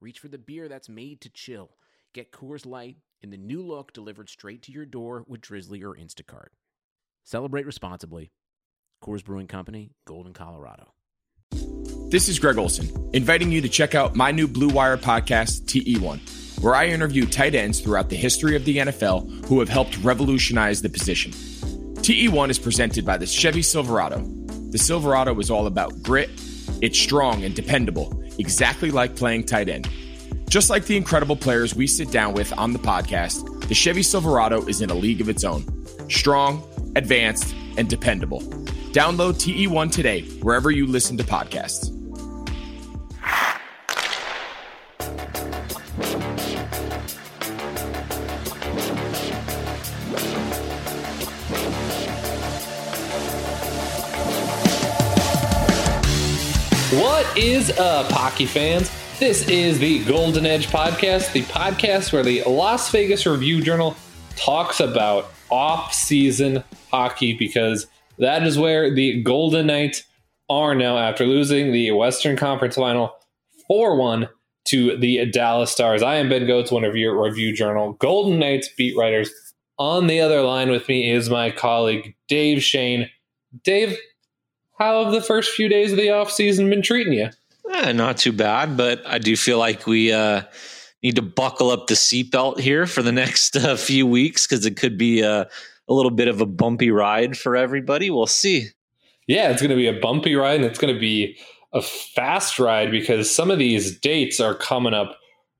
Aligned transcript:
reach 0.00 0.18
for 0.18 0.28
the 0.28 0.38
beer 0.38 0.68
that's 0.68 0.88
made 0.88 1.20
to 1.20 1.28
chill. 1.28 1.70
Get 2.14 2.32
Coors 2.32 2.66
Light 2.66 2.96
in 3.20 3.30
the 3.30 3.36
new 3.36 3.62
look 3.62 3.92
delivered 3.92 4.28
straight 4.28 4.62
to 4.62 4.72
your 4.72 4.86
door 4.86 5.24
with 5.28 5.42
Drizzly 5.42 5.82
or 5.82 5.94
Instacart. 5.94 6.48
Celebrate 7.24 7.66
responsibly. 7.66 8.32
Coors 9.04 9.24
Brewing 9.24 9.46
Company, 9.46 9.92
Golden, 10.06 10.32
Colorado. 10.32 10.94
This 12.10 12.28
is 12.28 12.38
Greg 12.38 12.58
Olsen, 12.58 13.10
inviting 13.12 13.52
you 13.52 13.60
to 13.60 13.68
check 13.68 13.94
out 13.94 14.16
my 14.16 14.32
new 14.32 14.48
Blue 14.48 14.68
Wire 14.68 14.96
podcast, 14.96 15.66
TE1, 15.66 16.62
where 16.62 16.74
I 16.74 16.86
interview 16.86 17.26
tight 17.26 17.54
ends 17.54 17.80
throughout 17.80 18.08
the 18.08 18.16
history 18.16 18.56
of 18.56 18.64
the 18.64 18.78
NFL 18.78 19.46
who 19.46 19.60
have 19.60 19.68
helped 19.68 19.96
revolutionize 19.98 20.82
the 20.82 20.88
position. 20.88 21.30
TE1 21.30 22.50
is 22.50 22.58
presented 22.58 23.04
by 23.04 23.16
the 23.16 23.26
Chevy 23.26 23.62
Silverado. 23.62 24.20
The 24.70 24.78
Silverado 24.78 25.38
is 25.38 25.50
all 25.50 25.66
about 25.66 26.02
grit, 26.02 26.30
it's 26.82 26.98
strong 26.98 27.44
and 27.44 27.54
dependable, 27.54 28.19
exactly 28.40 28.90
like 28.90 29.14
playing 29.14 29.44
tight 29.44 29.68
end. 29.68 29.88
Just 30.48 30.70
like 30.70 30.86
the 30.86 30.96
incredible 30.96 31.36
players 31.36 31.76
we 31.76 31.86
sit 31.86 32.10
down 32.10 32.34
with 32.34 32.52
on 32.58 32.72
the 32.72 32.78
podcast, 32.78 33.68
the 33.68 33.74
Chevy 33.74 34.02
Silverado 34.02 34.66
is 34.66 34.80
in 34.80 34.90
a 34.90 34.94
league 34.94 35.20
of 35.20 35.28
its 35.28 35.44
own. 35.44 35.64
Strong, 36.08 36.64
advanced, 36.96 37.54
and 37.76 37.88
dependable. 37.88 38.40
Download 38.90 39.34
TE1 39.34 39.92
today, 39.92 40.22
wherever 40.42 40.72
you 40.72 40.86
listen 40.86 41.16
to 41.18 41.22
podcasts. 41.22 41.99
Is 57.42 57.70
up, 57.78 58.12
hockey 58.12 58.44
fans? 58.44 58.90
This 59.18 59.48
is 59.48 59.78
the 59.78 60.04
Golden 60.04 60.44
Edge 60.44 60.66
Podcast, 60.66 61.32
the 61.32 61.40
podcast 61.44 62.12
where 62.12 62.22
the 62.22 62.42
Las 62.42 62.90
Vegas 62.90 63.24
Review 63.24 63.62
Journal 63.62 63.96
talks 64.36 64.78
about 64.78 65.32
off-season 65.48 66.62
hockey 66.90 67.32
because 67.32 67.86
that 68.18 68.42
is 68.46 68.58
where 68.58 68.94
the 68.94 69.22
Golden 69.22 69.68
Knights 69.68 70.02
are 70.50 70.74
now 70.74 70.98
after 70.98 71.24
losing 71.24 71.72
the 71.72 71.92
Western 71.92 72.36
Conference 72.36 72.74
Final 72.74 73.10
4-1 73.70 74.28
to 74.66 74.98
the 74.98 75.24
Dallas 75.24 75.70
Stars. 75.70 76.02
I 76.02 76.16
am 76.16 76.28
Ben 76.28 76.42
Gotz, 76.42 76.70
one 76.70 76.84
of 76.84 76.94
your 76.94 77.24
Review 77.24 77.56
Journal 77.56 77.94
Golden 77.94 78.38
Knights 78.38 78.68
beat 78.76 78.94
writers. 78.98 79.30
On 79.78 80.08
the 80.08 80.20
other 80.20 80.42
line 80.42 80.70
with 80.70 80.86
me 80.88 81.10
is 81.10 81.30
my 81.30 81.50
colleague 81.50 82.14
Dave 82.28 82.62
Schoen. 82.62 83.08
Dave, 83.64 83.96
how 84.80 85.04
have 85.04 85.12
the 85.12 85.20
first 85.20 85.52
few 85.52 85.68
days 85.68 85.92
of 85.92 85.98
the 85.98 86.10
off 86.10 86.30
season 86.30 86.70
been 86.70 86.80
treating 86.80 87.12
you? 87.12 87.28
Eh, 87.70 87.92
not 87.92 88.16
too 88.16 88.32
bad, 88.32 88.78
but 88.78 89.06
I 89.06 89.18
do 89.18 89.36
feel 89.36 89.58
like 89.58 89.86
we 89.86 90.10
uh, 90.10 90.42
need 91.02 91.16
to 91.16 91.22
buckle 91.22 91.70
up 91.70 91.86
the 91.86 91.94
seatbelt 91.94 92.58
here 92.58 92.86
for 92.86 93.02
the 93.02 93.12
next 93.22 93.56
uh, 93.56 93.76
few 93.76 94.06
weeks 94.06 94.46
because 94.46 94.64
it 94.64 94.76
could 94.78 94.96
be 94.96 95.20
a, 95.20 95.42
a 95.42 95.92
little 95.92 96.10
bit 96.10 96.28
of 96.28 96.40
a 96.40 96.46
bumpy 96.46 96.90
ride 96.90 97.36
for 97.36 97.56
everybody. 97.56 98.08
We'll 98.08 98.26
see. 98.26 98.68
Yeah, 99.26 99.50
it's 99.50 99.60
going 99.60 99.70
to 99.70 99.76
be 99.76 99.86
a 99.86 100.00
bumpy 100.00 100.34
ride 100.34 100.56
and 100.56 100.64
it's 100.64 100.78
going 100.78 100.94
to 100.94 101.00
be 101.00 101.36
a 101.74 101.82
fast 101.82 102.58
ride 102.58 102.90
because 102.90 103.30
some 103.30 103.50
of 103.50 103.58
these 103.58 103.96
dates 104.00 104.40
are 104.40 104.54
coming 104.54 104.94
up 104.94 105.16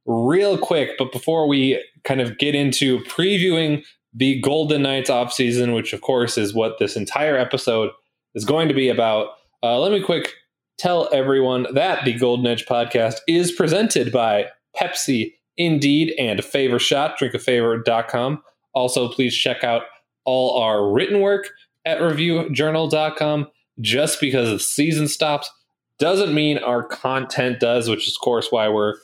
real 0.06 0.56
quick. 0.56 0.93
But 0.99 1.12
before 1.12 1.47
we 1.47 1.84
kind 2.05 2.23
of 2.23 2.39
get 2.39 2.55
into 2.55 3.00
previewing 3.00 3.84
the 4.15 4.41
Golden 4.41 4.83
Knights 4.83 5.11
offseason, 5.11 5.75
which 5.75 5.93
of 5.93 6.00
course 6.00 6.39
is 6.39 6.55
what 6.55 6.78
this 6.78 6.97
entire 6.97 7.37
episode 7.37 7.91
is 8.35 8.45
going 8.45 8.69
to 8.69 8.75
be 8.75 8.89
about. 8.89 9.29
Uh, 9.63 9.79
let 9.79 9.93
me 9.93 10.03
quick 10.03 10.33
tell 10.79 11.09
everyone 11.13 11.67
that 11.75 12.05
the 12.05 12.15
Golden 12.15 12.47
Edge 12.47 12.65
podcast 12.67 13.17
is 13.29 13.53
presented 13.53 14.11
by 14.11 14.47
Pepsi, 14.77 15.35
Indeed, 15.57 16.15
and 16.19 16.43
Favor 16.43 16.79
Shot, 16.79 17.19
drinkafavor.com. 17.19 18.43
Also, 18.73 19.09
please 19.09 19.37
check 19.37 19.63
out 19.63 19.83
all 20.25 20.59
our 20.63 20.91
written 20.91 21.21
work 21.21 21.51
at 21.85 21.99
reviewjournal.com. 21.99 23.49
Just 23.81 24.21
because 24.21 24.51
the 24.51 24.59
season 24.59 25.09
stops 25.09 25.51
doesn't 25.99 26.35
mean 26.35 26.59
our 26.59 26.83
content 26.83 27.61
does, 27.61 27.89
which 27.89 28.07
is, 28.07 28.17
of 28.17 28.21
course, 28.25 28.49
why 28.51 28.69
we're 28.69 28.95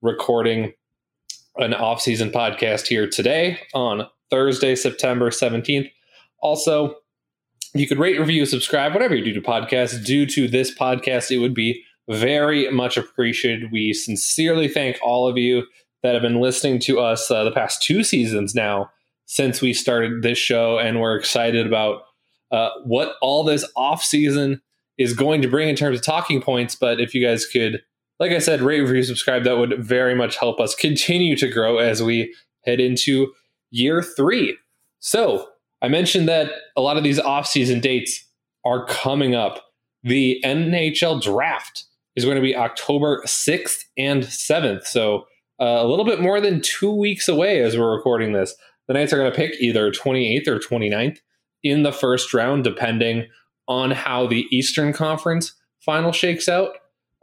recording 0.00 0.72
an 1.56 1.74
off-season 1.74 2.30
podcast 2.30 2.86
here 2.86 3.06
today 3.06 3.58
on 3.74 4.06
Thursday, 4.30 4.74
September 4.74 5.30
17th. 5.30 5.90
Also, 6.40 6.96
you 7.74 7.86
could 7.86 7.98
rate, 7.98 8.18
review, 8.18 8.44
subscribe, 8.46 8.92
whatever 8.92 9.14
you 9.14 9.24
do 9.24 9.32
to 9.32 9.40
podcasts. 9.40 10.04
Due 10.04 10.26
to 10.26 10.48
this 10.48 10.74
podcast, 10.74 11.30
it 11.30 11.38
would 11.38 11.54
be 11.54 11.82
very 12.08 12.70
much 12.70 12.96
appreciated. 12.96 13.72
We 13.72 13.92
sincerely 13.92 14.68
thank 14.68 14.98
all 15.02 15.28
of 15.28 15.38
you 15.38 15.64
that 16.02 16.14
have 16.14 16.22
been 16.22 16.40
listening 16.40 16.80
to 16.80 17.00
us 17.00 17.30
uh, 17.30 17.44
the 17.44 17.52
past 17.52 17.82
two 17.82 18.02
seasons 18.04 18.54
now 18.54 18.90
since 19.26 19.62
we 19.62 19.72
started 19.72 20.22
this 20.22 20.36
show, 20.36 20.78
and 20.78 21.00
we're 21.00 21.16
excited 21.16 21.66
about 21.66 22.02
uh, 22.50 22.70
what 22.84 23.14
all 23.22 23.44
this 23.44 23.64
off 23.76 24.02
season 24.02 24.60
is 24.98 25.14
going 25.14 25.40
to 25.40 25.48
bring 25.48 25.68
in 25.68 25.76
terms 25.76 25.98
of 25.98 26.04
talking 26.04 26.42
points. 26.42 26.74
But 26.74 27.00
if 27.00 27.14
you 27.14 27.24
guys 27.24 27.46
could, 27.46 27.82
like 28.20 28.32
I 28.32 28.38
said, 28.38 28.60
rate, 28.60 28.80
review, 28.80 29.02
subscribe, 29.04 29.44
that 29.44 29.56
would 29.56 29.82
very 29.82 30.14
much 30.14 30.36
help 30.36 30.60
us 30.60 30.74
continue 30.74 31.36
to 31.36 31.48
grow 31.48 31.78
as 31.78 32.02
we 32.02 32.34
head 32.64 32.80
into 32.80 33.32
year 33.70 34.02
three. 34.02 34.58
So 34.98 35.48
I 35.82 35.88
mentioned 35.88 36.28
that 36.28 36.50
a 36.76 36.80
lot 36.80 36.96
of 36.96 37.02
these 37.02 37.18
off-season 37.18 37.80
dates 37.80 38.24
are 38.64 38.86
coming 38.86 39.34
up. 39.34 39.64
The 40.04 40.40
NHL 40.44 41.20
draft 41.20 41.84
is 42.14 42.24
going 42.24 42.36
to 42.36 42.42
be 42.42 42.56
October 42.56 43.22
6th 43.26 43.84
and 43.98 44.22
7th. 44.22 44.84
So 44.84 45.24
uh, 45.60 45.80
a 45.80 45.86
little 45.86 46.04
bit 46.04 46.20
more 46.20 46.40
than 46.40 46.60
two 46.60 46.94
weeks 46.94 47.28
away 47.28 47.60
as 47.60 47.76
we're 47.76 47.94
recording 47.94 48.32
this. 48.32 48.54
The 48.88 48.94
Knights 48.94 49.12
are 49.12 49.16
going 49.16 49.30
to 49.30 49.36
pick 49.36 49.60
either 49.60 49.90
28th 49.90 50.48
or 50.48 50.58
29th 50.58 51.18
in 51.62 51.82
the 51.82 51.92
first 51.92 52.34
round, 52.34 52.64
depending 52.64 53.26
on 53.68 53.90
how 53.92 54.26
the 54.26 54.46
Eastern 54.50 54.92
Conference 54.92 55.54
final 55.80 56.12
shakes 56.12 56.48
out. 56.48 56.70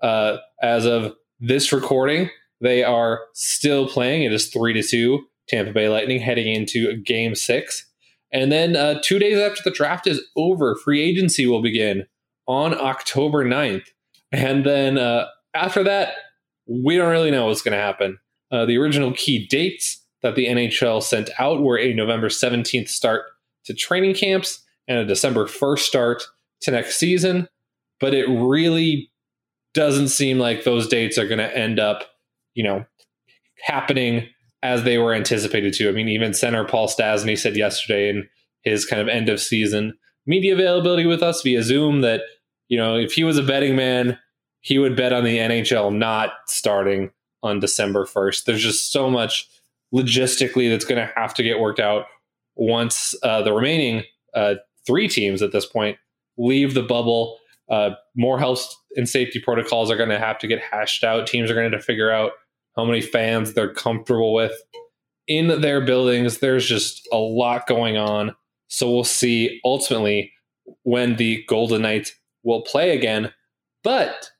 Uh, 0.01 0.37
as 0.61 0.85
of 0.85 1.13
this 1.39 1.71
recording, 1.73 2.29
they 2.61 2.83
are 2.83 3.21
still 3.33 3.87
playing. 3.87 4.23
It 4.23 4.33
is 4.33 4.47
three 4.47 4.73
to 4.73 4.83
two. 4.83 5.25
Tampa 5.47 5.73
Bay 5.73 5.89
Lightning 5.89 6.19
heading 6.19 6.53
into 6.53 6.95
Game 7.01 7.35
Six. 7.35 7.85
And 8.31 8.51
then 8.51 8.75
uh, 8.75 8.99
two 9.03 9.19
days 9.19 9.37
after 9.37 9.61
the 9.63 9.71
draft 9.71 10.07
is 10.07 10.21
over, 10.35 10.75
free 10.75 11.01
agency 11.01 11.47
will 11.47 11.61
begin 11.61 12.05
on 12.47 12.73
October 12.79 13.43
9th. 13.43 13.87
And 14.31 14.65
then 14.65 14.97
uh, 14.97 15.25
after 15.53 15.83
that, 15.83 16.13
we 16.67 16.97
don't 16.97 17.09
really 17.09 17.31
know 17.31 17.47
what's 17.47 17.61
going 17.61 17.77
to 17.77 17.83
happen. 17.83 18.19
Uh, 18.51 18.65
the 18.65 18.77
original 18.77 19.13
key 19.13 19.47
dates 19.47 20.03
that 20.21 20.35
the 20.35 20.47
NHL 20.47 21.01
sent 21.01 21.29
out 21.39 21.61
were 21.61 21.79
a 21.79 21.93
November 21.93 22.29
17th 22.29 22.89
start 22.89 23.23
to 23.65 23.73
training 23.73 24.13
camps 24.13 24.63
and 24.87 24.99
a 24.99 25.05
December 25.05 25.45
1st 25.45 25.79
start 25.79 26.23
to 26.61 26.71
next 26.71 26.97
season. 26.97 27.47
But 27.99 28.13
it 28.13 28.27
really 28.27 29.11
doesn't 29.73 30.09
seem 30.09 30.39
like 30.39 30.63
those 30.63 30.87
dates 30.87 31.17
are 31.17 31.27
going 31.27 31.39
to 31.39 31.57
end 31.57 31.79
up, 31.79 32.03
you 32.53 32.63
know, 32.63 32.85
happening 33.63 34.27
as 34.61 34.83
they 34.83 34.97
were 34.97 35.13
anticipated 35.13 35.73
to. 35.73 35.89
I 35.89 35.91
mean, 35.91 36.09
even 36.09 36.33
center 36.33 36.65
Paul 36.65 36.87
Stastny 36.87 37.37
said 37.37 37.55
yesterday 37.55 38.09
in 38.09 38.27
his 38.63 38.85
kind 38.85 39.01
of 39.01 39.07
end 39.07 39.29
of 39.29 39.39
season 39.39 39.97
media 40.29 40.53
availability 40.53 41.05
with 41.05 41.23
us 41.23 41.41
via 41.41 41.63
Zoom 41.63 42.01
that, 42.01 42.21
you 42.67 42.77
know, 42.77 42.95
if 42.95 43.13
he 43.13 43.23
was 43.23 43.37
a 43.37 43.43
betting 43.43 43.75
man, 43.75 44.17
he 44.61 44.77
would 44.77 44.95
bet 44.95 45.11
on 45.11 45.23
the 45.23 45.37
NHL 45.37 45.93
not 45.95 46.31
starting 46.47 47.09
on 47.41 47.59
December 47.59 48.05
1st. 48.05 48.43
There's 48.45 48.61
just 48.61 48.91
so 48.91 49.09
much 49.09 49.49
logistically 49.93 50.69
that's 50.69 50.85
going 50.85 51.01
to 51.01 51.11
have 51.15 51.33
to 51.33 51.43
get 51.43 51.59
worked 51.59 51.79
out 51.79 52.05
once 52.55 53.15
uh, 53.23 53.41
the 53.41 53.53
remaining 53.53 54.03
uh, 54.35 54.55
three 54.85 55.07
teams 55.07 55.41
at 55.41 55.51
this 55.51 55.65
point 55.65 55.97
leave 56.37 56.73
the 56.75 56.83
bubble. 56.83 57.37
Uh, 57.69 57.91
more 58.15 58.37
health 58.37 58.75
and 58.95 59.09
safety 59.09 59.39
protocols 59.39 59.89
are 59.89 59.97
going 59.97 60.09
to 60.09 60.19
have 60.19 60.37
to 60.39 60.47
get 60.47 60.59
hashed 60.59 61.03
out. 61.03 61.25
Teams 61.25 61.49
are 61.49 61.55
going 61.55 61.69
to 61.69 61.75
have 61.75 61.81
to 61.81 61.85
figure 61.85 62.11
out 62.11 62.31
how 62.79 62.85
many 62.85 63.01
fans 63.01 63.53
they're 63.53 63.73
comfortable 63.73 64.33
with 64.33 64.53
in 65.27 65.61
their 65.61 65.81
buildings. 65.81 66.39
There's 66.39 66.65
just 66.65 67.07
a 67.11 67.17
lot 67.17 67.67
going 67.67 67.97
on. 67.97 68.35
So 68.67 68.91
we'll 68.91 69.03
see 69.03 69.59
ultimately 69.63 70.31
when 70.83 71.15
the 71.15 71.43
Golden 71.47 71.81
Knights 71.81 72.13
will 72.43 72.61
play 72.61 72.95
again. 72.95 73.31
But 73.83 74.31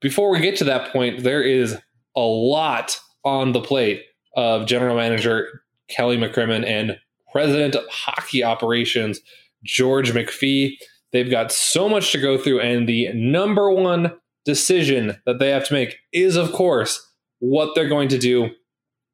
before 0.00 0.30
we 0.30 0.40
get 0.40 0.56
to 0.56 0.64
that 0.64 0.92
point, 0.92 1.22
there 1.22 1.42
is 1.42 1.76
a 2.16 2.20
lot 2.20 2.98
on 3.24 3.52
the 3.52 3.60
plate 3.60 4.02
of 4.36 4.66
general 4.66 4.96
manager 4.96 5.62
Kelly 5.88 6.16
McCrimmon 6.16 6.66
and 6.66 6.98
president 7.32 7.74
of 7.74 7.84
hockey 7.90 8.44
operations 8.44 9.20
George 9.64 10.12
McPhee. 10.12 10.76
They've 11.12 11.30
got 11.30 11.52
so 11.52 11.88
much 11.88 12.12
to 12.12 12.20
go 12.20 12.36
through, 12.36 12.60
and 12.60 12.88
the 12.88 13.12
number 13.14 13.70
one 13.70 14.12
decision 14.44 15.16
that 15.26 15.38
they 15.38 15.50
have 15.50 15.66
to 15.68 15.74
make 15.74 15.96
is, 16.12 16.36
of 16.36 16.52
course, 16.52 17.10
what 17.44 17.74
they're 17.74 17.88
going 17.88 18.08
to 18.08 18.18
do 18.18 18.48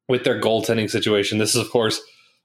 with 0.07 0.23
their 0.23 0.39
goaltending 0.39 0.89
situation. 0.89 1.37
This 1.37 1.53
is, 1.53 1.61
of 1.61 1.69
course, 1.69 2.01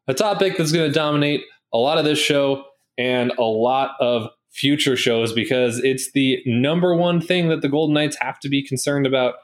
a 0.09 0.15
topic 0.15 0.57
that's 0.57 0.73
going 0.73 0.89
to 0.89 0.95
dominate 0.95 1.43
a 1.73 1.79
lot 1.79 1.99
of 1.99 2.05
this 2.05 2.19
show 2.19 2.65
and 2.99 3.33
a 3.39 3.45
lot 3.45 3.97
of 4.01 4.29
future 4.51 4.97
shows 4.97 5.33
because 5.33 5.79
it's 5.85 6.11
the 6.13 6.43
number 6.45 6.97
one 6.97 7.21
thing 7.21 7.49
that 7.49 7.61
the 7.61 7.69
Golden 7.69 7.95
Knights 7.95 8.17
have 8.21 8.41
to 8.41 8.49
be 8.49 8.67
concerned 8.67 9.07
about 9.07 9.35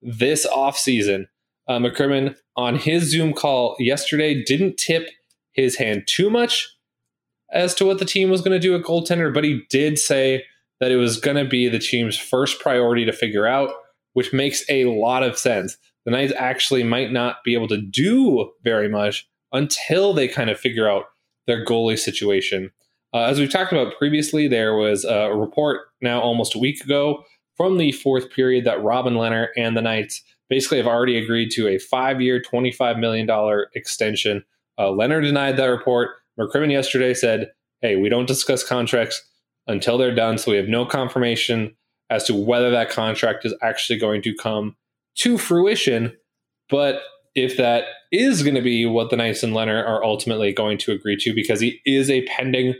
this 0.00 0.46
offseason. 0.46 1.26
Uh, 1.68 1.78
McCrimmon 1.78 2.34
on 2.56 2.76
his 2.76 3.10
Zoom 3.10 3.34
call 3.34 3.76
yesterday 3.78 4.42
didn't 4.42 4.78
tip 4.78 5.08
his 5.52 5.76
hand 5.76 6.04
too 6.06 6.30
much 6.30 6.68
as 7.52 7.74
to 7.74 7.84
what 7.84 7.98
the 7.98 8.04
team 8.04 8.30
was 8.30 8.40
going 8.40 8.58
to 8.58 8.58
do 8.58 8.74
at 8.74 8.82
goaltender, 8.82 9.32
but 9.32 9.44
he 9.44 9.62
did 9.68 9.98
say 9.98 10.44
that 10.80 10.90
it 10.90 10.96
was 10.96 11.18
going 11.18 11.36
to 11.36 11.48
be 11.48 11.68
the 11.68 11.78
team's 11.78 12.16
first 12.16 12.58
priority 12.58 13.04
to 13.04 13.12
figure 13.12 13.46
out, 13.46 13.70
which 14.14 14.32
makes 14.32 14.64
a 14.70 14.86
lot 14.86 15.22
of 15.22 15.38
sense. 15.38 15.76
The 16.04 16.10
Knights 16.10 16.32
actually 16.36 16.82
might 16.82 17.12
not 17.12 17.44
be 17.44 17.54
able 17.54 17.68
to 17.68 17.80
do 17.80 18.52
very 18.64 18.88
much 18.88 19.28
until 19.52 20.12
they 20.12 20.28
kind 20.28 20.50
of 20.50 20.58
figure 20.58 20.88
out 20.88 21.04
their 21.46 21.64
goalie 21.64 21.98
situation. 21.98 22.70
Uh, 23.12 23.24
as 23.24 23.38
we've 23.38 23.50
talked 23.50 23.72
about 23.72 23.98
previously, 23.98 24.46
there 24.46 24.74
was 24.74 25.04
a 25.04 25.34
report 25.34 25.88
now 26.00 26.20
almost 26.20 26.54
a 26.54 26.58
week 26.58 26.82
ago 26.82 27.24
from 27.56 27.76
the 27.76 27.92
fourth 27.92 28.30
period 28.30 28.64
that 28.64 28.82
Robin 28.82 29.14
Lehner 29.14 29.48
and 29.56 29.76
the 29.76 29.82
Knights 29.82 30.22
basically 30.48 30.78
have 30.78 30.86
already 30.86 31.18
agreed 31.18 31.50
to 31.50 31.68
a 31.68 31.78
five 31.78 32.20
year, 32.20 32.40
$25 32.40 32.98
million 32.98 33.28
extension. 33.74 34.44
Uh, 34.78 34.84
Lehner 34.84 35.22
denied 35.22 35.56
that 35.56 35.66
report. 35.66 36.10
McCrimmon 36.38 36.70
yesterday 36.70 37.12
said, 37.12 37.50
hey, 37.80 37.96
we 37.96 38.08
don't 38.08 38.26
discuss 38.26 38.66
contracts 38.66 39.22
until 39.66 39.98
they're 39.98 40.14
done. 40.14 40.38
So 40.38 40.52
we 40.52 40.56
have 40.56 40.68
no 40.68 40.86
confirmation 40.86 41.74
as 42.08 42.24
to 42.24 42.34
whether 42.34 42.70
that 42.70 42.90
contract 42.90 43.44
is 43.44 43.54
actually 43.62 43.98
going 43.98 44.22
to 44.22 44.34
come 44.34 44.76
to 45.16 45.38
fruition. 45.38 46.16
But 46.68 47.02
if 47.34 47.56
that 47.56 47.84
is 48.12 48.42
going 48.42 48.54
to 48.54 48.62
be 48.62 48.86
what 48.86 49.10
the 49.10 49.16
Knights 49.16 49.42
and 49.42 49.52
Lehner 49.52 49.84
are 49.86 50.04
ultimately 50.04 50.52
going 50.52 50.78
to 50.78 50.92
agree 50.92 51.16
to, 51.20 51.34
because 51.34 51.60
he 51.60 51.80
is 51.84 52.10
a 52.10 52.26
pending 52.26 52.74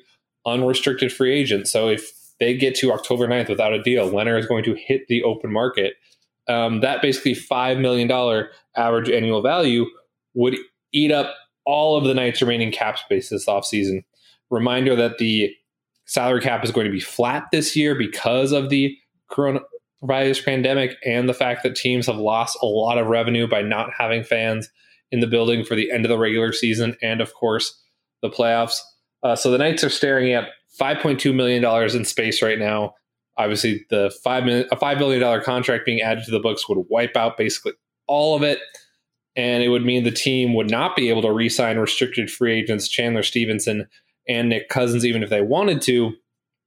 unrestricted 0.46 1.12
free 1.12 1.32
agent. 1.34 1.68
So 1.68 1.88
if 1.88 2.12
they 2.38 2.56
get 2.56 2.74
to 2.76 2.92
October 2.92 3.28
9th 3.28 3.48
without 3.48 3.72
a 3.72 3.82
deal, 3.82 4.10
Lehner 4.10 4.38
is 4.38 4.46
going 4.46 4.64
to 4.64 4.74
hit 4.74 5.02
the 5.08 5.22
open 5.22 5.52
market. 5.52 5.94
Um, 6.48 6.80
that 6.80 7.02
basically 7.02 7.34
$5 7.34 7.80
million 7.80 8.10
average 8.76 9.10
annual 9.10 9.42
value 9.42 9.86
would 10.34 10.56
eat 10.92 11.12
up 11.12 11.34
all 11.64 11.96
of 11.96 12.04
the 12.04 12.14
Knights' 12.14 12.40
remaining 12.40 12.72
cap 12.72 12.98
space 12.98 13.28
this 13.28 13.46
offseason. 13.46 14.04
Reminder 14.50 14.96
that 14.96 15.18
the 15.18 15.54
salary 16.06 16.40
cap 16.40 16.64
is 16.64 16.72
going 16.72 16.86
to 16.86 16.92
be 16.92 17.00
flat 17.00 17.44
this 17.52 17.76
year 17.76 17.94
because 17.94 18.50
of 18.50 18.68
the 18.68 18.96
coronavirus 20.02 20.44
pandemic 20.44 20.96
and 21.04 21.28
the 21.28 21.34
fact 21.34 21.62
that 21.62 21.76
teams 21.76 22.06
have 22.06 22.16
lost 22.16 22.58
a 22.62 22.66
lot 22.66 22.98
of 22.98 23.06
revenue 23.06 23.46
by 23.46 23.62
not 23.62 23.90
having 23.96 24.24
fans 24.24 24.68
in 25.10 25.20
the 25.20 25.26
building 25.26 25.64
for 25.64 25.74
the 25.74 25.90
end 25.90 26.04
of 26.04 26.08
the 26.08 26.18
regular 26.18 26.52
season 26.52 26.96
and, 27.02 27.20
of 27.20 27.34
course, 27.34 27.80
the 28.22 28.30
playoffs. 28.30 28.78
Uh, 29.22 29.36
so 29.36 29.50
the 29.50 29.58
Knights 29.58 29.84
are 29.84 29.90
staring 29.90 30.32
at 30.32 30.48
$5.2 30.80 31.34
million 31.34 31.64
in 31.96 32.04
space 32.04 32.42
right 32.42 32.58
now. 32.58 32.94
Obviously, 33.36 33.86
the 33.90 34.14
five 34.22 34.44
million, 34.44 34.68
a 34.70 34.76
$5 34.76 34.98
million 34.98 35.42
contract 35.42 35.86
being 35.86 36.00
added 36.00 36.24
to 36.24 36.30
the 36.30 36.40
books 36.40 36.68
would 36.68 36.86
wipe 36.88 37.16
out 37.16 37.36
basically 37.36 37.72
all 38.06 38.36
of 38.36 38.42
it. 38.42 38.60
And 39.36 39.62
it 39.62 39.68
would 39.68 39.84
mean 39.84 40.04
the 40.04 40.10
team 40.10 40.54
would 40.54 40.70
not 40.70 40.96
be 40.96 41.08
able 41.08 41.22
to 41.22 41.32
re 41.32 41.48
sign 41.48 41.78
restricted 41.78 42.30
free 42.30 42.52
agents 42.52 42.88
Chandler 42.88 43.22
Stephenson 43.22 43.88
and 44.28 44.48
Nick 44.48 44.68
Cousins, 44.68 45.06
even 45.06 45.22
if 45.22 45.30
they 45.30 45.40
wanted 45.40 45.80
to, 45.82 46.12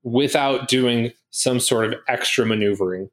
without 0.03 0.67
doing 0.67 1.11
some 1.29 1.59
sort 1.59 1.85
of 1.85 1.95
extra 2.07 2.45
maneuvering. 2.45 3.09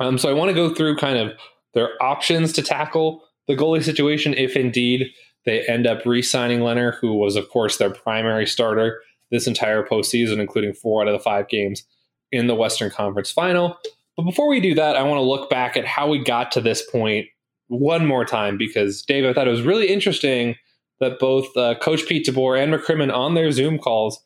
Um, 0.00 0.18
so 0.18 0.28
I 0.28 0.32
want 0.32 0.50
to 0.50 0.54
go 0.54 0.74
through 0.74 0.96
kind 0.96 1.18
of 1.18 1.32
their 1.74 1.90
options 2.02 2.52
to 2.54 2.62
tackle 2.62 3.22
the 3.48 3.56
goalie 3.56 3.82
situation 3.82 4.34
if 4.34 4.56
indeed 4.56 5.08
they 5.44 5.66
end 5.66 5.86
up 5.86 6.04
re 6.06 6.22
signing 6.22 6.60
Lehner, 6.60 6.96
who 7.00 7.14
was, 7.14 7.36
of 7.36 7.48
course, 7.48 7.76
their 7.76 7.90
primary 7.90 8.46
starter 8.46 9.00
this 9.30 9.46
entire 9.46 9.82
postseason, 9.82 10.38
including 10.38 10.74
four 10.74 11.02
out 11.02 11.08
of 11.08 11.12
the 11.14 11.18
five 11.18 11.48
games 11.48 11.82
in 12.30 12.46
the 12.46 12.54
Western 12.54 12.90
Conference 12.90 13.30
final. 13.30 13.76
But 14.16 14.24
before 14.24 14.48
we 14.48 14.60
do 14.60 14.74
that, 14.74 14.94
I 14.94 15.02
want 15.02 15.18
to 15.18 15.22
look 15.22 15.48
back 15.48 15.76
at 15.76 15.86
how 15.86 16.08
we 16.08 16.22
got 16.22 16.52
to 16.52 16.60
this 16.60 16.88
point 16.90 17.26
one 17.68 18.06
more 18.06 18.24
time 18.24 18.58
because, 18.58 19.02
Dave, 19.02 19.24
I 19.24 19.32
thought 19.32 19.48
it 19.48 19.52
was 19.52 19.62
really 19.62 19.88
interesting 19.88 20.56
that 21.00 21.18
both 21.18 21.56
uh, 21.56 21.74
Coach 21.76 22.06
Pete 22.06 22.26
DeBoer 22.26 22.62
and 22.62 22.72
McCrimmon 22.72 23.12
on 23.12 23.34
their 23.34 23.50
Zoom 23.50 23.78
calls 23.78 24.22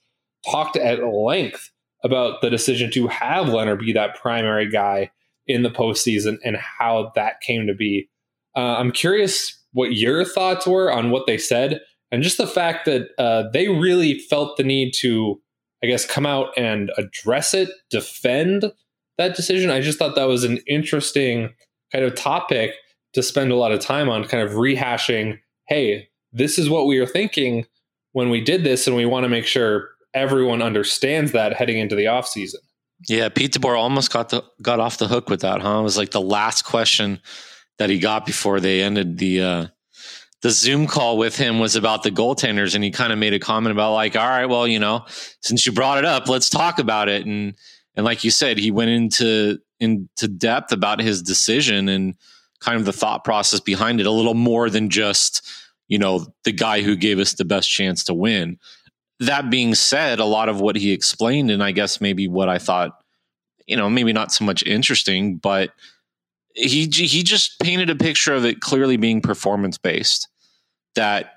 talked 0.51 0.77
at 0.77 1.03
length 1.05 1.71
about 2.05 2.43
the 2.43 2.51
decision 2.51 2.91
to 2.93 3.07
have 3.07 3.47
Lehner 3.47 3.79
be 3.79 3.93
that 3.93 4.21
primary 4.21 4.69
guy 4.69 5.11
in 5.47 5.63
the 5.63 5.71
postseason 5.71 6.39
and 6.45 6.57
how 6.57 7.13
that 7.15 7.41
came 7.41 7.67
to 7.67 7.75
be. 7.75 8.09
Uh, 8.57 8.77
I'm 8.79 8.93
curious 8.93 9.59
what 9.73 9.93
your 9.93 10.25
thoughts 10.25 10.67
were 10.67 10.91
on 10.91 11.11
what 11.11 11.27
they 11.27 11.39
said 11.39 11.81
and 12.11 12.23
just 12.23 12.39
the 12.39 12.47
fact 12.47 12.85
that 12.87 13.09
uh, 13.19 13.45
they 13.53 13.69
really 13.69 14.19
felt 14.19 14.57
the 14.57 14.63
need 14.63 14.93
to, 15.01 15.41
I 15.83 15.87
guess, 15.87 16.07
come 16.07 16.27
out 16.27 16.49
and 16.57 16.91
address 16.97 17.53
it, 17.53 17.69
defend 17.91 18.73
that 19.19 19.37
decision. 19.37 19.71
I 19.71 19.81
just 19.81 19.99
thought 19.99 20.15
that 20.15 20.29
was 20.29 20.45
an 20.45 20.59
interesting 20.67 21.55
kind 21.93 22.05
of 22.05 22.15
topic 22.15 22.75
to 23.15 23.23
spend 23.23 23.51
a 23.51 23.57
lot 23.57 23.73
of 23.73 23.81
time 23.81 24.09
on, 24.09 24.25
kind 24.25 24.43
of 24.43 24.53
rehashing. 24.53 25.39
Hey, 25.69 26.09
this 26.33 26.59
is 26.59 26.71
what 26.71 26.87
we 26.87 27.01
were 27.01 27.07
thinking 27.07 27.67
when 28.13 28.31
we 28.31 28.41
did 28.41 28.65
this, 28.65 28.87
and 28.87 28.97
we 28.97 29.07
want 29.07 29.25
to 29.25 29.29
make 29.29 29.47
sure 29.47 29.91
everyone 30.15 30.63
understands 30.63 31.33
that 31.33 31.55
heading 31.55 31.79
into 31.79 31.97
the 31.97 32.05
offseason. 32.05 32.57
Yeah, 33.09 33.29
Pete 33.29 33.53
DeBoer 33.53 33.79
almost 33.79 34.13
got 34.13 34.31
the 34.31 34.43
got 34.63 34.81
off 34.81 34.99
the 34.99 35.09
hook 35.09 35.29
with 35.29 35.43
that, 35.43 35.61
huh? 35.61 35.81
It 35.81 35.83
was 35.83 35.99
like 35.99 36.11
the 36.11 36.21
last 36.21 36.63
question 36.63 37.21
that 37.79 37.91
he 37.91 37.99
got 37.99 38.25
before 38.25 38.59
they 38.59 38.83
ended 38.83 39.19
the 39.19 39.43
uh 39.43 39.67
the 40.43 40.51
Zoom 40.51 40.87
call 40.87 41.19
with 41.19 41.37
him 41.37 41.59
was 41.59 41.77
about 41.77 42.03
the 42.03 42.11
goaltenders, 42.11 42.75
and 42.75 42.85
he 42.85 42.91
kind 42.91 43.13
of 43.13 43.19
made 43.19 43.33
a 43.33 43.39
comment 43.39 43.73
about 43.73 43.95
like, 43.95 44.17
all 44.17 44.29
right, 44.29 44.47
well, 44.47 44.67
you 44.67 44.79
know, 44.79 45.05
since 45.41 45.67
you 45.67 45.73
brought 45.73 45.99
it 45.99 46.05
up, 46.05 46.29
let's 46.29 46.51
talk 46.51 46.79
about 46.79 47.09
it. 47.09 47.27
And 47.27 47.55
and 47.95 48.05
like 48.05 48.25
you 48.25 48.31
said, 48.31 48.59
he 48.59 48.71
went 48.71 48.91
into 48.91 49.59
into 49.81 50.29
depth 50.29 50.73
about 50.73 51.01
his 51.01 51.23
decision 51.23 51.89
and 51.89 52.15
kind 52.61 52.79
of 52.79 52.87
the 52.87 52.93
thought 52.93 53.25
process 53.25 53.61
behind 53.61 54.01
it, 54.01 54.07
a 54.07 54.11
little 54.11 54.35
more 54.35 54.71
than 54.71 54.89
just 54.89 55.47
you 55.89 55.99
know, 55.99 56.27
the 56.45 56.53
guy 56.53 56.83
who 56.83 56.97
gave 56.97 57.19
us 57.19 57.35
the 57.35 57.45
best 57.45 57.71
chance 57.71 58.05
to 58.05 58.15
win. 58.15 58.59
That 59.21 59.51
being 59.51 59.75
said, 59.75 60.19
a 60.21 60.25
lot 60.25 60.49
of 60.49 60.61
what 60.61 60.77
he 60.77 60.93
explained, 60.93 61.51
and 61.51 61.63
I 61.63 61.73
guess 61.73 62.01
maybe 62.01 62.29
what 62.29 62.49
I 62.49 62.59
thought, 62.59 62.99
you 63.67 63.77
know, 63.77 63.89
maybe 63.89 64.13
not 64.13 64.33
so 64.33 64.45
much 64.45 64.63
interesting, 64.65 65.37
but 65.37 65.73
he 66.55 66.87
he 66.87 67.23
just 67.23 67.59
painted 67.61 67.91
a 67.91 67.97
picture 67.97 68.35
of 68.35 68.45
it 68.45 68.61
clearly 68.61 68.97
being 68.97 69.21
performance 69.21 69.79
based. 69.79 70.29
That 70.95 71.33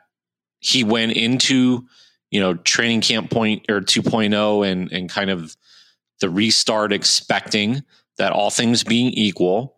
he 0.60 0.84
went 0.84 1.14
into, 1.14 1.86
you 2.32 2.40
know, 2.40 2.56
training 2.56 3.02
camp 3.02 3.30
point 3.30 3.66
or 3.70 3.82
2.0 3.82 4.70
and 4.70 4.92
and 4.92 5.10
kind 5.10 5.30
of 5.30 5.56
the 6.20 6.30
restart 6.30 6.92
expecting 6.92 7.84
that 8.18 8.34
all 8.34 8.50
things 8.50 8.84
being 8.84 9.12
equal, 9.12 9.76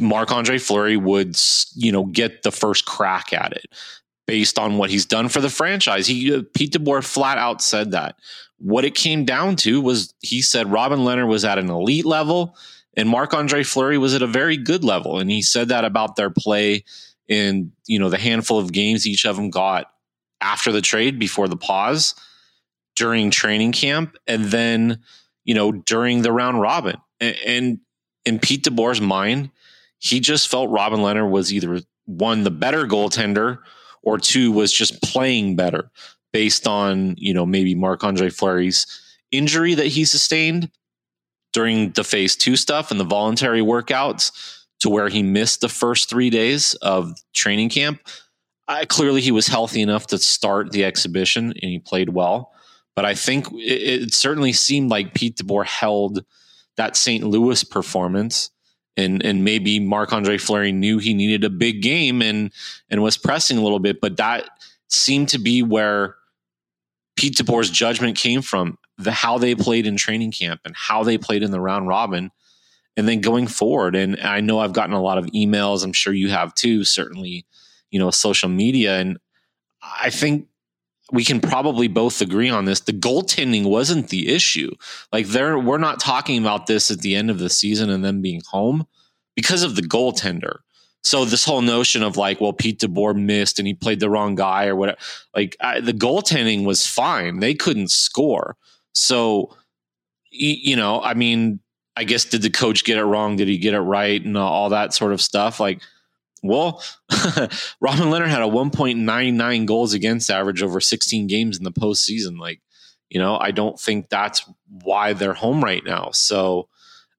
Marc 0.00 0.30
Andre 0.30 0.58
Fleury 0.58 0.96
would, 0.96 1.36
you 1.74 1.90
know, 1.90 2.04
get 2.04 2.42
the 2.42 2.52
first 2.52 2.84
crack 2.84 3.32
at 3.32 3.52
it 3.52 3.66
based 4.26 4.58
on 4.58 4.76
what 4.76 4.90
he's 4.90 5.06
done 5.06 5.28
for 5.28 5.40
the 5.40 5.50
franchise. 5.50 6.06
He 6.06 6.34
uh, 6.34 6.42
Pete 6.54 6.72
DeBoer 6.72 7.04
flat 7.04 7.38
out 7.38 7.62
said 7.62 7.92
that. 7.92 8.16
What 8.58 8.84
it 8.84 8.94
came 8.94 9.24
down 9.24 9.56
to 9.56 9.80
was 9.80 10.14
he 10.20 10.42
said 10.42 10.70
Robin 10.70 11.00
Lehner 11.00 11.28
was 11.28 11.44
at 11.44 11.58
an 11.58 11.70
elite 11.70 12.06
level 12.06 12.56
and 12.96 13.08
Marc 13.08 13.34
Andre 13.34 13.62
Fleury 13.62 13.98
was 13.98 14.14
at 14.14 14.22
a 14.22 14.26
very 14.26 14.56
good 14.56 14.82
level, 14.82 15.18
and 15.18 15.30
he 15.30 15.42
said 15.42 15.68
that 15.68 15.84
about 15.84 16.16
their 16.16 16.30
play 16.30 16.84
in 17.28 17.72
you 17.86 17.98
know 17.98 18.08
the 18.08 18.18
handful 18.18 18.58
of 18.58 18.72
games 18.72 19.06
each 19.06 19.26
of 19.26 19.36
them 19.36 19.50
got 19.50 19.90
after 20.40 20.72
the 20.72 20.80
trade, 20.80 21.18
before 21.18 21.48
the 21.48 21.56
pause, 21.56 22.14
during 22.94 23.30
training 23.30 23.72
camp, 23.72 24.16
and 24.26 24.46
then 24.46 25.00
you 25.44 25.54
know 25.54 25.72
during 25.72 26.22
the 26.22 26.32
round 26.32 26.60
robin. 26.60 26.96
And, 27.20 27.36
and 27.46 27.80
in 28.24 28.38
Pete 28.38 28.64
DeBoer's 28.64 29.00
mind, 29.00 29.50
he 29.98 30.20
just 30.20 30.48
felt 30.48 30.70
Robin 30.70 31.00
Lehner 31.00 31.28
was 31.28 31.52
either 31.52 31.80
one 32.06 32.44
the 32.44 32.50
better 32.50 32.86
goaltender 32.86 33.58
or 34.06 34.16
two 34.18 34.52
was 34.52 34.72
just 34.72 35.02
playing 35.02 35.56
better 35.56 35.90
based 36.32 36.66
on 36.66 37.14
you 37.18 37.34
know 37.34 37.44
maybe 37.44 37.74
Marc 37.74 38.02
Andre 38.02 38.30
Fleury's 38.30 38.86
injury 39.30 39.74
that 39.74 39.88
he 39.88 40.06
sustained 40.06 40.70
during 41.52 41.90
the 41.90 42.04
phase 42.04 42.36
two 42.36 42.56
stuff 42.56 42.90
and 42.90 42.98
the 42.98 43.04
voluntary 43.04 43.60
workouts 43.60 44.30
to 44.78 44.88
where 44.88 45.08
he 45.08 45.22
missed 45.22 45.60
the 45.60 45.68
first 45.68 46.08
three 46.08 46.30
days 46.30 46.74
of 46.74 47.14
training 47.34 47.68
camp. 47.68 48.00
I, 48.68 48.84
clearly, 48.84 49.20
he 49.20 49.30
was 49.30 49.46
healthy 49.46 49.80
enough 49.80 50.06
to 50.08 50.18
start 50.18 50.72
the 50.72 50.84
exhibition 50.84 51.46
and 51.46 51.70
he 51.70 51.78
played 51.78 52.10
well. 52.10 52.52
But 52.94 53.04
I 53.04 53.14
think 53.14 53.46
it, 53.52 54.02
it 54.02 54.14
certainly 54.14 54.52
seemed 54.52 54.90
like 54.90 55.14
Pete 55.14 55.36
DeBoer 55.36 55.64
held 55.64 56.24
that 56.76 56.96
St. 56.96 57.24
Louis 57.24 57.64
performance 57.64 58.50
and 58.96 59.24
and 59.24 59.44
maybe 59.44 59.78
Marc 59.78 60.12
Andre 60.12 60.38
Fleury 60.38 60.72
knew 60.72 60.98
he 60.98 61.14
needed 61.14 61.44
a 61.44 61.50
big 61.50 61.82
game 61.82 62.22
and 62.22 62.50
and 62.90 63.02
was 63.02 63.16
pressing 63.16 63.58
a 63.58 63.62
little 63.62 63.78
bit, 63.78 64.00
but 64.00 64.16
that 64.16 64.48
seemed 64.88 65.28
to 65.30 65.38
be 65.38 65.62
where 65.62 66.16
Pete 67.16 67.36
DeBoer's 67.36 67.70
judgment 67.70 68.16
came 68.16 68.42
from 68.42 68.78
the 68.98 69.12
how 69.12 69.38
they 69.38 69.54
played 69.54 69.86
in 69.86 69.96
training 69.96 70.32
camp 70.32 70.60
and 70.64 70.74
how 70.76 71.02
they 71.02 71.18
played 71.18 71.42
in 71.42 71.50
the 71.50 71.60
round 71.60 71.86
robin 71.88 72.30
and 72.96 73.06
then 73.06 73.20
going 73.20 73.46
forward. 73.46 73.94
And 73.94 74.18
i 74.20 74.40
know 74.40 74.58
i've 74.58 74.72
gotten 74.72 74.94
a 74.94 75.02
lot 75.02 75.18
of 75.18 75.26
emails 75.26 75.84
i'm 75.84 75.92
sure 75.92 76.12
you 76.12 76.30
have 76.30 76.54
too 76.54 76.84
certainly 76.84 77.44
you 77.90 77.98
know 77.98 78.10
social 78.10 78.48
media 78.48 78.98
and 78.98 79.18
i 79.82 80.10
think 80.10 80.48
we 81.12 81.24
can 81.24 81.40
probably 81.40 81.88
both 81.88 82.20
agree 82.20 82.50
on 82.50 82.64
this 82.64 82.80
the 82.80 82.92
goaltending 82.92 83.64
wasn't 83.64 84.08
the 84.08 84.28
issue 84.28 84.70
like 85.12 85.26
there 85.26 85.58
we're 85.58 85.78
not 85.78 86.00
talking 86.00 86.38
about 86.38 86.66
this 86.66 86.90
at 86.90 87.00
the 87.00 87.14
end 87.14 87.30
of 87.30 87.38
the 87.38 87.50
season 87.50 87.90
and 87.90 88.04
them 88.04 88.20
being 88.20 88.42
home 88.50 88.86
because 89.34 89.62
of 89.62 89.76
the 89.76 89.82
goaltender 89.82 90.58
so 91.06 91.24
this 91.24 91.44
whole 91.44 91.62
notion 91.62 92.02
of 92.02 92.16
like, 92.16 92.40
well, 92.40 92.52
Pete 92.52 92.80
DeBoer 92.80 93.14
missed 93.14 93.60
and 93.60 93.68
he 93.68 93.74
played 93.74 94.00
the 94.00 94.10
wrong 94.10 94.34
guy 94.34 94.66
or 94.66 94.74
whatever, 94.74 94.98
like 95.36 95.56
I, 95.60 95.78
the 95.78 95.92
goaltending 95.92 96.64
was 96.64 96.84
fine. 96.84 97.38
They 97.38 97.54
couldn't 97.54 97.92
score. 97.92 98.56
So, 98.92 99.54
you 100.32 100.74
know, 100.74 101.00
I 101.00 101.14
mean, 101.14 101.60
I 101.94 102.02
guess 102.02 102.24
did 102.24 102.42
the 102.42 102.50
coach 102.50 102.82
get 102.82 102.98
it 102.98 103.04
wrong? 103.04 103.36
Did 103.36 103.46
he 103.46 103.56
get 103.56 103.72
it 103.72 103.80
right? 103.82 104.20
And 104.20 104.36
all 104.36 104.70
that 104.70 104.94
sort 104.94 105.12
of 105.12 105.20
stuff. 105.20 105.60
Like, 105.60 105.80
well, 106.46 106.82
Robin 107.80 108.08
Lehner 108.08 108.28
had 108.28 108.42
a 108.42 108.46
1.99 108.46 109.66
goals 109.66 109.94
against 109.94 110.30
average 110.30 110.62
over 110.62 110.80
16 110.80 111.26
games 111.26 111.58
in 111.58 111.64
the 111.64 111.72
postseason. 111.72 112.38
Like, 112.38 112.60
you 113.08 113.20
know, 113.20 113.38
I 113.38 113.50
don't 113.50 113.78
think 113.78 114.08
that's 114.08 114.48
why 114.68 115.12
they're 115.12 115.34
home 115.34 115.62
right 115.62 115.84
now. 115.84 116.10
So, 116.12 116.68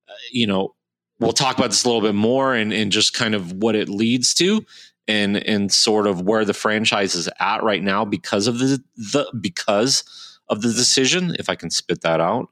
uh, 0.07 0.13
you 0.31 0.47
know, 0.47 0.75
we'll 1.19 1.31
talk 1.31 1.57
about 1.57 1.69
this 1.69 1.83
a 1.83 1.87
little 1.87 2.01
bit 2.01 2.15
more 2.15 2.53
and, 2.53 2.73
and 2.73 2.91
just 2.91 3.13
kind 3.13 3.35
of 3.35 3.53
what 3.53 3.75
it 3.75 3.89
leads 3.89 4.33
to 4.35 4.65
and 5.07 5.37
and 5.37 5.71
sort 5.71 6.05
of 6.05 6.21
where 6.21 6.43
the 6.43 6.53
franchise 6.53 7.15
is 7.15 7.29
at 7.39 7.63
right 7.63 7.81
now 7.81 8.03
because 8.03 8.47
of 8.47 8.59
the, 8.59 8.83
the 8.97 9.31
because 9.39 10.03
of 10.49 10.61
the 10.61 10.73
decision, 10.73 11.35
if 11.39 11.49
I 11.49 11.55
can 11.55 11.69
spit 11.69 12.01
that 12.01 12.21
out. 12.21 12.49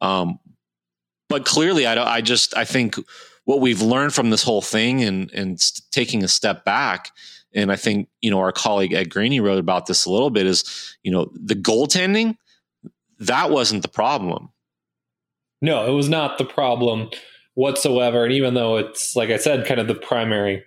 Um, 0.00 0.38
but 1.28 1.44
clearly, 1.44 1.86
I, 1.86 1.94
don't 1.94 2.06
I 2.06 2.20
just 2.20 2.56
I 2.56 2.64
think 2.64 2.96
what 3.44 3.60
we've 3.60 3.82
learned 3.82 4.14
from 4.14 4.30
this 4.30 4.42
whole 4.42 4.62
thing 4.62 5.02
and 5.02 5.30
and 5.32 5.60
taking 5.90 6.22
a 6.22 6.28
step 6.28 6.64
back, 6.64 7.10
and 7.54 7.72
I 7.72 7.76
think 7.76 8.08
you 8.20 8.30
know 8.30 8.38
our 8.38 8.52
colleague 8.52 8.92
Ed 8.92 9.10
Graney 9.10 9.40
wrote 9.40 9.58
about 9.58 9.86
this 9.86 10.04
a 10.04 10.10
little 10.10 10.30
bit 10.30 10.46
is 10.46 10.96
you 11.02 11.10
know 11.10 11.30
the 11.34 11.56
goaltending 11.56 12.36
that 13.22 13.50
wasn't 13.50 13.82
the 13.82 13.88
problem. 13.88 14.50
No, 15.60 15.86
it 15.86 15.94
was 15.94 16.08
not 16.08 16.38
the 16.38 16.44
problem 16.44 17.10
whatsoever. 17.54 18.24
And 18.24 18.32
even 18.32 18.54
though 18.54 18.76
it's 18.78 19.14
like 19.14 19.30
I 19.30 19.36
said, 19.36 19.66
kind 19.66 19.80
of 19.80 19.86
the 19.86 19.94
primary 19.94 20.64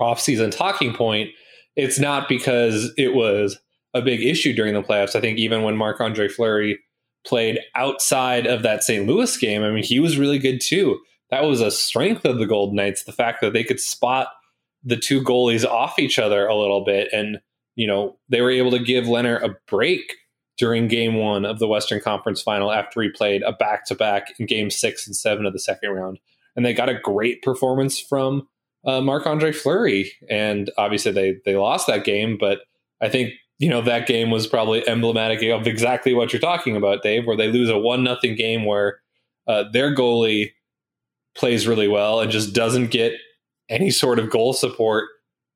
offseason 0.00 0.56
talking 0.56 0.94
point, 0.94 1.30
it's 1.74 1.98
not 1.98 2.28
because 2.28 2.92
it 2.96 3.14
was 3.14 3.58
a 3.94 4.00
big 4.00 4.22
issue 4.22 4.52
during 4.52 4.74
the 4.74 4.82
playoffs. 4.82 5.16
I 5.16 5.20
think 5.20 5.38
even 5.38 5.62
when 5.62 5.76
Marc 5.76 6.00
Andre 6.00 6.28
Fleury 6.28 6.78
played 7.26 7.58
outside 7.74 8.46
of 8.46 8.62
that 8.62 8.84
St. 8.84 9.06
Louis 9.06 9.36
game, 9.36 9.62
I 9.62 9.70
mean, 9.70 9.84
he 9.84 9.98
was 9.98 10.18
really 10.18 10.38
good 10.38 10.60
too. 10.60 11.00
That 11.32 11.44
was 11.44 11.62
a 11.62 11.70
strength 11.70 12.26
of 12.26 12.38
the 12.38 12.46
Golden 12.46 12.76
Knights, 12.76 13.04
the 13.04 13.12
fact 13.12 13.40
that 13.40 13.54
they 13.54 13.64
could 13.64 13.80
spot 13.80 14.28
the 14.84 14.98
two 14.98 15.22
goalies 15.22 15.64
off 15.64 15.98
each 15.98 16.18
other 16.18 16.46
a 16.46 16.54
little 16.54 16.84
bit. 16.84 17.08
And, 17.10 17.40
you 17.74 17.86
know, 17.86 18.18
they 18.28 18.42
were 18.42 18.50
able 18.50 18.70
to 18.72 18.78
give 18.78 19.06
Lehner 19.06 19.42
a 19.42 19.56
break 19.66 20.14
during 20.58 20.88
game 20.88 21.14
one 21.14 21.46
of 21.46 21.58
the 21.58 21.66
Western 21.66 22.00
Conference 22.00 22.42
final 22.42 22.70
after 22.70 23.00
he 23.00 23.08
played 23.08 23.42
a 23.44 23.52
back 23.52 23.86
to 23.86 23.94
back 23.94 24.38
in 24.38 24.44
game 24.44 24.70
six 24.70 25.06
and 25.06 25.16
seven 25.16 25.46
of 25.46 25.54
the 25.54 25.58
second 25.58 25.90
round. 25.90 26.20
And 26.54 26.66
they 26.66 26.74
got 26.74 26.90
a 26.90 27.00
great 27.00 27.40
performance 27.40 27.98
from 27.98 28.46
uh, 28.84 29.00
Marc 29.00 29.26
Andre 29.26 29.52
Fleury. 29.52 30.12
And 30.28 30.70
obviously 30.76 31.12
they, 31.12 31.36
they 31.46 31.56
lost 31.56 31.86
that 31.86 32.04
game, 32.04 32.36
but 32.38 32.60
I 33.00 33.08
think 33.08 33.32
you 33.58 33.70
know 33.70 33.80
that 33.82 34.06
game 34.06 34.30
was 34.30 34.46
probably 34.46 34.86
emblematic 34.86 35.42
of 35.44 35.66
exactly 35.66 36.12
what 36.12 36.32
you're 36.32 36.40
talking 36.40 36.76
about, 36.76 37.02
Dave, 37.02 37.26
where 37.26 37.36
they 37.36 37.48
lose 37.48 37.70
a 37.70 37.78
one 37.78 38.02
nothing 38.04 38.34
game 38.34 38.64
where 38.66 38.98
uh, 39.46 39.64
their 39.72 39.94
goalie 39.94 40.50
plays 41.34 41.66
really 41.66 41.88
well 41.88 42.20
and 42.20 42.30
just 42.30 42.54
doesn't 42.54 42.90
get 42.90 43.14
any 43.68 43.90
sort 43.90 44.18
of 44.18 44.30
goal 44.30 44.52
support 44.52 45.08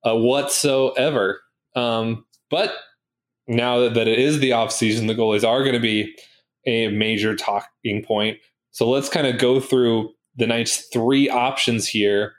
uh, 0.07 0.17
whatsoever. 0.17 1.41
Um, 1.75 2.25
but 2.51 2.75
now 3.47 3.81
that, 3.81 3.95
that 3.95 4.09
it 4.09 4.19
is 4.19 4.41
the 4.41 4.53
off 4.53 4.73
season, 4.73 5.07
the 5.07 5.15
goalies 5.15 5.47
are 5.47 5.63
going 5.63 5.75
to 5.75 5.81
be 5.81 6.17
a 6.67 6.89
major 6.89 7.37
talking 7.37 8.03
point. 8.03 8.39
So 8.71 8.89
let's 8.89 9.09
kind 9.09 9.27
of 9.27 9.39
go 9.39 9.61
through 9.61 10.11
the 10.37 10.47
Knights' 10.47 10.89
three 10.93 11.29
options 11.29 11.87
here 11.87 12.35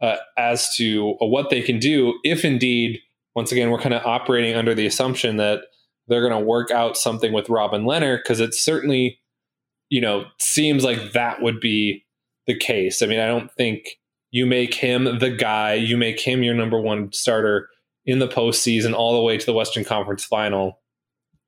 uh, 0.00 0.16
as 0.36 0.74
to 0.76 1.16
uh, 1.20 1.26
what 1.26 1.50
they 1.50 1.62
can 1.62 1.78
do 1.78 2.18
if 2.24 2.44
indeed 2.44 3.00
once 3.34 3.52
again, 3.52 3.70
we're 3.70 3.78
kind 3.78 3.94
of 3.94 4.04
operating 4.04 4.54
under 4.54 4.74
the 4.74 4.86
assumption 4.86 5.36
that 5.38 5.62
they're 6.08 6.26
going 6.26 6.38
to 6.38 6.46
work 6.46 6.70
out 6.70 6.96
something 6.96 7.32
with 7.32 7.48
Robin 7.48 7.84
Lehner 7.84 8.18
because 8.18 8.40
it 8.40 8.54
certainly, 8.54 9.18
you 9.88 10.00
know, 10.00 10.24
seems 10.38 10.84
like 10.84 11.12
that 11.12 11.40
would 11.40 11.60
be 11.60 12.04
the 12.46 12.56
case. 12.56 13.02
I 13.02 13.06
mean, 13.06 13.20
I 13.20 13.26
don't 13.26 13.50
think 13.52 13.98
you 14.30 14.46
make 14.46 14.74
him 14.74 15.18
the 15.18 15.30
guy, 15.30 15.74
you 15.74 15.96
make 15.96 16.20
him 16.20 16.42
your 16.42 16.54
number 16.54 16.80
one 16.80 17.12
starter 17.12 17.68
in 18.04 18.18
the 18.18 18.28
postseason 18.28 18.94
all 18.94 19.14
the 19.14 19.22
way 19.22 19.38
to 19.38 19.46
the 19.46 19.52
Western 19.52 19.84
Conference 19.84 20.24
final 20.24 20.80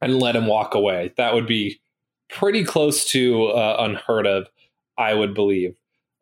and 0.00 0.20
let 0.20 0.36
him 0.36 0.46
walk 0.46 0.74
away. 0.74 1.12
That 1.16 1.34
would 1.34 1.46
be 1.46 1.80
pretty 2.30 2.64
close 2.64 3.04
to 3.06 3.46
uh, 3.46 3.76
unheard 3.78 4.26
of, 4.26 4.48
I 4.98 5.14
would 5.14 5.34
believe. 5.34 5.74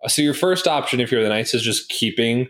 So 0.07 0.23
your 0.23 0.35
first 0.35 0.67
option, 0.67 1.01
if 1.01 1.13
you're 1.13 1.23
the 1.23 1.29
Knights, 1.29 1.55
is 1.55 1.63
just 1.63 1.89
keeping 1.89 2.49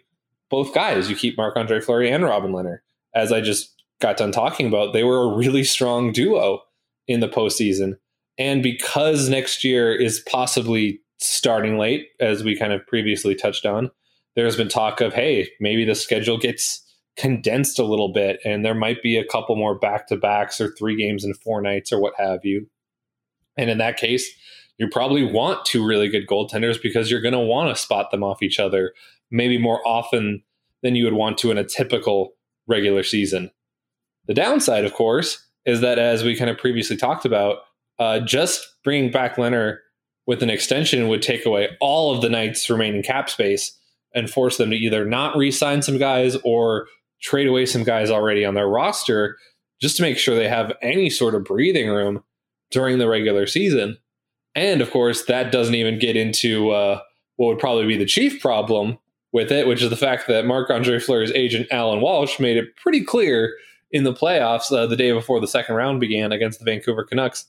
both 0.50 0.74
guys. 0.74 1.10
You 1.10 1.16
keep 1.16 1.36
Marc 1.36 1.56
Andre 1.56 1.80
Fleury 1.80 2.10
and 2.10 2.24
Robin 2.24 2.52
Lehner 2.52 2.78
as 3.14 3.32
I 3.32 3.40
just 3.40 3.82
got 4.00 4.16
done 4.16 4.32
talking 4.32 4.66
about, 4.66 4.92
they 4.92 5.04
were 5.04 5.22
a 5.22 5.36
really 5.36 5.64
strong 5.64 6.12
duo 6.12 6.60
in 7.06 7.20
the 7.20 7.28
postseason. 7.28 7.96
And 8.38 8.62
because 8.62 9.28
next 9.28 9.64
year 9.64 9.94
is 9.94 10.20
possibly 10.30 11.00
starting 11.22 11.78
late, 11.78 12.08
as 12.20 12.42
we 12.44 12.56
kind 12.56 12.72
of 12.72 12.86
previously 12.86 13.34
touched 13.34 13.66
on, 13.66 13.90
there's 14.36 14.56
been 14.56 14.68
talk 14.68 15.00
of, 15.00 15.12
hey, 15.12 15.50
maybe 15.60 15.84
the 15.84 15.94
schedule 15.94 16.38
gets 16.38 16.82
condensed 17.16 17.78
a 17.78 17.84
little 17.84 18.12
bit 18.12 18.40
and 18.44 18.64
there 18.64 18.74
might 18.74 19.02
be 19.02 19.18
a 19.18 19.24
couple 19.24 19.54
more 19.54 19.78
back 19.78 20.06
to 20.06 20.16
backs 20.16 20.60
or 20.60 20.74
three 20.74 20.96
games 20.96 21.24
in 21.24 21.34
four 21.34 21.60
nights 21.60 21.92
or 21.92 22.00
what 22.00 22.14
have 22.16 22.40
you. 22.42 22.66
And 23.58 23.68
in 23.68 23.78
that 23.78 23.98
case, 23.98 24.30
you 24.78 24.88
probably 24.88 25.22
want 25.22 25.66
two 25.66 25.84
really 25.84 26.08
good 26.08 26.26
goaltenders 26.26 26.80
because 26.80 27.10
you're 27.10 27.20
going 27.20 27.34
to 27.34 27.40
want 27.40 27.68
to 27.68 27.80
spot 27.80 28.10
them 28.10 28.24
off 28.24 28.42
each 28.42 28.58
other 28.58 28.92
maybe 29.30 29.58
more 29.58 29.86
often 29.86 30.42
than 30.82 30.94
you 30.94 31.04
would 31.04 31.14
want 31.14 31.38
to 31.38 31.50
in 31.50 31.58
a 31.58 31.64
typical 31.64 32.32
regular 32.66 33.02
season. 33.02 33.50
The 34.26 34.34
downside, 34.34 34.84
of 34.84 34.94
course, 34.94 35.44
is 35.64 35.80
that 35.80 35.98
as 35.98 36.22
we 36.22 36.36
kind 36.36 36.50
of 36.50 36.58
previously 36.58 36.96
talked 36.96 37.24
about, 37.24 37.58
uh, 37.98 38.20
just 38.20 38.66
bringing 38.84 39.10
back 39.10 39.36
Lehner 39.36 39.78
with 40.26 40.42
an 40.42 40.50
extension 40.50 41.08
would 41.08 41.22
take 41.22 41.44
away 41.44 41.68
all 41.80 42.14
of 42.14 42.22
the 42.22 42.28
Knights' 42.28 42.70
remaining 42.70 43.02
cap 43.02 43.28
space 43.28 43.76
and 44.14 44.30
force 44.30 44.56
them 44.56 44.70
to 44.70 44.76
either 44.76 45.04
not 45.04 45.36
re-sign 45.36 45.82
some 45.82 45.98
guys 45.98 46.36
or 46.44 46.86
trade 47.20 47.46
away 47.46 47.66
some 47.66 47.84
guys 47.84 48.10
already 48.10 48.44
on 48.44 48.54
their 48.54 48.68
roster 48.68 49.36
just 49.80 49.96
to 49.96 50.02
make 50.02 50.18
sure 50.18 50.34
they 50.34 50.48
have 50.48 50.72
any 50.82 51.10
sort 51.10 51.34
of 51.34 51.44
breathing 51.44 51.88
room 51.88 52.22
during 52.70 52.98
the 52.98 53.08
regular 53.08 53.46
season. 53.46 53.96
And 54.54 54.80
of 54.80 54.90
course, 54.90 55.24
that 55.24 55.50
doesn't 55.50 55.74
even 55.74 55.98
get 55.98 56.16
into 56.16 56.70
uh, 56.70 57.00
what 57.36 57.48
would 57.48 57.58
probably 57.58 57.86
be 57.86 57.96
the 57.96 58.04
chief 58.04 58.40
problem, 58.40 58.98
with 59.32 59.50
it, 59.50 59.66
which 59.66 59.82
is 59.82 59.90
the 59.90 59.96
fact 59.96 60.28
that 60.28 60.46
Marc 60.46 60.70
Andre 60.70 60.98
Fleury's 60.98 61.32
agent, 61.32 61.66
Allan 61.70 62.00
Walsh, 62.00 62.38
made 62.38 62.56
it 62.56 62.76
pretty 62.76 63.02
clear 63.02 63.54
in 63.90 64.04
the 64.04 64.12
playoffs 64.12 64.70
uh, 64.70 64.86
the 64.86 64.96
day 64.96 65.10
before 65.12 65.40
the 65.40 65.48
second 65.48 65.74
round 65.74 66.00
began 66.00 66.32
against 66.32 66.58
the 66.58 66.64
Vancouver 66.64 67.04
Canucks 67.04 67.46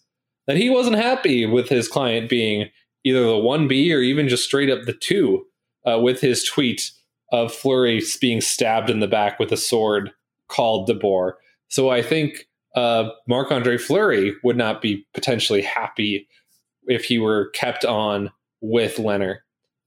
that 0.48 0.58
he 0.58 0.70
wasn't 0.70 0.96
happy 0.96 1.46
with 1.46 1.70
his 1.70 1.88
client 1.88 2.30
being 2.30 2.70
either 3.04 3.24
the 3.24 3.34
1B 3.34 3.94
or 3.94 4.00
even 4.00 4.28
just 4.28 4.44
straight 4.44 4.70
up 4.70 4.84
the 4.84 4.94
2 4.94 5.46
uh, 5.86 6.00
with 6.00 6.22
his 6.22 6.44
tweet 6.44 6.92
of 7.32 7.54
Fleury 7.54 8.02
being 8.22 8.42
stabbed 8.42 8.90
in 8.90 9.00
the 9.00 9.08
back 9.08 9.40
with 9.40 9.52
a 9.52 9.58
sword 9.58 10.12
called 10.48 10.88
DeBoer. 10.88 11.34
So 11.68 11.90
I 11.90 12.02
think 12.02 12.48
uh, 12.76 13.10
Marc 13.28 13.52
Andre 13.52 13.78
Fleury 13.78 14.34
would 14.44 14.58
not 14.58 14.82
be 14.82 15.06
potentially 15.14 15.62
happy 15.62 16.28
if 16.86 17.06
he 17.06 17.20
were 17.20 17.50
kept 17.52 17.86
on 17.86 18.32
with 18.62 18.98
Lehner. 18.98 19.40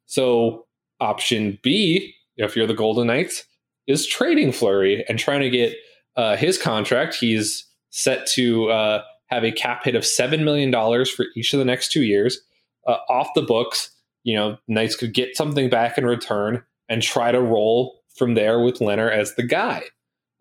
So 0.06 0.66
Option 1.00 1.58
B, 1.62 2.14
if 2.36 2.56
you're 2.56 2.66
the 2.66 2.74
Golden 2.74 3.06
Knights, 3.06 3.44
is 3.86 4.06
trading 4.06 4.52
Fleury 4.52 5.04
and 5.08 5.18
trying 5.18 5.40
to 5.40 5.50
get 5.50 5.74
uh, 6.16 6.36
his 6.36 6.58
contract. 6.58 7.14
He's 7.14 7.66
set 7.90 8.26
to 8.28 8.68
uh, 8.70 9.02
have 9.28 9.44
a 9.44 9.52
cap 9.52 9.84
hit 9.84 9.94
of 9.94 10.02
$7 10.02 10.42
million 10.44 10.72
for 11.04 11.26
each 11.36 11.52
of 11.52 11.58
the 11.58 11.64
next 11.64 11.90
two 11.90 12.02
years 12.02 12.40
uh, 12.86 12.98
off 13.08 13.28
the 13.34 13.42
books. 13.42 13.90
You 14.24 14.36
know, 14.36 14.58
Knights 14.68 14.96
could 14.96 15.14
get 15.14 15.36
something 15.36 15.68
back 15.68 15.98
in 15.98 16.06
return 16.06 16.62
and 16.88 17.02
try 17.02 17.32
to 17.32 17.40
roll 17.40 18.00
from 18.16 18.34
there 18.34 18.60
with 18.60 18.78
Lehner 18.78 19.10
as 19.10 19.34
the 19.34 19.42
guy. 19.42 19.82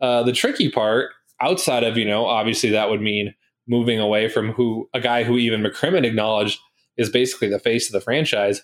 Uh, 0.02 0.24
the 0.24 0.34
tricky 0.34 0.70
part, 0.70 1.12
outside 1.42 1.84
of, 1.84 1.98
you 1.98 2.06
know, 2.06 2.26
obviously 2.26 2.70
that 2.72 2.90
would 2.90 3.02
mean 3.02 3.34
moving 3.68 4.00
away 4.00 4.28
from 4.28 4.52
who 4.52 4.90
a 4.94 5.00
guy 5.00 5.24
who 5.24 5.38
even 5.38 5.62
McCrimmon 5.62 6.06
acknowledged 6.06 6.60
is 6.98 7.10
basically 7.10 7.50
the 7.50 7.60
face 7.60 7.88
of 7.88 7.94
the 7.94 8.02
franchise 8.02 8.62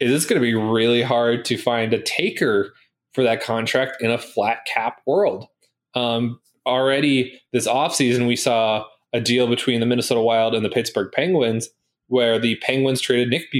is 0.00 0.12
it's 0.12 0.26
going 0.26 0.40
to 0.40 0.46
be 0.46 0.54
really 0.54 1.02
hard 1.02 1.44
to 1.46 1.56
find 1.56 1.92
a 1.92 2.02
taker 2.02 2.72
for 3.14 3.24
that 3.24 3.42
contract 3.42 4.00
in 4.00 4.10
a 4.10 4.18
flat 4.18 4.58
cap 4.72 5.00
world. 5.06 5.46
Um, 5.94 6.38
already 6.66 7.40
this 7.52 7.66
offseason, 7.66 8.28
we 8.28 8.36
saw 8.36 8.84
a 9.12 9.20
deal 9.20 9.46
between 9.46 9.80
the 9.80 9.86
Minnesota 9.86 10.20
Wild 10.20 10.54
and 10.54 10.64
the 10.64 10.70
Pittsburgh 10.70 11.10
Penguins 11.12 11.68
where 12.08 12.38
the 12.38 12.56
Penguins 12.56 13.00
traded 13.00 13.28
Nick 13.28 13.52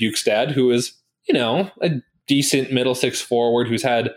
Bjugstad, 0.00 0.50
who 0.50 0.70
is, 0.70 0.94
you 1.26 1.34
know, 1.34 1.70
a 1.80 2.02
decent 2.28 2.72
middle 2.72 2.94
six 2.94 3.20
forward 3.20 3.68
who's 3.68 3.82
had 3.82 4.08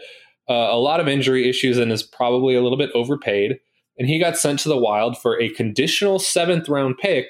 uh, 0.50 0.54
a 0.54 0.78
lot 0.78 1.00
of 1.00 1.08
injury 1.08 1.48
issues 1.48 1.78
and 1.78 1.92
is 1.92 2.04
probably 2.04 2.56
a 2.56 2.62
little 2.62 2.78
bit 2.78 2.92
overpaid. 2.94 3.60
And 3.98 4.08
he 4.08 4.20
got 4.20 4.38
sent 4.38 4.60
to 4.60 4.70
the 4.70 4.78
Wild 4.78 5.18
for 5.18 5.40
a 5.40 5.50
conditional 5.50 6.20
seventh 6.20 6.68
round 6.68 6.98
pick 6.98 7.28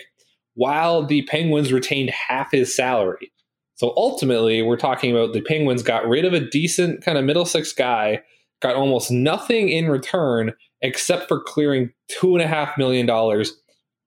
while 0.56 1.06
the 1.06 1.22
Penguins 1.24 1.72
retained 1.72 2.10
half 2.10 2.52
his 2.52 2.76
salary. 2.76 3.32
So 3.76 3.94
ultimately, 3.98 4.62
we're 4.62 4.78
talking 4.78 5.12
about 5.12 5.34
the 5.34 5.42
Penguins 5.42 5.84
got 5.84 6.08
rid 6.08 6.24
of 6.24 6.34
a 6.34 6.40
decent 6.40 7.04
kind 7.04 7.18
of 7.18 7.26
middle 7.26 7.46
six 7.46 7.74
guy, 7.74 8.22
got 8.62 8.76
almost 8.76 9.12
nothing 9.12 9.68
in 9.68 9.90
return 9.90 10.54
except 10.82 11.28
for 11.28 11.42
clearing 11.42 11.92
two 12.08 12.36
and 12.36 12.44
a 12.44 12.48
half 12.48 12.78
million 12.78 13.06
dollars 13.06 13.54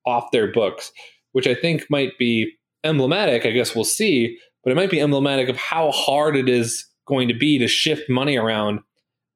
off 0.07 0.31
their 0.31 0.51
books, 0.53 0.93
which 1.33 1.47
I 1.47 1.55
think 1.55 1.87
might 1.91 2.17
be 2.19 2.53
emblematic. 2.85 3.45
I 3.45 3.51
guess 3.51 3.75
we'll 3.75 3.85
see, 3.85 4.39
but 4.63 4.71
it 4.71 4.77
might 4.77 4.91
be 4.91 5.01
emblematic 5.01 5.49
of 5.49 5.57
how 5.57 5.91
hard 5.91 6.37
it 6.37 6.49
is 6.49 6.87
going 7.07 7.29
to 7.29 7.35
be 7.35 7.59
to 7.59 7.69
shift 7.69 8.09
money 8.09 8.37
around 8.37 8.81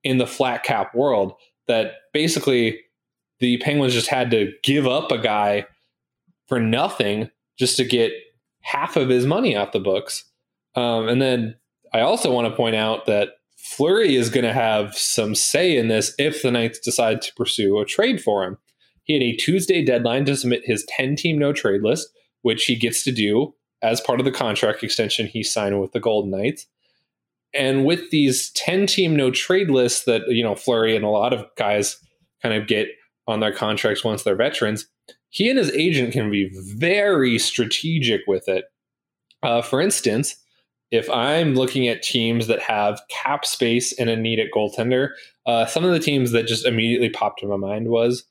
in 0.04 0.18
the 0.18 0.26
flat 0.26 0.62
cap 0.62 0.94
world. 0.94 1.34
That 1.68 1.92
basically 2.12 2.80
the 3.40 3.58
Penguins 3.58 3.92
just 3.92 4.08
had 4.08 4.30
to 4.32 4.52
give 4.62 4.86
up 4.86 5.10
a 5.10 5.18
guy 5.18 5.66
for 6.48 6.60
nothing 6.60 7.30
just 7.58 7.76
to 7.76 7.84
get 7.84 8.12
half 8.60 8.96
of 8.96 9.08
his 9.08 9.26
money 9.26 9.56
off 9.56 9.72
the 9.72 9.80
books. 9.80 10.24
Um, 10.74 11.08
and 11.08 11.20
then 11.20 11.56
I 11.92 12.00
also 12.00 12.32
want 12.32 12.48
to 12.48 12.56
point 12.56 12.76
out 12.76 13.06
that 13.06 13.30
Fleury 13.62 14.16
is 14.16 14.28
going 14.28 14.44
to 14.44 14.52
have 14.52 14.98
some 14.98 15.36
say 15.36 15.76
in 15.76 15.86
this 15.86 16.16
if 16.18 16.42
the 16.42 16.50
Knights 16.50 16.80
decide 16.80 17.22
to 17.22 17.32
pursue 17.34 17.78
a 17.78 17.84
trade 17.84 18.20
for 18.20 18.42
him. 18.42 18.58
He 19.04 19.14
had 19.14 19.22
a 19.22 19.36
Tuesday 19.36 19.84
deadline 19.84 20.24
to 20.24 20.36
submit 20.36 20.66
his 20.66 20.84
10 20.88 21.14
team 21.14 21.38
no 21.38 21.52
trade 21.52 21.82
list, 21.82 22.08
which 22.42 22.64
he 22.64 22.74
gets 22.74 23.04
to 23.04 23.12
do 23.12 23.54
as 23.80 24.00
part 24.00 24.18
of 24.18 24.24
the 24.24 24.32
contract 24.32 24.82
extension 24.82 25.28
he 25.28 25.44
signed 25.44 25.80
with 25.80 25.92
the 25.92 26.00
Golden 26.00 26.32
Knights. 26.32 26.66
And 27.54 27.84
with 27.84 28.10
these 28.10 28.50
10 28.50 28.88
team 28.88 29.14
no 29.14 29.30
trade 29.30 29.70
lists 29.70 30.06
that, 30.06 30.22
you 30.26 30.42
know, 30.42 30.56
Fleury 30.56 30.96
and 30.96 31.04
a 31.04 31.08
lot 31.08 31.32
of 31.32 31.46
guys 31.56 31.98
kind 32.42 32.54
of 32.56 32.66
get 32.66 32.88
on 33.28 33.38
their 33.38 33.54
contracts 33.54 34.02
once 34.02 34.24
they're 34.24 34.34
veterans, 34.34 34.88
he 35.28 35.48
and 35.48 35.58
his 35.58 35.70
agent 35.70 36.12
can 36.12 36.32
be 36.32 36.50
very 36.52 37.38
strategic 37.38 38.22
with 38.26 38.48
it. 38.48 38.64
Uh, 39.40 39.62
for 39.62 39.80
instance, 39.80 40.34
if 40.92 41.08
I'm 41.08 41.54
looking 41.54 41.88
at 41.88 42.02
teams 42.02 42.46
that 42.46 42.60
have 42.60 43.00
cap 43.08 43.46
space 43.46 43.98
and 43.98 44.10
a 44.10 44.16
need 44.16 44.38
at 44.38 44.52
goaltender, 44.54 45.08
uh, 45.46 45.64
some 45.64 45.84
of 45.84 45.90
the 45.90 45.98
teams 45.98 46.32
that 46.32 46.46
just 46.46 46.66
immediately 46.66 47.08
popped 47.08 47.42
in 47.42 47.48
my 47.48 47.56
mind 47.56 47.88
was, 47.88 48.24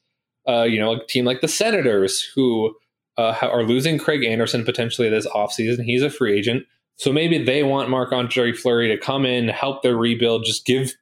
uh, 0.48 0.62
you 0.62 0.80
know, 0.80 0.94
a 0.94 1.08
team 1.08 1.26
like 1.26 1.42
the 1.42 1.48
Senators, 1.48 2.22
who 2.36 2.74
uh, 3.18 3.36
are 3.42 3.64
losing 3.64 3.98
Craig 3.98 4.24
Anderson 4.24 4.64
potentially 4.64 5.10
this 5.10 5.28
offseason. 5.28 5.84
He's 5.84 6.04
a 6.04 6.10
free 6.10 6.38
agent. 6.38 6.66
So 6.98 7.12
maybe 7.12 7.44
they 7.44 7.64
want 7.64 7.90
Marc 7.90 8.14
Andre 8.14 8.54
Fleury 8.54 8.88
to 8.90 8.98
come 8.98 9.26
in, 9.26 9.48
help 9.48 9.82
their 9.82 9.98
rebuild, 9.98 10.46
just 10.46 10.66
give 10.66 10.94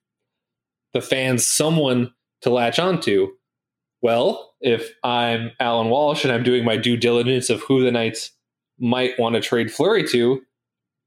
the 0.94 1.02
fans 1.02 1.46
someone 1.46 2.14
to 2.42 2.50
latch 2.50 2.80
onto. 2.80 3.28
Well, 4.02 4.54
if 4.62 4.94
I'm 5.04 5.52
Allan 5.60 5.90
Walsh 5.90 6.24
and 6.24 6.32
I'm 6.32 6.44
doing 6.44 6.64
my 6.64 6.78
due 6.78 6.96
diligence 6.96 7.50
of 7.50 7.62
who 7.64 7.84
the 7.84 7.92
Knights 7.92 8.32
might 8.80 9.20
want 9.20 9.36
to 9.36 9.42
trade 9.42 9.72
Fleury 9.72 10.08
to, 10.08 10.42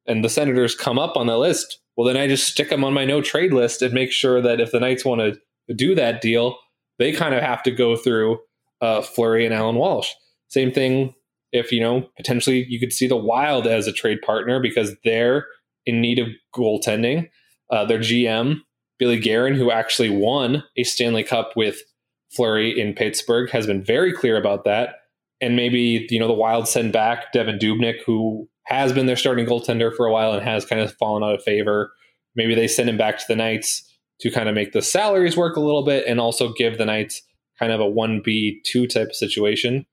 and 0.06 0.24
the 0.24 0.28
Senators 0.28 0.74
come 0.74 0.98
up 0.98 1.16
on 1.16 1.26
the 1.26 1.38
list, 1.38 1.78
well, 1.96 2.06
then 2.06 2.16
I 2.16 2.26
just 2.26 2.46
stick 2.46 2.70
them 2.70 2.84
on 2.84 2.94
my 2.94 3.04
no 3.04 3.20
trade 3.20 3.52
list 3.52 3.82
and 3.82 3.92
make 3.92 4.12
sure 4.12 4.40
that 4.40 4.60
if 4.60 4.72
the 4.72 4.80
Knights 4.80 5.04
want 5.04 5.20
to 5.20 5.74
do 5.74 5.94
that 5.94 6.20
deal, 6.20 6.56
they 6.98 7.12
kind 7.12 7.34
of 7.34 7.42
have 7.42 7.62
to 7.64 7.70
go 7.70 7.96
through 7.96 8.38
uh, 8.80 9.02
Fleury 9.02 9.44
and 9.44 9.54
Allan 9.54 9.76
Walsh. 9.76 10.10
Same 10.48 10.72
thing 10.72 11.14
if, 11.52 11.70
you 11.70 11.80
know, 11.80 12.08
potentially 12.16 12.66
you 12.68 12.80
could 12.80 12.92
see 12.92 13.06
the 13.06 13.16
Wild 13.16 13.66
as 13.66 13.86
a 13.86 13.92
trade 13.92 14.22
partner 14.22 14.60
because 14.60 14.94
they're 15.04 15.46
in 15.86 16.00
need 16.00 16.18
of 16.18 16.28
goaltending. 16.54 17.28
Uh, 17.70 17.84
their 17.84 17.98
GM, 17.98 18.56
Billy 18.98 19.18
Guerin, 19.18 19.54
who 19.54 19.70
actually 19.70 20.10
won 20.10 20.62
a 20.76 20.84
Stanley 20.84 21.24
Cup 21.24 21.52
with 21.56 21.82
Fleury 22.30 22.78
in 22.78 22.94
Pittsburgh, 22.94 23.50
has 23.50 23.66
been 23.66 23.84
very 23.84 24.12
clear 24.12 24.36
about 24.36 24.64
that. 24.64 24.96
And 25.40 25.56
maybe, 25.56 26.06
you 26.08 26.20
know, 26.20 26.28
the 26.28 26.32
Wild 26.32 26.68
send 26.68 26.92
back 26.92 27.32
Devan 27.34 27.60
Dubnyk, 27.60 28.02
who 28.06 28.48
has 28.64 28.92
been 28.92 29.06
their 29.06 29.16
starting 29.16 29.46
goaltender 29.46 29.94
for 29.94 30.06
a 30.06 30.12
while 30.12 30.32
and 30.32 30.42
has 30.42 30.64
kind 30.64 30.80
of 30.80 30.94
fallen 30.94 31.22
out 31.22 31.34
of 31.34 31.42
favor. 31.42 31.92
Maybe 32.34 32.54
they 32.54 32.68
send 32.68 32.88
him 32.88 32.96
back 32.96 33.18
to 33.18 33.24
the 33.28 33.36
Knights 33.36 33.88
to 34.20 34.30
kind 34.30 34.48
of 34.48 34.54
make 34.54 34.72
the 34.72 34.82
salaries 34.82 35.36
work 35.36 35.56
a 35.56 35.60
little 35.60 35.84
bit 35.84 36.06
and 36.06 36.20
also 36.20 36.52
give 36.52 36.78
the 36.78 36.86
Knights 36.86 37.22
kind 37.58 37.72
of 37.72 37.80
a 37.80 37.84
1B, 37.84 38.62
2 38.64 38.86
type 38.86 39.08
of 39.08 39.16
situation. 39.16 39.84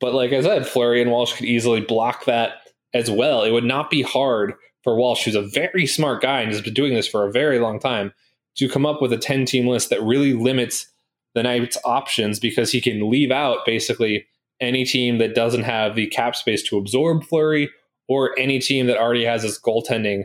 But 0.00 0.14
like 0.14 0.32
I 0.32 0.40
said, 0.40 0.66
Fleury 0.66 1.02
and 1.02 1.10
Walsh 1.10 1.34
could 1.34 1.46
easily 1.46 1.80
block 1.80 2.24
that 2.24 2.58
as 2.92 3.10
well. 3.10 3.42
It 3.42 3.50
would 3.50 3.64
not 3.64 3.90
be 3.90 4.02
hard 4.02 4.54
for 4.82 4.96
Walsh, 4.96 5.24
who's 5.24 5.34
a 5.34 5.42
very 5.42 5.86
smart 5.86 6.22
guy 6.22 6.40
and 6.40 6.52
has 6.52 6.60
been 6.60 6.74
doing 6.74 6.94
this 6.94 7.08
for 7.08 7.26
a 7.26 7.32
very 7.32 7.58
long 7.58 7.80
time, 7.80 8.12
to 8.56 8.68
come 8.68 8.86
up 8.86 9.02
with 9.02 9.12
a 9.12 9.18
10 9.18 9.46
team 9.46 9.66
list 9.66 9.90
that 9.90 10.02
really 10.02 10.32
limits 10.32 10.86
the 11.34 11.42
Knights' 11.42 11.78
options 11.84 12.38
because 12.38 12.70
he 12.70 12.80
can 12.80 13.10
leave 13.10 13.30
out 13.30 13.64
basically 13.66 14.26
any 14.60 14.84
team 14.84 15.18
that 15.18 15.34
doesn't 15.34 15.64
have 15.64 15.94
the 15.94 16.06
cap 16.06 16.36
space 16.36 16.62
to 16.64 16.78
absorb 16.78 17.24
Fleury 17.24 17.70
or 18.08 18.38
any 18.38 18.58
team 18.58 18.86
that 18.86 18.98
already 18.98 19.24
has 19.24 19.44
its 19.44 19.58
goaltending 19.58 20.24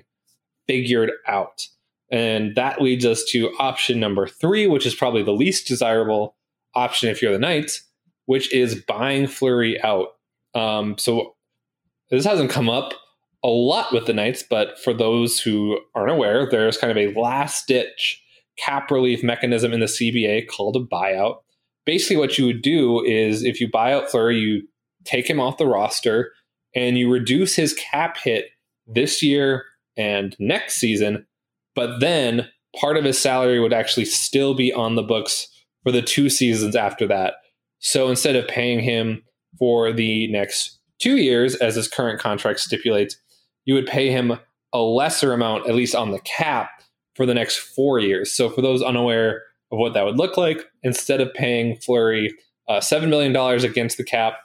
figured 0.68 1.12
out. 1.28 1.68
And 2.12 2.56
that 2.56 2.82
leads 2.82 3.06
us 3.06 3.24
to 3.30 3.52
option 3.60 4.00
number 4.00 4.28
three, 4.28 4.68
which 4.68 4.86
is 4.86 4.96
probably 4.96 5.24
the 5.24 5.32
least 5.32 5.68
desirable 5.68 6.36
option 6.76 7.10
if 7.10 7.22
you're 7.22 7.34
the 7.34 7.39
Knights, 7.39 7.84
which 8.26 8.54
is 8.54 8.84
buying 8.88 9.28
Fleury 9.28 9.82
out. 9.84 10.10
Um, 10.56 10.98
so 10.98 11.36
this 12.10 12.26
hasn't 12.26 12.50
come 12.50 12.70
up 12.70 12.94
a 13.44 13.48
lot 13.48 13.94
with 13.94 14.06
the 14.06 14.13
Knights, 14.13 14.44
but 14.44 14.80
for 14.80 14.94
those 14.94 15.39
who 15.39 15.80
aren't 15.96 16.12
aware, 16.12 16.48
there's 16.50 16.78
kind 16.78 16.92
of 16.92 16.98
a 16.98 17.18
last 17.20 17.68
ditch 17.68 18.22
cap 18.58 18.92
relief 18.92 19.24
mechanism 19.24 19.72
in 19.72 19.80
the 19.80 19.86
CBA 19.86 20.48
called 20.48 20.76
a 20.76 20.80
buyout 20.80 21.38
basically 21.89 22.17
what 22.17 22.38
you 22.38 22.45
would 22.45 22.62
do 22.62 23.04
is 23.04 23.43
if 23.43 23.60
you 23.60 23.67
buy 23.67 23.91
out 23.91 24.12
Fleury, 24.12 24.38
you 24.38 24.62
take 25.06 25.28
him 25.28 25.39
off 25.39 25.58
the 25.58 25.65
roster 25.65 26.32
and 26.75 26.99
you 26.99 27.12
reduce 27.12 27.56
his 27.56 27.73
cap 27.73 28.15
hit 28.15 28.45
this 28.86 29.23
year 29.23 29.65
and 29.97 30.36
next 30.38 30.75
season, 30.75 31.25
but 31.73 31.99
then 31.99 32.47
part 32.80 32.95
of 32.95 33.04
his 33.04 33.19
salary 33.19 33.60
would 33.60 33.73
actually 33.73 34.06
still 34.06 34.54
be 34.54 34.71
on 34.71 34.93
the 34.93 35.02
books 35.02 35.47
for 35.82 35.91
the 35.91 36.04
two 36.04 36.30
seasons 36.30 36.75
after 36.75 37.08
that. 37.08 37.38
So 37.80 38.08
instead 38.08 38.36
of 38.36 38.47
paying 38.47 38.82
him 38.82 39.23
for 39.58 39.91
the 39.91 40.32
next 40.32 40.78
two 40.99 41.17
years, 41.17 41.56
as 41.56 41.73
his 41.73 41.88
current 41.88 42.19
contract 42.19 42.60
stipulates, 42.60 43.17
you 43.65 43.73
would 43.73 43.88
pay 43.88 44.12
him 44.12 44.38
a 44.73 44.80
lesser 44.80 45.34
amount, 45.34 45.67
at 45.67 45.73
least 45.73 45.95
on 45.95 46.12
the 46.12 46.19
cap, 46.19 46.69
for 47.15 47.25
the 47.25 47.34
next 47.34 47.58
four 47.58 47.97
years. 47.97 48.32
So 48.32 48.47
for 48.47 48.62
those 48.62 48.84
unaware, 48.84 49.41
of 49.71 49.77
what 49.77 49.93
that 49.93 50.05
would 50.05 50.17
look 50.17 50.38
like 50.38 50.65
instead 50.84 51.21
of 51.21 51.34
paying 51.34 51.75
Fleury 51.77 52.34
uh, 52.67 52.79
$7 52.79 53.10
million 53.10 53.36
against 53.63 53.97
the 53.97 54.03
cap 54.03 54.36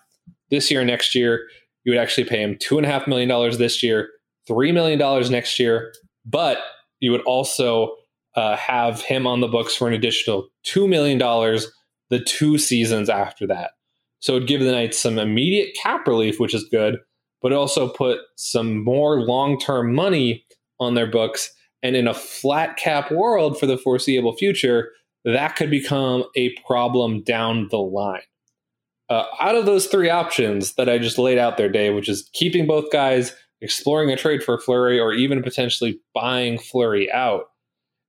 this 0.51 0.71
year 0.71 0.81
and 0.81 0.89
next 0.89 1.15
year. 1.15 1.47
You 1.85 1.93
would 1.93 2.01
actually 2.01 2.25
pay 2.25 2.43
him 2.43 2.55
$2.5 2.57 3.07
million 3.07 3.59
this 3.59 3.83
year, 3.83 4.11
$3 4.49 4.73
million 4.73 5.31
next 5.31 5.59
year, 5.59 5.93
but 6.25 6.59
you 7.01 7.11
would 7.11 7.23
also 7.23 7.95
uh, 8.37 8.57
have 8.57 9.01
him 9.03 9.27
on 9.27 9.41
the 9.41 9.49
books 9.49 9.77
for 9.77 9.87
an 9.87 9.95
additional 9.95 10.49
$2 10.67 10.89
million 10.89 11.19
the 12.11 12.21
two 12.21 12.59
seasons 12.59 13.09
after 13.09 13.47
that. 13.47 13.73
So 14.21 14.35
it 14.35 14.41
would 14.41 14.49
give 14.49 14.61
the 14.61 14.73
Knights 14.73 14.99
some 14.99 15.19
immediate 15.19 15.77
cap 15.81 16.07
relief, 16.07 16.41
which 16.41 16.55
is 16.55 16.65
good, 16.71 16.97
but 17.43 17.53
also 17.53 17.89
put 17.89 18.21
some 18.37 18.83
more 18.83 19.21
long 19.21 19.59
term 19.61 19.95
money 19.95 20.45
on 20.81 20.95
their 20.95 21.07
books. 21.07 21.51
And 21.83 21.95
in 21.95 22.09
a 22.09 22.15
flat 22.15 22.79
cap 22.79 23.11
world 23.11 23.61
for 23.61 23.67
the 23.67 23.77
foreseeable 23.77 24.35
future, 24.37 24.91
that 25.25 25.57
could 25.57 25.71
become 25.71 26.25
a 26.37 26.55
problem 26.67 27.23
down 27.23 27.69
the 27.71 27.79
line. 27.79 28.23
Uh, 29.11 29.25
out 29.41 29.55
of 29.55 29.67
those 29.67 29.87
three 29.87 30.11
options 30.11 30.75
that 30.75 30.89
I 30.89 30.99
just 30.99 31.19
laid 31.19 31.39
out 31.39 31.57
there, 31.57 31.69
Dave, 31.69 31.95
which 31.95 32.09
is 32.09 32.29
keeping 32.33 32.67
both 32.67 32.91
guys, 32.91 33.35
exploring 33.61 34.11
a 34.11 34.17
trade 34.17 34.43
for 34.43 34.59
Fleury, 34.59 34.99
or 34.99 35.13
even 35.13 35.43
potentially 35.43 36.01
buying 36.15 36.59
Fleury 36.59 37.11
out, 37.13 37.45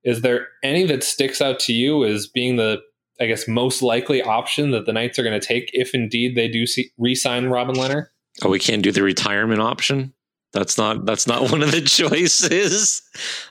is 0.04 0.22
there 0.22 0.48
any 0.64 0.86
that 0.86 1.04
sticks 1.04 1.42
out 1.42 1.60
to 1.62 1.74
you 1.74 2.06
as 2.06 2.28
being 2.28 2.56
the, 2.56 2.80
I 3.20 3.26
guess, 3.26 3.48
most 3.48 3.82
likely 3.82 4.22
option 4.22 4.72
that 4.72 4.86
the 4.86 4.94
Knights 4.94 5.20
are 5.20 5.24
going 5.24 5.40
to 5.40 5.46
take 5.46 5.70
if 5.74 5.94
indeed 5.94 6.36
they 6.36 6.48
do 6.48 6.66
see, 6.66 6.92
re-sign 6.98 7.48
Robin 7.48 7.76
Lehner? 7.76 8.08
Oh, 8.44 8.50
we 8.50 8.60
can't 8.60 8.84
do 8.84 8.92
the 8.92 9.04
retirement 9.04 9.62
option. 9.62 10.14
That's 10.54 10.78
not 10.78 11.06
that's 11.06 11.28
not 11.28 11.52
one 11.52 11.62
of 11.62 11.72
the 11.72 11.82
choices. 11.86 13.02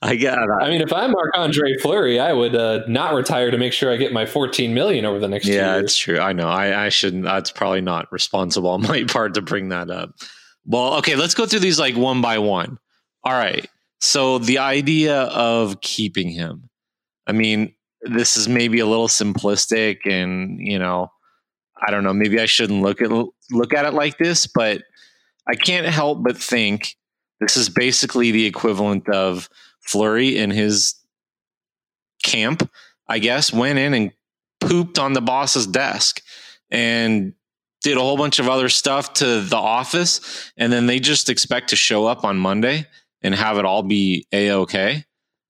I 0.01 0.17
got. 0.17 0.51
I 0.63 0.71
mean, 0.71 0.81
if 0.81 0.93
I'm 0.93 1.11
Marc 1.11 1.37
Andre 1.37 1.77
Fleury, 1.77 2.19
I 2.19 2.33
would 2.33 2.55
uh, 2.55 2.81
not 2.89 3.15
retire 3.15 3.51
to 3.51 3.59
make 3.59 3.75
sure 3.75 3.93
I 3.93 3.97
get 3.97 4.13
my 4.13 4.25
14 4.25 4.73
million 4.73 5.05
over 5.05 5.19
the 5.19 5.29
next. 5.29 5.47
Yeah, 5.47 5.77
it's 5.77 5.97
true. 5.97 6.19
I 6.19 6.33
know. 6.33 6.49
I, 6.49 6.87
I 6.87 6.89
shouldn't. 6.89 7.25
That's 7.25 7.51
probably 7.51 7.83
not 7.83 8.11
responsible 8.11 8.71
on 8.71 8.83
my 8.89 9.05
part 9.05 9.35
to 9.35 9.43
bring 9.43 9.69
that 9.69 9.91
up. 9.91 10.15
Well, 10.65 10.95
okay, 10.95 11.15
let's 11.15 11.35
go 11.35 11.45
through 11.45 11.61
these 11.61 11.79
like 11.79 11.97
one 11.97 12.23
by 12.23 12.39
one. 12.39 12.79
All 13.23 13.33
right. 13.33 13.69
So 14.01 14.39
the 14.39 14.59
idea 14.59 15.23
of 15.23 15.81
keeping 15.81 16.29
him, 16.29 16.69
I 17.27 17.33
mean, 17.33 17.75
this 18.03 18.37
is 18.37 18.49
maybe 18.49 18.79
a 18.81 18.87
little 18.87 19.09
simplistic 19.09 19.99
and, 20.05 20.59
you 20.61 20.79
know, 20.79 21.09
I 21.87 21.91
don't 21.91 22.05
know, 22.05 22.13
maybe 22.13 22.39
I 22.39 22.47
shouldn't 22.47 22.83
look 22.83 23.01
at 23.01 23.11
look 23.11 23.75
at 23.75 23.85
it 23.85 23.95
like 23.95 24.19
this, 24.19 24.47
but 24.47 24.83
I 25.49 25.55
can't 25.55 25.87
help 25.87 26.23
but 26.23 26.37
think 26.37 26.97
this 27.41 27.57
is 27.57 27.69
basically 27.69 28.31
the 28.31 28.47
equivalent 28.47 29.09
of 29.09 29.49
Fleury 29.81 30.39
in 30.39 30.51
his 30.51 30.95
camp, 32.23 32.69
I 33.09 33.19
guess, 33.19 33.53
went 33.53 33.79
in 33.79 33.93
and 33.95 34.13
pooped 34.61 34.99
on 34.99 35.13
the 35.13 35.21
boss's 35.21 35.67
desk 35.67 36.23
and 36.71 37.35
did 37.83 37.99
a 37.99 38.01
whole 38.01 38.17
bunch 38.17 38.39
of 38.39 38.49
other 38.49 38.71
stuff 38.71 39.13
to 39.15 39.43
the 39.43 39.57
office 39.57 40.51
and 40.57 40.73
then 40.73 40.87
they 40.87 40.99
just 40.99 41.29
expect 41.29 41.69
to 41.69 41.77
show 41.77 42.07
up 42.07 42.25
on 42.25 42.39
Monday 42.39 42.87
and 43.23 43.35
have 43.35 43.59
it 43.59 43.67
all 43.67 43.83
be 43.83 44.27
a 44.33 44.51
okay. 44.53 45.05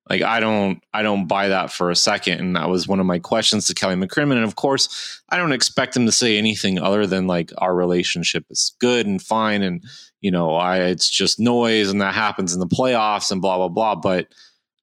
Like 0.09 0.23
I 0.23 0.39
don't 0.41 0.83
I 0.93 1.03
don't 1.03 1.27
buy 1.27 1.49
that 1.49 1.73
for 1.73 1.91
a 1.91 1.97
second. 1.97 2.41
And 2.41 2.57
that 2.57 2.69
was 2.69 2.87
one 2.87 3.01
of 3.01 3.07
my 3.07 3.19
questions 3.19 3.67
to 3.67 3.75
Kelly 3.75 3.95
McCrimmon. 3.95 4.37
And 4.37 4.45
of 4.45 4.57
course, 4.57 5.23
I 5.31 5.39
don't 5.39 5.53
expect 5.53 5.97
him 5.97 6.05
to 6.07 6.13
say 6.13 6.37
anything 6.37 6.79
other 6.79 7.07
than 7.07 7.27
like 7.27 7.51
our 7.59 7.75
relationship 7.75 8.45
is 8.51 8.75
good 8.81 9.07
and 9.07 9.21
fine 9.21 9.63
and 9.63 9.83
you 10.21 10.31
know, 10.31 10.55
I 10.55 10.79
it's 10.79 11.09
just 11.09 11.41
noise 11.41 11.91
and 11.91 12.01
that 12.01 12.15
happens 12.15 12.55
in 12.55 12.61
the 12.61 12.67
playoffs 12.67 13.33
and 13.33 13.41
blah 13.41 13.57
blah 13.57 13.69
blah. 13.69 13.95
But 13.95 14.29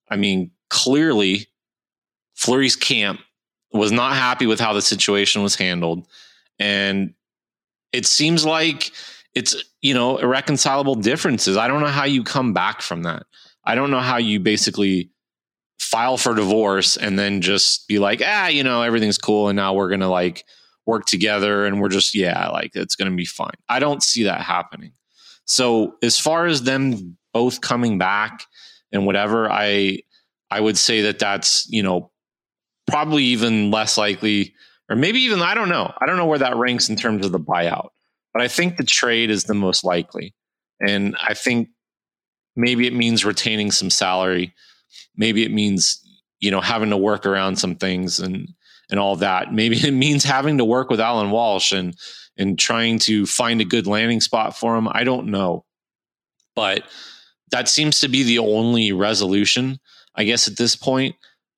I 0.09 0.15
mean, 0.15 0.51
clearly 0.69 1.47
Fleury's 2.35 2.75
camp 2.75 3.19
was 3.73 3.91
not 3.91 4.15
happy 4.15 4.47
with 4.47 4.59
how 4.59 4.73
the 4.73 4.81
situation 4.81 5.43
was 5.43 5.55
handled. 5.55 6.07
And 6.59 7.13
it 7.93 8.05
seems 8.05 8.45
like 8.45 8.91
it's, 9.33 9.55
you 9.81 9.93
know, 9.93 10.17
irreconcilable 10.17 10.95
differences. 10.95 11.57
I 11.57 11.67
don't 11.67 11.81
know 11.81 11.87
how 11.87 12.05
you 12.05 12.23
come 12.23 12.53
back 12.53 12.81
from 12.81 13.03
that. 13.03 13.23
I 13.63 13.75
don't 13.75 13.91
know 13.91 13.99
how 13.99 14.17
you 14.17 14.39
basically 14.39 15.11
file 15.79 16.17
for 16.17 16.33
divorce 16.33 16.95
and 16.95 17.17
then 17.17 17.41
just 17.41 17.87
be 17.87 17.99
like, 17.99 18.21
ah, 18.25 18.47
you 18.47 18.63
know, 18.63 18.81
everything's 18.81 19.17
cool. 19.17 19.49
And 19.49 19.55
now 19.55 19.73
we're 19.73 19.89
going 19.89 19.99
to 19.99 20.07
like 20.07 20.45
work 20.85 21.05
together 21.05 21.65
and 21.65 21.81
we're 21.81 21.89
just, 21.89 22.15
yeah, 22.15 22.49
like 22.49 22.71
it's 22.75 22.95
going 22.95 23.11
to 23.11 23.15
be 23.15 23.25
fine. 23.25 23.53
I 23.67 23.79
don't 23.79 24.01
see 24.01 24.23
that 24.23 24.41
happening. 24.41 24.93
So 25.45 25.95
as 26.01 26.17
far 26.17 26.45
as 26.45 26.63
them 26.63 27.17
both 27.33 27.61
coming 27.61 27.97
back 27.97 28.45
and 28.91 29.05
whatever, 29.05 29.51
I, 29.51 29.99
I 30.49 30.59
would 30.59 30.77
say 30.77 31.01
that 31.01 31.19
that's, 31.19 31.67
you 31.69 31.83
know, 31.83 32.11
probably 32.87 33.23
even 33.23 33.71
less 33.71 33.97
likely, 33.97 34.53
or 34.89 34.95
maybe 34.95 35.19
even, 35.19 35.41
I 35.41 35.53
don't 35.53 35.69
know. 35.69 35.93
I 35.99 36.05
don't 36.05 36.17
know 36.17 36.25
where 36.25 36.39
that 36.39 36.57
ranks 36.57 36.89
in 36.89 36.95
terms 36.95 37.25
of 37.25 37.31
the 37.31 37.39
buyout, 37.39 37.89
but 38.33 38.41
I 38.41 38.47
think 38.47 38.77
the 38.77 38.83
trade 38.83 39.29
is 39.29 39.45
the 39.45 39.53
most 39.53 39.83
likely. 39.83 40.33
And 40.79 41.15
I 41.21 41.33
think 41.33 41.69
maybe 42.55 42.87
it 42.87 42.93
means 42.93 43.25
retaining 43.25 43.71
some 43.71 43.89
salary. 43.89 44.53
Maybe 45.15 45.43
it 45.43 45.51
means, 45.51 46.01
you 46.39 46.51
know, 46.51 46.61
having 46.61 46.89
to 46.89 46.97
work 46.97 47.25
around 47.25 47.57
some 47.57 47.75
things 47.75 48.19
and, 48.19 48.49
and 48.89 48.99
all 48.99 49.15
that. 49.17 49.53
Maybe 49.53 49.77
it 49.77 49.93
means 49.93 50.23
having 50.23 50.57
to 50.57 50.65
work 50.65 50.89
with 50.89 50.99
Allan 50.99 51.31
Walsh 51.31 51.71
and, 51.71 51.95
and 52.37 52.57
trying 52.57 52.99
to 52.99 53.25
find 53.25 53.61
a 53.61 53.65
good 53.65 53.87
landing 53.87 54.21
spot 54.21 54.57
for 54.57 54.75
him. 54.75 54.87
I 54.91 55.03
don't 55.03 55.27
know. 55.27 55.65
But 56.55 56.83
that 57.51 57.69
seems 57.69 57.99
to 57.99 58.07
be 58.07 58.23
the 58.23 58.39
only 58.39 58.91
resolution, 58.91 59.79
I 60.15 60.23
guess, 60.23 60.47
at 60.47 60.57
this 60.57 60.75
point. 60.75 61.15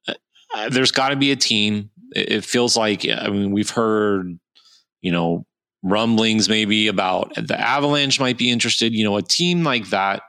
Uh, 0.08 0.70
there's 0.70 0.92
got 0.92 1.10
to 1.10 1.16
be 1.16 1.32
a 1.32 1.36
team. 1.36 1.90
It, 2.16 2.46
feels 2.46 2.78
like 2.78 3.08
I 3.08 3.28
mean 3.30 3.52
we've 3.52 3.72
heard, 3.72 4.38
you 5.02 5.12
know, 5.12 5.48
rumblings 5.82 6.48
maybe 6.48 6.88
about 6.88 7.34
the 7.36 7.60
Avalanche 7.60 8.20
might 8.20 8.38
be 8.38 8.52
interested. 8.52 8.94
You 8.94 9.04
know, 9.04 9.18
a 9.18 9.24
team 9.24 9.64
like 9.64 9.90
that 9.90 10.22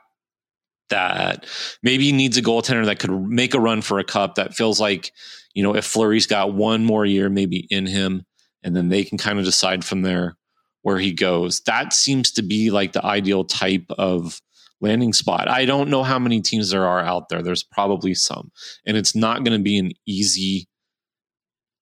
that 0.89 1.45
maybe 1.81 2.11
needs 2.11 2.37
a 2.37 2.41
goaltender 2.41 2.85
that 2.85 2.99
could 2.99 3.11
make 3.11 3.53
a 3.53 3.59
run 3.59 3.81
for 3.81 3.99
a 3.99 4.03
cup. 4.03 4.35
That 4.35 4.53
feels 4.53 4.79
like 4.79 5.11
you 5.53 5.63
know 5.63 5.75
if 5.75 5.85
Fleury's 5.85 6.27
got 6.27 6.53
one 6.53 6.85
more 6.85 7.05
year 7.05 7.29
maybe 7.29 7.67
in 7.69 7.85
him, 7.85 8.25
and 8.63 8.75
then 8.75 8.89
they 8.89 9.03
can 9.03 9.17
kind 9.17 9.39
of 9.39 9.45
decide 9.45 9.83
from 9.83 10.01
there 10.01 10.37
where 10.81 10.99
he 10.99 11.11
goes. 11.11 11.61
That 11.61 11.93
seems 11.93 12.31
to 12.33 12.43
be 12.43 12.69
like 12.69 12.93
the 12.93 13.03
ideal 13.03 13.43
type 13.43 13.85
of 13.97 14.39
landing 14.81 15.13
spot. 15.13 15.49
I 15.49 15.65
don't 15.65 15.89
know 15.89 16.03
how 16.03 16.19
many 16.19 16.41
teams 16.41 16.69
there 16.69 16.85
are 16.85 16.99
out 16.99 17.29
there. 17.29 17.41
There's 17.41 17.63
probably 17.63 18.13
some, 18.13 18.51
and 18.85 18.95
it's 18.95 19.15
not 19.15 19.43
going 19.43 19.57
to 19.57 19.63
be 19.63 19.79
an 19.79 19.93
easy, 20.05 20.67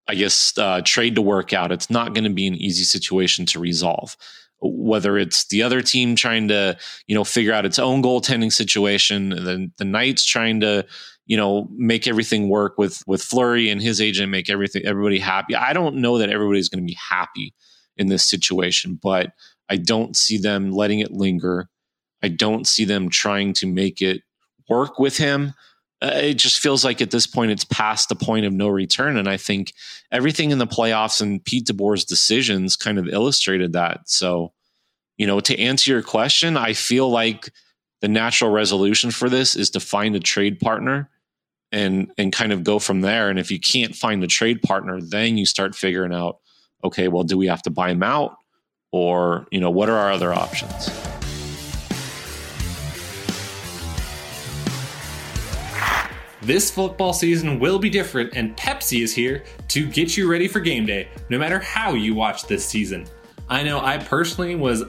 I 0.08 0.16
guess, 0.16 0.58
uh, 0.58 0.82
trade 0.86 1.16
to 1.16 1.22
work 1.22 1.52
out. 1.52 1.72
It's 1.72 1.90
not 1.90 2.14
going 2.14 2.24
to 2.24 2.30
be 2.30 2.48
an 2.48 2.56
easy 2.56 2.86
situation 2.86 3.46
to 3.48 3.60
resolve. 3.60 4.16
Whether 4.64 5.18
it's 5.18 5.48
the 5.48 5.62
other 5.62 5.82
team 5.82 6.16
trying 6.16 6.48
to, 6.48 6.78
you 7.06 7.16
know, 7.16 7.24
figure 7.24 7.54
out 7.54 7.66
its 7.66 7.80
own 7.80 8.02
goaltending 8.02 8.52
situation, 8.52 9.30
then 9.30 9.74
the 9.78 9.86
Knights 9.86 10.26
trying 10.26 10.62
to, 10.62 10.86
you 11.26 11.38
know, 11.38 11.68
make 11.76 12.08
everything 12.08 12.50
work 12.50 12.78
with 12.78 13.04
with 13.06 13.22
Fleury 13.22 13.70
and 13.70 13.82
his 13.82 14.00
agent, 14.00 14.32
make 14.32 14.50
everything 14.50 14.86
everybody 14.86 15.20
happy. 15.20 15.56
I 15.56 15.74
don't 15.74 15.98
know 15.98 16.18
that 16.18 16.30
everybody's 16.30 16.70
going 16.70 16.84
to 16.84 16.88
be 16.88 16.98
happy 17.10 17.54
in 17.98 18.08
this 18.08 18.24
situation, 18.24 19.00
but 19.02 19.32
I 19.70 19.78
don't 19.78 20.16
see 20.16 20.38
them 20.38 20.72
letting 20.72 21.00
it 21.00 21.12
linger. 21.12 21.70
I 22.22 22.30
don't 22.30 22.68
see 22.68 22.86
them 22.86 23.10
trying 23.10 23.54
to 23.56 23.68
make 23.68 24.02
it 24.02 24.22
work 24.70 25.00
with 25.00 25.18
him. 25.18 25.54
Uh, 26.04 26.12
it 26.16 26.34
just 26.34 26.60
feels 26.60 26.84
like 26.84 27.02
at 27.02 27.12
this 27.12 27.26
point 27.26 27.52
it's 27.52 27.64
past 27.64 28.10
the 28.10 28.16
point 28.16 28.46
of 28.46 28.52
no 28.52 28.68
return. 28.68 29.16
And 29.16 29.30
I 29.30 29.38
think 29.38 29.74
everything 30.12 30.52
in 30.52 30.58
the 30.58 30.68
playoffs 30.68 31.22
and 31.22 31.44
Pete 31.44 31.66
DeBoer's 31.66 32.04
decisions 32.04 32.76
kind 32.76 33.00
of 33.00 33.08
illustrated 33.08 33.72
that. 33.74 34.10
So, 34.10 34.52
you 35.18 35.26
know, 35.26 35.40
to 35.40 35.58
answer 35.58 35.92
your 35.92 36.02
question, 36.02 36.58
I 36.58 36.74
feel 36.74 37.10
like 37.10 37.50
the 38.02 38.10
natural 38.10 38.52
resolution 38.52 39.12
for 39.12 39.30
this 39.30 39.56
is 39.56 39.70
to 39.72 39.80
find 39.80 40.14
a 40.14 40.20
trade 40.20 40.60
partner 40.60 41.10
and 41.72 42.12
and 42.18 42.34
kind 42.34 42.52
of 42.52 42.66
go 42.66 42.80
from 42.80 43.00
there. 43.00 43.30
And 43.30 43.40
if 43.40 43.50
you 43.50 43.60
can't 43.60 43.96
find 43.96 44.22
a 44.24 44.28
trade 44.28 44.62
partner, 44.62 45.00
then 45.00 45.38
you 45.38 45.46
start 45.46 45.74
figuring 45.74 46.14
out, 46.14 46.40
okay, 46.84 47.08
well, 47.08 47.24
do 47.24 47.38
we 47.38 47.48
have 47.48 47.62
to 47.62 47.70
buy 47.70 47.92
him 47.92 48.04
out? 48.04 48.36
Or, 48.92 49.48
you 49.52 49.62
know, 49.62 49.72
what 49.72 49.90
are 49.90 49.98
our 49.98 50.12
other 50.12 50.34
options? 50.34 50.90
This 56.46 56.70
football 56.70 57.14
season 57.14 57.58
will 57.58 57.80
be 57.80 57.90
different, 57.90 58.36
and 58.36 58.54
Pepsi 58.58 59.02
is 59.02 59.16
here 59.16 59.46
to 59.70 59.88
get 59.88 60.18
you 60.18 60.30
ready 60.30 60.50
for 60.50 60.60
game 60.60 60.86
day, 60.86 61.08
no 61.30 61.38
matter 61.40 61.58
how 61.58 61.94
you 61.94 62.14
watch 62.14 62.48
this 62.48 62.66
season. 62.66 63.06
I 63.48 63.64
know 63.64 63.80
I 63.80 63.98
personally 63.98 64.56
was 64.56 64.84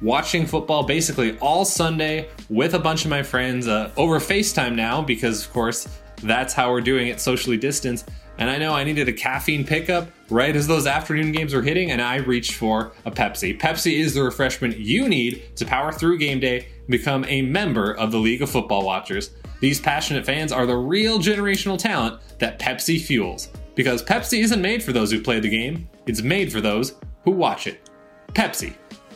watching 0.00 0.46
football 0.46 0.84
basically 0.84 1.36
all 1.38 1.64
Sunday 1.64 2.28
with 2.48 2.74
a 2.74 2.78
bunch 2.78 3.04
of 3.04 3.10
my 3.10 3.20
friends 3.20 3.66
uh, 3.66 3.90
over 3.96 4.20
FaceTime 4.20 4.76
now, 4.76 5.02
because 5.02 5.44
of 5.44 5.52
course 5.52 5.88
that's 6.22 6.54
how 6.54 6.70
we're 6.70 6.80
doing 6.80 7.08
it 7.08 7.18
socially 7.18 7.56
distanced. 7.56 8.08
And 8.38 8.48
I 8.48 8.56
know 8.56 8.72
I 8.72 8.84
needed 8.84 9.08
a 9.08 9.12
caffeine 9.12 9.66
pickup 9.66 10.08
right 10.30 10.54
as 10.54 10.68
those 10.68 10.86
afternoon 10.86 11.32
games 11.32 11.52
were 11.52 11.62
hitting, 11.62 11.90
and 11.90 12.00
I 12.00 12.18
reached 12.18 12.54
for 12.54 12.92
a 13.06 13.10
Pepsi. 13.10 13.58
Pepsi 13.58 13.98
is 13.98 14.14
the 14.14 14.22
refreshment 14.22 14.78
you 14.78 15.08
need 15.08 15.56
to 15.56 15.64
power 15.64 15.90
through 15.90 16.18
game 16.18 16.38
day 16.38 16.58
and 16.58 16.88
become 16.88 17.24
a 17.24 17.42
member 17.42 17.92
of 17.92 18.12
the 18.12 18.18
League 18.18 18.40
of 18.40 18.50
Football 18.50 18.86
Watchers. 18.86 19.30
These 19.62 19.80
passionate 19.80 20.26
fans 20.26 20.50
are 20.50 20.66
the 20.66 20.74
real 20.74 21.20
generational 21.20 21.78
talent 21.78 22.20
that 22.40 22.58
Pepsi 22.58 23.00
fuels. 23.00 23.48
Because 23.76 24.02
Pepsi 24.02 24.42
isn't 24.42 24.60
made 24.60 24.82
for 24.82 24.92
those 24.92 25.12
who 25.12 25.22
play 25.22 25.38
the 25.38 25.48
game, 25.48 25.88
it's 26.04 26.20
made 26.20 26.50
for 26.50 26.60
those 26.60 26.96
who 27.22 27.30
watch 27.30 27.68
it. 27.68 27.88
Pepsi, 28.32 28.74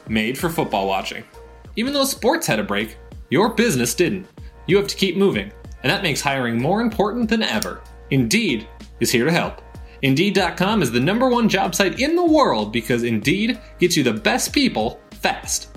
made 0.09 0.39
for 0.39 0.49
football 0.49 0.87
watching. 0.87 1.25
Even 1.75 1.93
though 1.93 2.05
sports 2.05 2.47
had 2.47 2.61
a 2.61 2.63
break, 2.63 2.97
your 3.29 3.55
business 3.55 3.93
didn't. 3.93 4.29
You 4.69 4.77
have 4.77 4.87
to 4.87 4.95
keep 4.95 5.17
moving, 5.17 5.51
and 5.83 5.91
that 5.91 6.05
makes 6.05 6.21
hiring 6.21 6.63
more 6.63 6.81
important 6.81 7.29
than 7.29 7.43
ever. 7.43 7.83
Indeed 8.11 8.69
is 9.01 9.11
here 9.11 9.25
to 9.25 9.33
help. 9.33 9.63
Indeed.com 10.03 10.81
is 10.81 10.93
the 10.93 11.01
number 11.01 11.29
one 11.29 11.49
job 11.49 11.75
site 11.75 11.99
in 11.99 12.15
the 12.15 12.25
world 12.25 12.73
because 12.73 13.03
Indeed 13.03 13.59
gets 13.81 13.97
you 13.97 14.05
the 14.05 14.13
best 14.13 14.53
people 14.53 15.01
fast. 15.11 15.77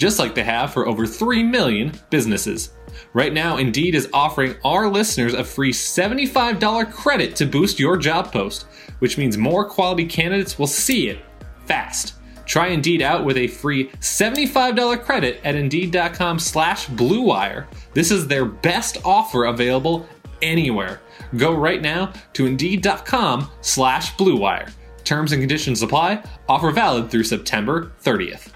just 0.00 0.18
like 0.18 0.34
they 0.34 0.42
have 0.42 0.72
for 0.72 0.88
over 0.88 1.06
3 1.06 1.42
million 1.42 1.92
businesses. 2.08 2.70
Right 3.12 3.34
now, 3.34 3.58
Indeed 3.58 3.94
is 3.94 4.08
offering 4.14 4.56
our 4.64 4.88
listeners 4.88 5.34
a 5.34 5.44
free 5.44 5.72
$75 5.72 6.90
credit 6.90 7.36
to 7.36 7.44
boost 7.44 7.78
your 7.78 7.98
job 7.98 8.32
post, 8.32 8.62
which 9.00 9.18
means 9.18 9.36
more 9.36 9.68
quality 9.68 10.06
candidates 10.06 10.58
will 10.58 10.66
see 10.66 11.10
it 11.10 11.18
fast. 11.66 12.14
Try 12.46 12.68
Indeed 12.68 13.02
out 13.02 13.26
with 13.26 13.36
a 13.36 13.46
free 13.46 13.88
$75 14.00 15.04
credit 15.04 15.38
at 15.44 15.54
Indeed.com 15.54 16.38
slash 16.38 16.86
BlueWire. 16.88 17.66
This 17.92 18.10
is 18.10 18.26
their 18.26 18.46
best 18.46 18.96
offer 19.04 19.44
available 19.44 20.08
anywhere. 20.40 21.02
Go 21.36 21.54
right 21.54 21.82
now 21.82 22.14
to 22.32 22.46
Indeed.com 22.46 23.50
slash 23.60 24.16
BlueWire. 24.16 24.72
Terms 25.04 25.32
and 25.32 25.42
conditions 25.42 25.82
apply. 25.82 26.22
Offer 26.48 26.70
valid 26.70 27.10
through 27.10 27.24
September 27.24 27.92
30th. 28.02 28.50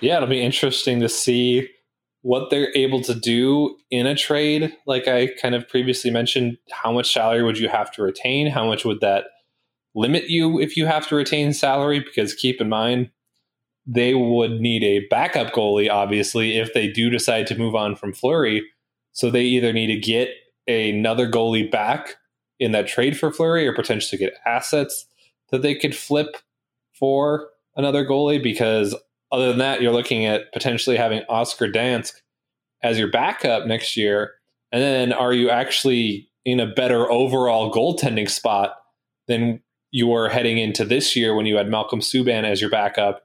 Yeah, 0.00 0.16
it'll 0.16 0.28
be 0.28 0.42
interesting 0.42 1.00
to 1.00 1.08
see 1.08 1.68
what 2.22 2.48
they're 2.50 2.74
able 2.74 3.02
to 3.02 3.14
do 3.14 3.76
in 3.90 4.06
a 4.06 4.14
trade. 4.14 4.74
Like 4.86 5.06
I 5.06 5.28
kind 5.40 5.54
of 5.54 5.68
previously 5.68 6.10
mentioned, 6.10 6.56
how 6.70 6.90
much 6.90 7.12
salary 7.12 7.42
would 7.42 7.58
you 7.58 7.68
have 7.68 7.92
to 7.92 8.02
retain? 8.02 8.46
How 8.46 8.66
much 8.66 8.84
would 8.84 9.00
that 9.00 9.24
limit 9.94 10.28
you 10.28 10.58
if 10.58 10.76
you 10.76 10.86
have 10.86 11.06
to 11.08 11.14
retain 11.14 11.52
salary? 11.52 12.00
Because 12.00 12.34
keep 12.34 12.60
in 12.60 12.68
mind, 12.68 13.10
they 13.86 14.14
would 14.14 14.52
need 14.52 14.82
a 14.82 15.06
backup 15.08 15.52
goalie, 15.52 15.90
obviously, 15.90 16.56
if 16.56 16.72
they 16.72 16.88
do 16.88 17.10
decide 17.10 17.46
to 17.48 17.58
move 17.58 17.74
on 17.74 17.94
from 17.94 18.14
Fleury. 18.14 18.64
So 19.12 19.30
they 19.30 19.42
either 19.42 19.72
need 19.72 19.88
to 19.88 20.00
get 20.00 20.30
another 20.66 21.30
goalie 21.30 21.70
back 21.70 22.16
in 22.58 22.72
that 22.72 22.88
trade 22.88 23.18
for 23.18 23.30
Fleury 23.30 23.66
or 23.66 23.74
potentially 23.74 24.18
get 24.18 24.32
assets 24.46 25.06
that 25.50 25.60
they 25.60 25.74
could 25.74 25.94
flip 25.94 26.38
for 26.98 27.50
another 27.76 28.06
goalie 28.06 28.42
because 28.42 28.94
other 29.34 29.48
than 29.48 29.58
that, 29.58 29.82
you're 29.82 29.92
looking 29.92 30.26
at 30.26 30.52
potentially 30.52 30.96
having 30.96 31.22
Oscar 31.28 31.68
Dansk 31.68 32.12
as 32.82 32.98
your 32.98 33.10
backup 33.10 33.66
next 33.66 33.96
year. 33.96 34.34
And 34.72 34.82
then 34.82 35.12
are 35.12 35.32
you 35.32 35.50
actually 35.50 36.30
in 36.44 36.60
a 36.60 36.66
better 36.66 37.10
overall 37.10 37.72
goaltending 37.72 38.30
spot 38.30 38.76
than 39.26 39.60
you 39.90 40.06
were 40.06 40.28
heading 40.28 40.58
into 40.58 40.84
this 40.84 41.16
year 41.16 41.34
when 41.34 41.46
you 41.46 41.56
had 41.56 41.68
Malcolm 41.68 42.00
Subban 42.00 42.44
as 42.44 42.60
your 42.60 42.70
backup 42.70 43.22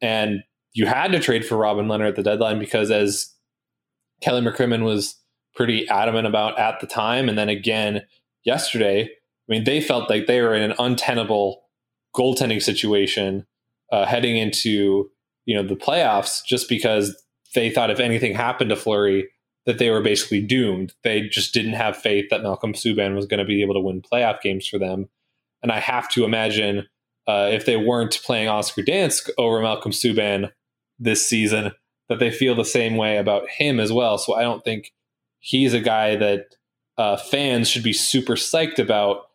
and 0.00 0.42
you 0.72 0.86
had 0.86 1.12
to 1.12 1.18
trade 1.18 1.44
for 1.44 1.56
Robin 1.56 1.86
Lehner 1.86 2.08
at 2.08 2.16
the 2.16 2.22
deadline 2.22 2.58
because 2.58 2.90
as 2.90 3.34
Kelly 4.20 4.42
McCrimmon 4.42 4.84
was 4.84 5.16
pretty 5.54 5.88
adamant 5.88 6.26
about 6.26 6.58
at 6.58 6.80
the 6.80 6.86
time, 6.86 7.28
and 7.28 7.36
then 7.36 7.48
again 7.48 8.02
yesterday, 8.44 9.02
I 9.04 9.52
mean, 9.52 9.64
they 9.64 9.80
felt 9.80 10.10
like 10.10 10.26
they 10.26 10.40
were 10.40 10.54
in 10.54 10.62
an 10.62 10.76
untenable 10.78 11.62
goaltending 12.14 12.62
situation 12.62 13.46
uh, 13.90 14.04
heading 14.04 14.36
into 14.36 15.10
you 15.48 15.56
know 15.56 15.66
the 15.66 15.74
playoffs, 15.74 16.44
just 16.44 16.68
because 16.68 17.16
they 17.54 17.70
thought 17.70 17.90
if 17.90 18.00
anything 18.00 18.34
happened 18.34 18.68
to 18.68 18.76
Fleury, 18.76 19.26
that 19.64 19.78
they 19.78 19.88
were 19.88 20.02
basically 20.02 20.42
doomed. 20.42 20.92
They 21.04 21.22
just 21.22 21.54
didn't 21.54 21.72
have 21.72 21.96
faith 21.96 22.26
that 22.28 22.42
Malcolm 22.42 22.74
Subban 22.74 23.16
was 23.16 23.24
going 23.24 23.38
to 23.38 23.46
be 23.46 23.62
able 23.62 23.72
to 23.72 23.80
win 23.80 24.02
playoff 24.02 24.42
games 24.42 24.68
for 24.68 24.78
them. 24.78 25.08
And 25.62 25.72
I 25.72 25.80
have 25.80 26.10
to 26.10 26.24
imagine 26.24 26.86
uh, 27.26 27.48
if 27.50 27.64
they 27.64 27.78
weren't 27.78 28.20
playing 28.24 28.48
Oscar 28.48 28.82
Dansk 28.82 29.30
over 29.38 29.62
Malcolm 29.62 29.92
Subban 29.92 30.50
this 30.98 31.26
season, 31.26 31.72
that 32.10 32.18
they 32.18 32.30
feel 32.30 32.54
the 32.54 32.64
same 32.64 32.98
way 32.98 33.16
about 33.16 33.48
him 33.48 33.80
as 33.80 33.90
well. 33.90 34.18
So 34.18 34.34
I 34.34 34.42
don't 34.42 34.62
think 34.62 34.92
he's 35.38 35.72
a 35.72 35.80
guy 35.80 36.14
that 36.16 36.56
uh, 36.98 37.16
fans 37.16 37.70
should 37.70 37.82
be 37.82 37.94
super 37.94 38.34
psyched 38.34 38.78
about 38.78 39.30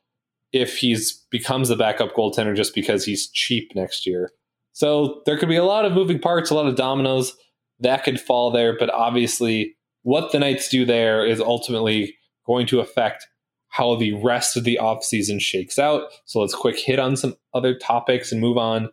if 0.52 0.78
he's 0.78 1.26
becomes 1.32 1.70
the 1.70 1.76
backup 1.76 2.14
goaltender 2.14 2.56
just 2.56 2.76
because 2.76 3.04
he's 3.04 3.30
cheap 3.32 3.72
next 3.74 4.06
year. 4.06 4.30
So 4.74 5.22
there 5.26 5.38
could 5.38 5.50
be 5.50 5.56
a 5.56 5.64
lot 5.64 5.86
of 5.86 5.94
moving 5.94 6.20
parts, 6.20 6.50
a 6.50 6.56
lot 6.56 6.68
of 6.68 6.76
dominoes 6.76 7.36
that 7.80 8.04
could 8.04 8.20
fall 8.20 8.52
there. 8.52 8.78
But 8.78 8.90
obviously, 8.90 9.76
what 10.02 10.32
the 10.32 10.40
Knights 10.40 10.70
do 10.70 10.86
there 10.86 11.26
is 11.26 11.40
ultimately 11.40 12.16
going 12.46 12.68
to 12.68 12.80
affect 12.80 13.28
how 13.70 13.96
the 13.96 14.14
rest 14.14 14.56
of 14.56 14.64
the 14.64 14.78
offseason 14.82 15.42
shakes 15.42 15.80
out. 15.80 16.04
So 16.26 16.42
let's 16.42 16.54
quick 16.54 16.78
hit 16.78 17.00
on 17.00 17.16
some 17.16 17.36
other 17.54 17.78
topics 17.78 18.32
and 18.32 18.40
move 18.40 18.58
on 18.58 18.90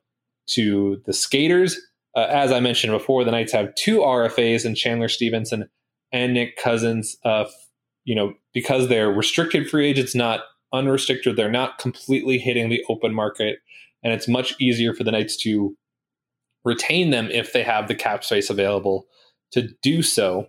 to 0.51 1.03
the 1.05 1.13
skaters. 1.13 1.79
Uh, 2.17 2.27
as 2.31 2.51
I 2.51 2.61
mentioned 2.61 2.93
before, 2.93 3.25
the 3.25 3.31
Knights 3.31 3.53
have 3.53 3.75
two 3.75 3.99
RFAs 3.99 4.65
and 4.65 4.77
Chandler 4.77 5.09
Stephenson 5.09 5.69
and 6.13 6.35
Nick 6.35 6.57
Cousins. 6.57 7.17
Uh, 7.25 7.45
you 8.05 8.15
know, 8.15 8.33
because 8.55 8.89
they're 8.89 9.11
restricted 9.11 9.69
free 9.69 9.87
agents, 9.87 10.15
not 10.15 10.41
unrestricted, 10.73 11.37
they're 11.37 11.51
not 11.51 11.79
completely 11.79 12.39
hitting 12.39 12.69
the 12.71 12.83
open 12.89 13.15
market. 13.15 13.59
And 14.03 14.13
it's 14.13 14.29
much 14.29 14.55
easier 14.61 14.95
for 14.95 15.05
the 15.05 15.11
Knights 15.11 15.37
to 15.39 15.77
retain 16.65 17.11
them 17.11 17.29
if 17.31 17.53
they 17.53 17.63
have 17.63 17.89
the 17.89 17.95
cap 17.95 18.25
space 18.25 18.51
available 18.51 19.07
to 19.53 19.69
do 19.83 20.03
so. 20.03 20.47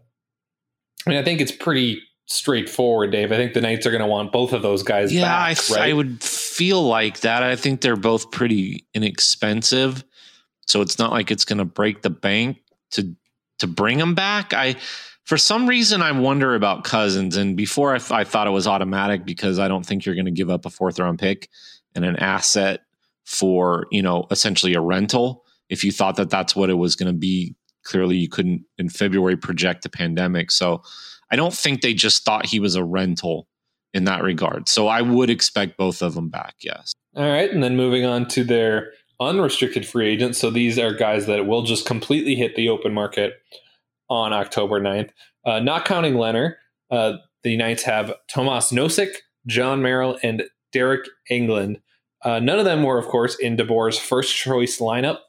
I 1.06 1.10
mean, 1.10 1.20
I 1.20 1.24
think 1.24 1.42
it's 1.42 1.52
pretty 1.52 2.02
straightforward, 2.28 3.12
Dave. 3.12 3.32
I 3.32 3.36
think 3.36 3.54
the 3.54 3.62
Knights 3.62 3.86
are 3.86 3.92
going 3.92 4.02
to 4.02 4.08
want 4.08 4.32
both 4.32 4.54
of 4.54 4.62
those 4.62 4.84
guys. 4.84 5.14
Yeah, 5.14 5.24
back, 5.24 5.58
I, 5.72 5.74
right? 5.74 5.90
I 5.90 5.94
would 5.94 6.24
feel 6.24 6.84
like 6.84 7.22
that. 7.22 7.44
I 7.44 7.56
think 7.56 7.82
they're 7.82 7.96
both 7.96 8.32
pretty 8.32 8.86
inexpensive, 8.94 10.04
so 10.68 10.82
it's 10.82 11.00
not 11.00 11.12
like 11.12 11.32
it's 11.32 11.46
going 11.46 11.60
to 11.60 11.66
break 11.66 12.02
the 12.02 12.10
bank 12.10 12.58
to 12.92 13.16
to 13.60 13.68
bring 13.68 13.98
them 13.98 14.16
back. 14.16 14.54
I 14.54 14.76
for 15.24 15.38
some 15.38 15.68
reason 15.68 16.02
I 16.02 16.12
wonder 16.12 16.56
about 16.56 16.84
Cousins, 16.84 17.38
and 17.38 17.56
before 17.58 17.94
I, 17.94 17.98
th- 17.98 18.12
I 18.12 18.24
thought 18.24 18.48
it 18.48 18.52
was 18.52 18.68
automatic 18.68 19.26
because 19.26 19.60
I 19.60 19.68
don't 19.68 19.86
think 19.86 20.06
you're 20.06 20.16
going 20.16 20.26
to 20.26 20.32
give 20.32 20.50
up 20.50 20.66
a 20.66 20.70
fourth 20.70 21.00
round 21.00 21.20
pick 21.20 21.50
and 21.96 22.06
an 22.06 22.16
asset 22.18 22.82
for 23.26 23.88
you 23.92 24.02
know 24.02 24.26
essentially 24.32 24.74
a 24.74 24.82
rental. 24.82 25.44
If 25.70 25.84
you 25.84 25.92
thought 25.92 26.18
that 26.18 26.30
that's 26.30 26.56
what 26.56 26.70
it 26.70 26.76
was 26.76 26.96
going 26.96 27.12
to 27.12 27.18
be, 27.18 27.56
clearly 27.84 28.18
you 28.18 28.30
couldn't 28.30 28.64
in 28.78 28.90
February 28.90 29.38
project 29.38 29.84
the 29.84 29.90
pandemic. 29.90 30.52
So 30.52 30.82
I 31.32 31.36
don't 31.36 31.54
think 31.54 31.82
they 31.82 31.94
just 31.94 32.26
thought 32.26 32.46
he 32.46 32.60
was 32.60 32.76
a 32.76 32.84
rental 32.84 33.48
in 33.94 34.04
that 34.06 34.24
regard. 34.24 34.68
So 34.68 34.88
I 34.88 35.02
would 35.02 35.30
expect 35.30 35.78
both 35.78 36.02
of 36.02 36.16
them 36.16 36.30
back. 36.30 36.56
Yes. 36.62 36.94
All 37.16 37.28
right, 37.28 37.52
and 37.52 37.64
then 37.64 37.76
moving 37.76 38.06
on 38.06 38.28
to 38.30 38.44
their 38.44 38.92
unrestricted 39.20 39.86
free 39.86 40.10
agents. 40.10 40.40
So 40.40 40.50
these 40.50 40.80
are 40.80 40.94
guys 40.94 41.26
that 41.28 41.46
will 41.46 41.64
just 41.64 41.86
completely 41.86 42.36
hit 42.36 42.56
the 42.56 42.70
open 42.70 42.94
market 42.94 43.34
on 44.10 44.34
October 44.34 44.80
9th. 44.80 45.10
Uh, 45.46 45.60
not 45.60 45.86
counting 45.86 46.14
Lehner, 46.14 46.56
uh, 46.90 47.14
the 47.44 47.58
Knights 47.58 47.84
have 47.84 48.14
Tomas 48.28 48.72
Nosek, 48.72 49.16
Jon 49.48 49.82
Merrill, 49.82 50.18
and 50.24 50.44
Deryk 50.74 51.06
Engelland. 51.30 51.82
Uh, 52.24 52.40
none 52.40 52.60
of 52.60 52.66
them 52.66 52.84
were, 52.84 52.98
of 52.98 53.08
course, 53.08 53.36
in 53.36 53.58
DeBoer's 53.58 53.98
first 53.98 54.36
choice 54.36 54.80
lineup 54.80 55.20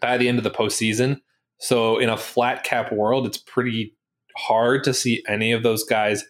by 0.00 0.16
the 0.16 0.28
end 0.28 0.38
of 0.38 0.44
the 0.44 0.50
postseason. 0.50 1.20
So 1.58 1.98
in 1.98 2.08
a 2.08 2.16
flat 2.16 2.64
cap 2.64 2.92
world, 2.92 3.26
it's 3.26 3.38
pretty 3.38 3.94
hard 4.36 4.84
to 4.84 4.94
see 4.94 5.22
any 5.28 5.52
of 5.52 5.62
those 5.62 5.84
guys 5.84 6.24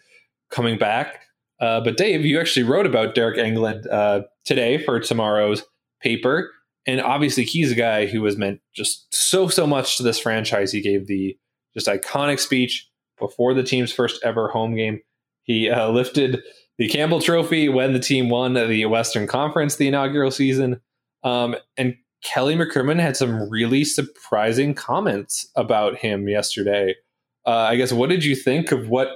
coming 0.51 0.79
back. 0.79 1.22
Uh, 1.61 1.81
but 1.81 1.96
Dave, 1.96 2.25
you 2.25 2.38
actually 2.38 2.62
wrote 2.62 2.87
about 2.87 3.14
Deryk 3.14 3.38
Engelland 3.38 3.90
uh, 3.90 4.22
today 4.44 4.79
for 4.79 5.01
tomorrow's 5.01 5.64
paper, 6.01 6.53
and 6.87 7.01
obviously 7.01 7.44
he's 7.44 7.72
a 7.72 7.77
guy 7.77 8.07
who 8.07 8.25
has 8.25 8.37
meant 8.37 8.61
just 8.75 9.07
so 9.11 9.49
so 9.49 9.66
much 9.66 9.96
to 9.96 10.03
this 10.03 10.18
franchise. 10.18 10.70
He 10.70 10.83
gave 10.83 11.07
the 11.07 11.37
just 11.75 11.87
iconic 11.87 12.38
speech 12.38 12.88
before 13.18 13.55
the 13.55 13.62
team's 13.62 13.92
first 13.92 14.22
ever 14.22 14.49
home 14.49 14.77
game. 14.77 15.01
He 15.44 15.70
uh, 15.70 15.88
lifted 15.88 16.42
the 16.78 16.88
Campbell 16.88 17.20
Trophy 17.20 17.68
when 17.68 17.92
the 17.92 17.98
team 17.98 18.28
won 18.28 18.54
the 18.54 18.86
Western 18.86 19.26
Conference 19.26 19.76
the 19.76 19.88
inaugural 19.88 20.30
season, 20.30 20.80
um, 21.22 21.56
and 21.76 21.96
Kelly 22.22 22.56
McCrimmon 22.56 23.00
had 23.00 23.16
some 23.16 23.48
really 23.48 23.84
surprising 23.84 24.74
comments 24.74 25.48
about 25.54 25.96
him 25.96 26.28
yesterday. 26.28 26.94
Uh, 27.46 27.50
I 27.50 27.76
guess 27.76 27.92
what 27.92 28.10
did 28.10 28.24
you 28.24 28.34
think 28.34 28.72
of 28.72 28.88
what 28.88 29.08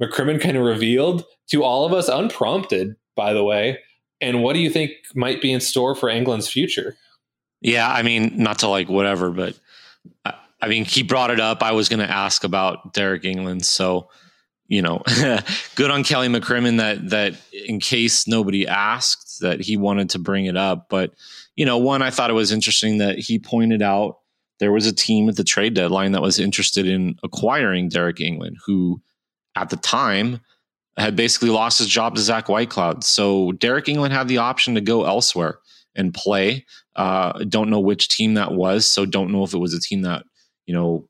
McCrimmon 0.00 0.40
kind 0.40 0.56
of 0.56 0.64
revealed 0.64 1.24
to 1.50 1.64
all 1.64 1.84
of 1.84 1.92
us, 1.92 2.08
unprompted, 2.08 2.96
by 3.16 3.32
the 3.32 3.44
way? 3.44 3.78
And 4.20 4.42
what 4.42 4.52
do 4.52 4.60
you 4.60 4.70
think 4.70 4.92
might 5.14 5.42
be 5.42 5.52
in 5.52 5.60
store 5.60 5.94
for 5.94 6.08
Engelland's 6.08 6.48
future? 6.48 6.96
Yeah, 7.60 7.90
I 7.90 8.02
mean, 8.02 8.32
not 8.36 8.60
to 8.60 8.68
like 8.68 8.88
whatever, 8.88 9.30
but 9.30 9.58
I, 10.24 10.34
I 10.60 10.68
mean, 10.68 10.84
he 10.84 11.02
brought 11.02 11.30
it 11.30 11.40
up. 11.40 11.62
I 11.62 11.72
was 11.72 11.88
going 11.88 12.00
to 12.00 12.10
ask 12.10 12.44
about 12.44 12.94
Deryk 12.94 13.22
Engelland. 13.24 13.64
so 13.64 14.08
you 14.72 14.80
know, 14.80 15.02
good 15.74 15.90
on 15.90 16.02
Kelly 16.02 16.28
McCrimmon 16.28 16.78
that 16.78 17.10
that 17.10 17.34
in 17.52 17.78
case 17.78 18.26
nobody 18.26 18.66
asked 18.66 19.40
that 19.40 19.60
he 19.60 19.76
wanted 19.76 20.08
to 20.10 20.18
bring 20.18 20.46
it 20.46 20.56
up. 20.56 20.86
But 20.88 21.12
you 21.56 21.66
know, 21.66 21.76
one 21.76 22.00
I 22.00 22.08
thought 22.08 22.30
it 22.30 22.34
was 22.34 22.52
interesting 22.52 22.96
that 22.96 23.18
he 23.18 23.38
pointed 23.38 23.82
out 23.82 24.20
there 24.60 24.72
was 24.72 24.86
a 24.86 24.92
team 24.92 25.28
at 25.28 25.36
the 25.36 25.44
trade 25.44 25.74
deadline 25.74 26.12
that 26.12 26.22
was 26.22 26.38
interested 26.38 26.86
in 26.86 27.16
acquiring 27.22 27.90
Deryk 27.90 28.20
Engelland, 28.20 28.54
who 28.64 29.02
at 29.56 29.68
the 29.68 29.76
time 29.76 30.40
had 30.96 31.16
basically 31.16 31.50
lost 31.50 31.78
his 31.78 31.88
job 31.88 32.14
to 32.14 32.22
Zach 32.22 32.46
Whitecloud. 32.46 33.04
So 33.04 33.52
Deryk 33.52 33.94
Engelland 33.94 34.12
had 34.12 34.26
the 34.26 34.38
option 34.38 34.74
to 34.76 34.80
go 34.80 35.04
elsewhere 35.04 35.58
and 35.94 36.14
play. 36.14 36.64
Uh, 36.96 37.44
don't 37.44 37.68
know 37.68 37.80
which 37.80 38.08
team 38.08 38.34
that 38.34 38.52
was, 38.52 38.88
so 38.88 39.04
don't 39.04 39.32
know 39.32 39.44
if 39.44 39.52
it 39.52 39.58
was 39.58 39.74
a 39.74 39.80
team 39.80 40.00
that 40.02 40.24
you 40.64 40.72
know 40.72 41.06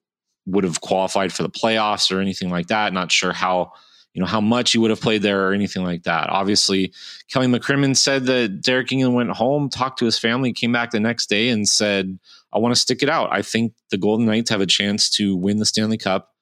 would 0.47 0.65
have 0.65 0.81
qualified 0.81 1.33
for 1.33 1.43
the 1.43 1.51
playoffs 1.51 2.15
or 2.15 2.21
anything 2.21 2.51
like 2.51 2.69
that. 2.69 2.93
Not 2.93 3.13
sure 3.13 3.33
how 3.33 3.73
you 4.15 4.21
know 4.21 4.27
how 4.27 4.41
much 4.41 4.73
he 4.73 4.79
would 4.79 4.91
have 4.91 5.01
played 5.01 5.23
there 5.23 5.49
or 5.49 5.53
anything 5.53 5.85
like 5.85 6.03
that. 6.03 6.29
Obviously, 6.29 6.93
Kelly 7.31 7.47
McCrimmon 7.47 7.97
said 7.97 8.27
that 8.27 8.61
Deryk 8.61 8.89
Engelland 8.89 9.15
went 9.15 9.31
home, 9.31 9.71
talked 9.71 9.99
to 10.01 10.05
his 10.05 10.19
family, 10.19 10.53
came 10.53 10.73
back 10.73 10.91
the 10.91 11.01
next 11.01 11.29
day, 11.29 11.49
and 11.49 11.67
said, 11.67 12.19
"I 12.53 12.59
want 12.59 12.75
to 12.75 12.81
stick 12.81 13.03
it 13.03 13.09
out. 13.09 13.31
I 13.33 13.41
think 13.41 13.73
the 13.91 13.97
Golden 13.97 14.27
Knights 14.27 14.51
have 14.51 14.61
a 14.61 14.67
chance 14.67 15.09
to 15.11 15.35
win 15.35 15.59
the 15.59 15.65
Stanley 15.65 15.97
Cup, 15.97 16.35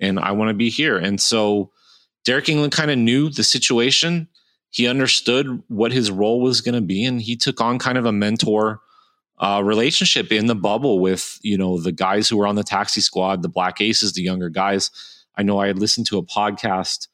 and 0.00 0.20
I 0.20 0.32
want 0.32 0.50
to 0.50 0.54
be 0.54 0.70
here." 0.70 0.98
And 0.98 1.20
so, 1.20 1.72
Deryk 2.26 2.44
Engelland 2.44 2.72
kind 2.72 2.90
of 2.90 2.98
knew 2.98 3.28
the 3.28 3.44
situation. 3.44 4.28
He 4.70 4.86
understood 4.86 5.62
what 5.68 5.92
his 5.92 6.10
role 6.10 6.40
was 6.40 6.60
going 6.60 6.74
to 6.74 6.80
be, 6.80 7.04
and 7.04 7.20
he 7.20 7.34
took 7.34 7.60
on 7.60 7.78
kind 7.78 7.98
of 7.98 8.06
a 8.06 8.12
mentor 8.12 8.80
uh, 9.38 9.60
relationship 9.64 10.32
in 10.32 10.46
the 10.46 10.54
bubble 10.54 10.98
with 10.98 11.38
you 11.42 11.58
know 11.58 11.78
the 11.80 11.92
guys 11.92 12.28
who 12.28 12.36
were 12.36 12.46
on 12.46 12.54
the 12.54 12.64
taxi 12.64 13.00
squad, 13.00 13.42
the 13.42 13.48
Black 13.48 13.80
Aces, 13.80 14.12
the 14.12 14.22
younger 14.22 14.48
guys. 14.48 14.90
I 15.36 15.42
know 15.42 15.58
I 15.58 15.66
had 15.66 15.78
listened 15.78 16.06
to 16.06 16.18
a 16.18 16.22
podcast 16.22 17.08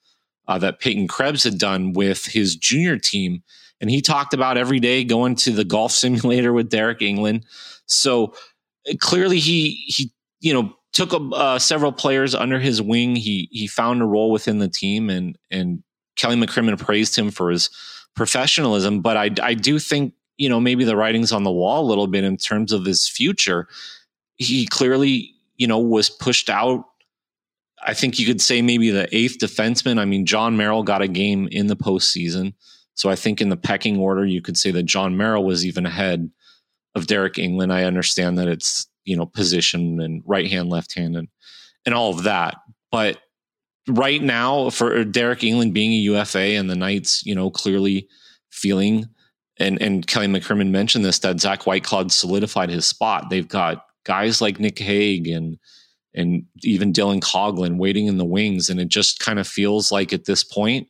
uh, 0.47 0.59
that 0.59 0.81
Peyton 0.81 1.09
Krebs 1.09 1.43
had 1.43 1.59
done 1.59 1.93
with 1.93 2.27
his 2.27 2.57
junior 2.57 2.97
team, 2.97 3.43
and 3.81 3.91
he 3.91 4.01
talked 4.01 4.35
about 4.35 4.57
every 4.57 4.79
day 4.79 5.03
going 5.05 5.35
to 5.37 5.53
the 5.53 5.65
golf 5.65 5.93
simulator 5.93 6.53
with 6.53 6.71
Deryk 6.71 7.01
Engelland. 7.01 7.45
So 7.87 8.35
uh, 8.89 8.95
clearly, 9.01 9.39
he 9.39 9.85
he 9.87 10.13
you 10.41 10.55
know 10.55 10.75
took 10.93 11.13
uh, 11.13 11.59
several 11.59 11.93
players 11.93 12.35
under 12.35 12.61
his 12.61 12.81
wing. 12.81 13.17
He 13.17 13.49
he 13.51 13.67
found 13.67 14.01
a 14.01 14.07
role 14.07 14.31
within 14.31 14.59
the 14.59 14.69
team, 14.69 15.11
and 15.11 15.37
and 15.51 15.83
Kelly 16.17 16.37
McCrimmon 16.37 16.79
praised 16.79 17.17
him 17.17 17.31
for 17.31 17.51
his 17.51 17.69
professionalism. 18.15 19.01
But 19.01 19.17
I 19.17 19.31
I 19.43 19.55
do 19.55 19.81
think 19.81 20.15
you 20.43 20.49
know 20.49 20.59
maybe 20.59 20.83
the 20.83 20.97
writing's 20.97 21.31
on 21.31 21.45
the 21.45 21.53
wall 21.53 21.85
a 21.85 21.89
little 21.89 22.09
bit 22.09 22.25
in 22.25 22.37
terms 22.37 22.73
of 22.73 22.85
his 22.85 23.09
future. 23.09 23.69
He 24.39 24.67
clearly 24.67 25.35
you 25.57 25.69
know 25.69 25.79
was 25.79 26.11
pushed 26.11 26.51
out. 26.51 26.85
I 27.87 27.95
think 27.95 28.19
you 28.19 28.27
could 28.27 28.41
say 28.41 28.61
maybe 28.61 28.91
the 28.91 29.09
eighth 29.17 29.39
defenseman. 29.39 30.01
I 30.01 30.05
mean, 30.05 30.27
Jon 30.27 30.57
Merrill 30.57 30.83
got 30.83 31.01
a 31.01 31.07
game 31.07 31.49
in 31.53 31.69
the 31.69 31.77
postseason. 31.77 32.55
So 32.95 33.09
I 33.09 33.15
think 33.15 33.41
in 33.41 33.51
the 33.51 33.57
pecking 33.57 33.99
order, 33.99 34.27
you 34.27 34.43
could 34.43 34.57
say 34.57 34.73
that 34.73 34.83
Jon 34.83 35.17
Merrill 35.17 35.45
was 35.45 35.65
even 35.65 35.87
ahead 35.87 36.29
of 36.97 37.07
Deryk 37.07 37.35
Engelland. 37.35 37.73
I 37.73 37.85
understand 37.85 38.37
that 38.39 38.49
it's 38.49 38.89
you 39.05 39.17
know 39.17 39.27
position 39.27 40.01
and 40.01 40.25
right 40.27 40.51
hand, 40.51 40.71
left 40.71 40.97
hand, 40.97 41.17
and 41.17 41.29
and 41.87 41.95
all 41.95 42.11
of 42.11 42.25
that. 42.25 42.57
But 42.91 43.21
right 43.87 44.21
now, 44.21 44.71
for 44.71 45.05
Deryk 45.05 45.49
Engelland 45.49 45.73
being 45.73 45.93
a 45.93 46.19
UFA 46.19 46.57
and 46.57 46.69
the 46.69 46.75
Knights, 46.75 47.25
you 47.25 47.37
know, 47.37 47.49
clearly 47.49 48.09
feeling 48.51 49.07
and 49.59 49.81
and 49.81 50.07
Kelly 50.07 50.27
McCrimmon 50.27 50.71
mentioned 50.71 51.05
this 51.05 51.19
that 51.21 51.41
Zach 51.41 51.63
Whitecloud 51.63 52.11
solidified 52.11 52.71
his 52.71 52.87
spot. 52.87 53.31
They've 53.31 53.49
got 53.49 53.85
guys 54.05 54.41
like 54.41 54.61
Nick 54.61 54.79
Hague 54.79 55.29
and 55.29 55.59
and 56.15 56.45
even 56.63 56.93
Dylan 56.93 57.21
Coghlan 57.21 57.79
waiting 57.79 58.07
in 58.07 58.19
the 58.19 58.25
wings, 58.25 58.69
and 58.69 58.81
it 58.81 58.89
just 58.89 59.21
kind 59.21 59.39
of 59.39 59.47
feels 59.47 59.91
like 59.91 60.13
at 60.13 60.25
this 60.25 60.45
point 60.45 60.89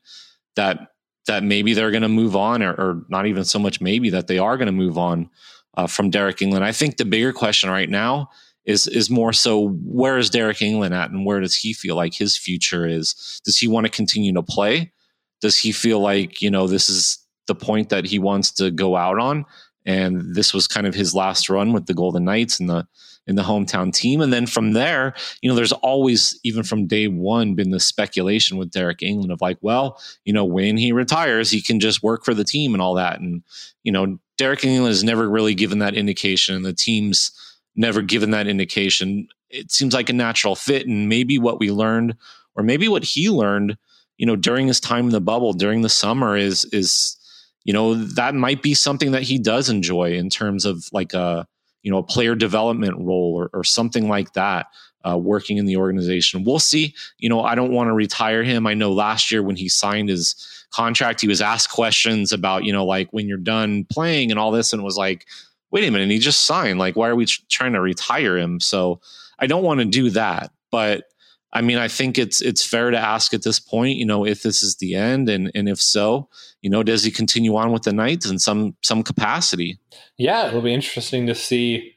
that 0.57 0.89
that 1.27 1.45
maybe 1.45 1.73
they're 1.73 1.93
going 1.93 2.03
to 2.03 2.09
move 2.09 2.35
on, 2.35 2.63
or, 2.63 2.73
or, 2.73 3.05
not 3.09 3.27
even 3.27 3.45
so 3.45 3.57
much 3.59 3.81
maybe 3.81 4.11
that 4.11 4.27
they 4.27 4.39
are 4.39 4.57
going 4.57 4.67
to 4.67 4.73
move 4.73 4.99
on 4.99 5.31
uh, 5.77 5.87
from 5.87 6.11
Deryk 6.11 6.39
Engelland. 6.39 6.63
I 6.63 6.73
think 6.73 6.97
the 6.97 7.05
bigger 7.05 7.33
question 7.33 7.71
right 7.71 7.89
now 7.89 8.29
is 8.65 8.87
is 8.87 9.11
more 9.11 9.33
so 9.33 9.69
where 9.85 10.19
is 10.19 10.31
Deryk 10.31 10.59
Engelland 10.59 10.93
at, 10.93 11.11
and 11.11 11.25
where 11.25 11.41
does 11.41 11.55
he 11.55 11.73
feel 11.73 11.97
like 11.97 12.15
his 12.15 12.37
future 12.37 12.87
is? 12.87 13.41
Does 13.45 13.59
he 13.59 13.69
want 13.69 13.87
to 13.87 13.91
continue 13.91 14.33
to 14.35 14.43
play? 14.43 14.93
Does 15.41 15.59
he 15.59 15.73
feel 15.73 16.01
like 16.01 16.43
you 16.43 16.51
know 16.51 16.67
this 16.67 16.89
is 16.89 17.19
the 17.47 17.55
point 17.55 17.89
that 17.89 18.05
he 18.05 18.19
wants 18.19 18.53
to 18.53 18.71
go 18.71 18.97
out 18.97 19.19
on, 19.19 19.45
and 19.85 20.35
this 20.35 20.55
was 20.55 20.67
kind 20.67 20.87
of 20.87 20.95
his 20.95 21.15
last 21.15 21.49
run 21.49 21.73
with 21.73 21.87
the 21.87 21.95
Golden 21.95 22.25
Knights 22.25 22.61
and 22.61 22.69
the 22.69 22.87
in 23.27 23.37
the 23.37 23.43
hometown 23.43 23.93
team. 23.93 24.21
And 24.21 24.33
then 24.33 24.47
from 24.47 24.73
there, 24.73 25.15
you 25.41 25.49
know, 25.49 25.55
there's 25.55 25.73
always, 25.73 26.39
even 26.43 26.65
from 26.65 26.89
day 26.89 27.07
one, 27.07 27.55
been 27.55 27.71
the 27.71 27.79
speculation 27.79 28.57
with 28.57 28.73
Deryk 28.73 28.99
Engelland 28.99 29.33
of 29.33 29.41
like, 29.41 29.59
well, 29.61 30.01
you 30.25 30.33
know, 30.33 30.45
when 30.45 30.77
he 30.77 30.91
retires, 30.91 31.51
he 31.51 31.63
can 31.63 31.79
just 31.79 32.03
work 32.03 32.25
for 32.25 32.35
the 32.35 32.45
team 32.45 32.75
and 32.75 32.83
all 32.83 32.95
that. 32.95 33.21
And, 33.21 33.43
you 33.85 33.93
know, 33.93 34.19
Deryk 34.39 34.63
Engelland 34.63 34.89
has 34.89 35.05
never 35.05 35.29
really 35.29 35.55
given 35.55 35.79
that 35.79 35.95
indication, 35.95 36.57
and 36.57 36.65
the 36.65 36.73
team's 36.73 37.31
never 37.77 38.03
given 38.03 38.33
that 38.33 38.49
indication. 38.49 39.29
It 39.51 39.71
seems 39.71 39.95
like 39.95 40.09
a 40.09 40.15
natural 40.15 40.57
fit, 40.57 40.87
and 40.87 41.09
maybe 41.09 41.39
what 41.39 41.61
we 41.61 41.71
learned, 41.71 42.17
or 42.57 42.65
maybe 42.65 42.89
what 42.89 43.05
he 43.05 43.31
learned, 43.31 43.77
you 44.19 44.27
know, 44.27 44.37
during 44.37 44.67
his 44.67 44.81
time 44.81 45.07
in 45.07 45.13
the 45.13 45.21
bubble 45.21 45.53
during 45.53 45.83
the 45.83 45.89
summer, 45.89 46.37
is 46.37 46.65
is 46.73 47.17
you 47.65 47.73
know 47.73 47.95
that 47.95 48.35
might 48.35 48.63
be 48.63 48.75
something 48.75 49.13
that 49.13 49.23
he 49.23 49.39
does 49.39 49.69
enjoy 49.69 50.13
in 50.13 50.29
terms 50.31 50.65
of 50.65 50.89
like 50.93 51.15
a 51.15 51.47
you 51.83 51.91
know 51.91 51.99
a 51.99 52.03
player 52.03 52.35
development 52.35 52.99
role 52.99 53.35
or, 53.35 53.51
or 53.53 53.65
something 53.65 54.09
like 54.09 54.33
that 54.33 54.67
uh, 55.09 55.17
working 55.17 55.57
in 55.57 55.67
the 55.67 55.77
organization. 55.77 56.45
We'll 56.45 56.59
see. 56.59 56.95
You 57.19 57.29
know, 57.29 57.43
I 57.43 57.55
don't 57.55 57.73
want 57.73 57.89
to 57.89 57.93
retire 57.93 58.43
him. 58.43 58.67
I 58.67 58.75
know 58.75 58.93
last 58.93 59.31
year 59.31 59.43
when 59.43 59.57
he 59.57 59.69
signed 59.69 60.09
his 60.09 60.35
contract, 60.71 61.21
he 61.21 61.29
was 61.29 61.41
asked 61.41 61.71
questions 61.71 62.33
about, 62.33 62.65
you 62.65 62.73
know, 62.73 62.85
like 62.85 63.09
when 63.11 63.29
you're 63.29 63.39
done 63.39 63.85
playing 63.85 64.31
and 64.31 64.39
all 64.39 64.51
this, 64.51 64.73
and 64.73 64.83
was 64.83 64.97
like, 64.97 65.27
wait 65.71 65.87
a 65.87 65.91
minute, 65.91 66.11
he 66.11 66.19
just 66.19 66.45
signed. 66.45 66.79
Like, 66.79 66.97
why 66.97 67.09
are 67.09 67.17
we 67.17 67.27
trying 67.51 67.73
to 67.73 67.81
retire 67.81 68.37
him? 68.37 68.61
So 68.61 69.01
I 69.39 69.47
don't 69.47 69.65
want 69.65 69.81
to 69.81 69.87
do 69.87 70.11
that. 70.11 70.51
But 70.71 71.05
I 71.53 71.61
mean, 71.61 71.79
I 71.79 71.89
think 71.89 72.19
it's 72.19 72.41
it's 72.41 72.65
fair 72.65 72.91
to 72.91 72.99
ask 72.99 73.35
at 73.35 73.43
this 73.43 73.61
point, 73.61 73.99
you 73.99 74.07
know, 74.07 74.25
if 74.25 74.43
this 74.43 74.63
is 74.63 74.77
the 74.77 74.95
end, 74.95 75.29
and 75.29 75.51
and 75.55 75.69
if 75.69 75.81
so, 75.81 76.29
you 76.63 76.71
know, 76.71 76.83
does 76.83 77.05
he 77.05 77.11
continue 77.11 77.57
on 77.57 77.73
with 77.73 77.83
the 77.83 77.93
Knights 77.93 78.27
in 78.27 78.39
some 78.39 78.75
some 78.83 79.03
capacity? 79.03 79.79
Yeah, 80.17 80.49
it'll 80.49 80.63
be 80.63 80.73
interesting 80.73 81.27
to 81.27 81.35
see, 81.35 81.95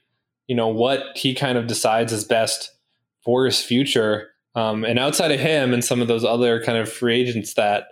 you 0.47 0.55
know, 0.55 0.67
what 0.67 1.03
he 1.15 1.33
kind 1.33 1.57
of 1.57 1.67
decides 1.67 2.11
is 2.11 2.25
best 2.25 2.71
for 3.23 3.45
his 3.45 3.61
future. 3.61 4.29
Um, 4.55 4.85
and 4.85 4.99
outside 4.99 5.31
of 5.31 5.39
him 5.39 5.73
and 5.73 5.83
some 5.83 6.01
of 6.01 6.07
those 6.07 6.23
other 6.23 6.61
kind 6.63 6.77
of 6.77 6.91
free 6.91 7.19
agents 7.19 7.55
that 7.55 7.87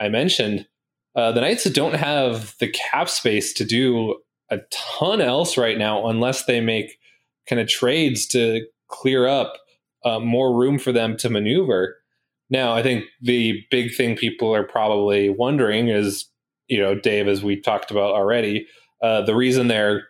I 0.00 0.08
mentioned, 0.08 0.66
uh, 1.14 1.32
the 1.32 1.40
Knights 1.40 1.64
don't 1.64 1.94
have 1.94 2.54
the 2.58 2.68
cap 2.68 3.08
space 3.08 3.52
to 3.54 3.64
do 3.64 4.16
a 4.50 4.58
ton 4.70 5.20
else 5.20 5.56
right 5.56 5.78
now 5.78 6.06
unless 6.06 6.44
they 6.44 6.60
make 6.60 6.98
kind 7.48 7.60
of 7.60 7.68
trades 7.68 8.26
to 8.28 8.66
clear 8.88 9.26
up 9.26 9.54
uh, 10.04 10.18
more 10.18 10.56
room 10.56 10.78
for 10.78 10.92
them 10.92 11.16
to 11.18 11.30
maneuver. 11.30 11.96
Now, 12.50 12.72
I 12.72 12.82
think 12.82 13.04
the 13.20 13.64
big 13.70 13.94
thing 13.94 14.16
people 14.16 14.54
are 14.54 14.64
probably 14.64 15.30
wondering 15.30 15.88
is, 15.88 16.26
you 16.68 16.78
know, 16.78 16.94
Dave, 16.94 17.28
as 17.28 17.42
we 17.42 17.60
talked 17.60 17.90
about 17.90 18.14
already, 18.14 18.66
uh, 19.02 19.22
the 19.22 19.34
reason 19.34 19.68
they're, 19.68 20.06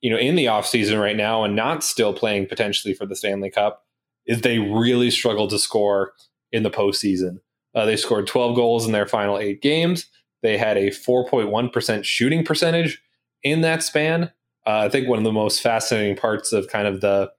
you 0.00 0.10
know, 0.10 0.18
in 0.18 0.34
the 0.34 0.46
offseason 0.46 1.00
right 1.00 1.16
now 1.16 1.44
and 1.44 1.54
not 1.54 1.84
still 1.84 2.12
playing 2.12 2.46
potentially 2.46 2.94
for 2.94 3.06
the 3.06 3.16
Stanley 3.16 3.50
Cup 3.50 3.84
is 4.26 4.40
they 4.40 4.58
really 4.58 5.10
struggled 5.10 5.50
to 5.50 5.58
score 5.58 6.12
in 6.52 6.62
the 6.62 6.70
postseason. 6.70 7.40
Uh, 7.74 7.84
they 7.84 7.96
scored 7.96 8.26
12 8.26 8.54
goals 8.54 8.86
in 8.86 8.92
their 8.92 9.06
final 9.06 9.38
eight 9.38 9.60
games. 9.60 10.06
They 10.42 10.56
had 10.56 10.76
a 10.76 10.90
4.1% 10.90 12.04
shooting 12.04 12.44
percentage 12.44 13.02
in 13.42 13.62
that 13.62 13.82
span. 13.82 14.24
Uh, 14.66 14.84
I 14.84 14.88
think 14.88 15.08
one 15.08 15.18
of 15.18 15.24
the 15.24 15.32
most 15.32 15.60
fascinating 15.60 16.16
parts 16.16 16.52
of 16.52 16.68
kind 16.68 16.86
of 16.86 17.00
the 17.00 17.30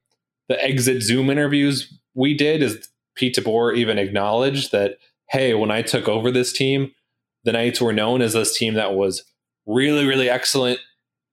the 0.47 0.63
exit 0.63 1.01
Zoom 1.01 1.29
interviews 1.29 1.93
we 2.13 2.33
did 2.33 2.61
is 2.61 2.87
Pete 3.15 3.35
DeBoer 3.35 3.75
even 3.75 3.97
acknowledged 3.97 4.71
that, 4.71 4.97
hey, 5.29 5.53
when 5.53 5.71
I 5.71 5.81
took 5.81 6.07
over 6.07 6.31
this 6.31 6.53
team, 6.53 6.91
the 7.43 7.51
Knights 7.51 7.81
were 7.81 7.93
known 7.93 8.21
as 8.21 8.33
this 8.33 8.57
team 8.57 8.73
that 8.75 8.93
was 8.93 9.23
really, 9.65 10.05
really 10.05 10.29
excellent 10.29 10.79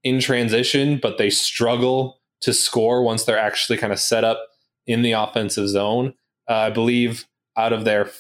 in 0.04 0.20
transition, 0.20 0.98
but 1.00 1.18
they 1.18 1.30
struggle 1.30 2.20
to 2.40 2.52
score 2.52 3.02
once 3.02 3.24
they're 3.24 3.38
actually 3.38 3.78
kind 3.78 3.92
of 3.92 4.00
set 4.00 4.24
up 4.24 4.40
in 4.86 5.02
the 5.02 5.12
offensive 5.12 5.68
zone. 5.68 6.14
Uh, 6.48 6.54
I 6.54 6.70
believe 6.70 7.26
out 7.56 7.72
of 7.72 7.84
their 7.84 8.10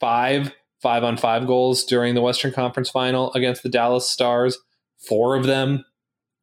five 0.00 0.52
five 0.82 1.02
on 1.02 1.16
five 1.16 1.46
goals 1.46 1.82
during 1.82 2.14
the 2.14 2.20
Western 2.20 2.52
Conference 2.52 2.90
final 2.90 3.32
against 3.32 3.62
the 3.62 3.70
Dallas 3.70 4.08
Stars, 4.08 4.58
four 5.08 5.34
of 5.34 5.46
them 5.46 5.82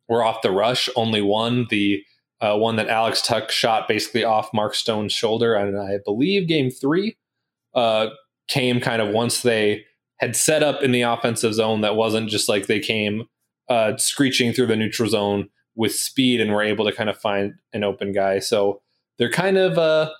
were 0.09 0.23
off 0.23 0.41
the 0.41 0.49
rush. 0.49 0.89
Only 0.95 1.21
one, 1.21 1.67
the 1.69 2.03
uh, 2.41 2.57
one 2.57 2.75
that 2.75 2.89
Alex 2.89 3.21
Tuch 3.21 3.51
shot 3.51 3.87
basically 3.87 4.23
off 4.23 4.53
Mark 4.53 4.75
Stone's 4.75 5.13
shoulder, 5.13 5.53
and 5.53 5.77
I 5.77 5.99
believe 6.03 6.47
game 6.47 6.71
three 6.71 7.17
uh, 7.73 8.07
came 8.47 8.81
kind 8.81 9.01
of 9.01 9.13
once 9.13 9.41
they 9.41 9.85
had 10.17 10.35
set 10.35 10.63
up 10.63 10.81
in 10.83 10.91
the 10.91 11.01
offensive 11.01 11.53
zone. 11.53 11.81
That 11.81 11.95
wasn't 11.95 12.29
just 12.29 12.49
like 12.49 12.67
they 12.67 12.79
came 12.79 13.25
uh, 13.69 13.97
screeching 13.97 14.53
through 14.53 14.67
the 14.67 14.75
neutral 14.75 15.09
zone 15.09 15.49
with 15.75 15.95
speed 15.95 16.41
and 16.41 16.51
were 16.51 16.63
able 16.63 16.85
to 16.85 16.91
kind 16.91 17.09
of 17.09 17.17
find 17.17 17.53
an 17.73 17.83
open 17.83 18.11
guy. 18.11 18.39
So 18.39 18.81
they're 19.17 19.29
kind 19.31 19.57
of 19.57 19.77
uh, 19.77 20.11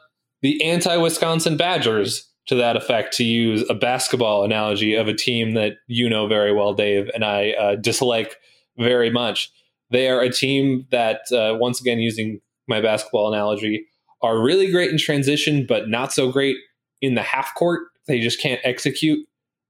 the 0.42 0.64
anti 0.64 0.96
Wisconsin 0.98 1.58
Badgers 1.58 2.28
to 2.48 2.56
that 2.56 2.76
effect, 2.76 3.14
to 3.18 3.24
use 3.24 3.64
a 3.70 3.74
basketball 3.76 4.44
analogy 4.44 4.96
of 4.96 5.08
a 5.08 5.14
team 5.14 5.54
that 5.54 5.74
you 5.88 6.10
know 6.10 6.28
very 6.28 6.54
well, 6.54 6.74
Dave, 6.74 7.10
and 7.14 7.24
I 7.24 7.52
uh, 7.52 7.76
dislike 7.76 8.38
very 8.78 9.10
much. 9.10 9.52
They 9.92 10.10
are 10.10 10.22
a 10.22 10.32
team 10.32 10.88
that, 10.92 11.22
uh, 11.32 11.58
once 11.60 11.82
again, 11.82 12.00
using 12.00 12.42
my 12.68 12.82
basketball 12.82 13.32
analogy, 13.32 13.86
are 14.22 14.42
really 14.42 14.72
great 14.72 14.92
in 14.92 14.98
transition, 14.98 15.66
but 15.68 15.90
not 15.90 16.14
so 16.14 16.32
great 16.32 16.58
in 17.02 17.16
the 17.16 17.22
half 17.22 17.54
court. 17.56 17.84
They 18.08 18.20
just 18.20 18.42
can't 18.42 18.62
execute 18.64 19.28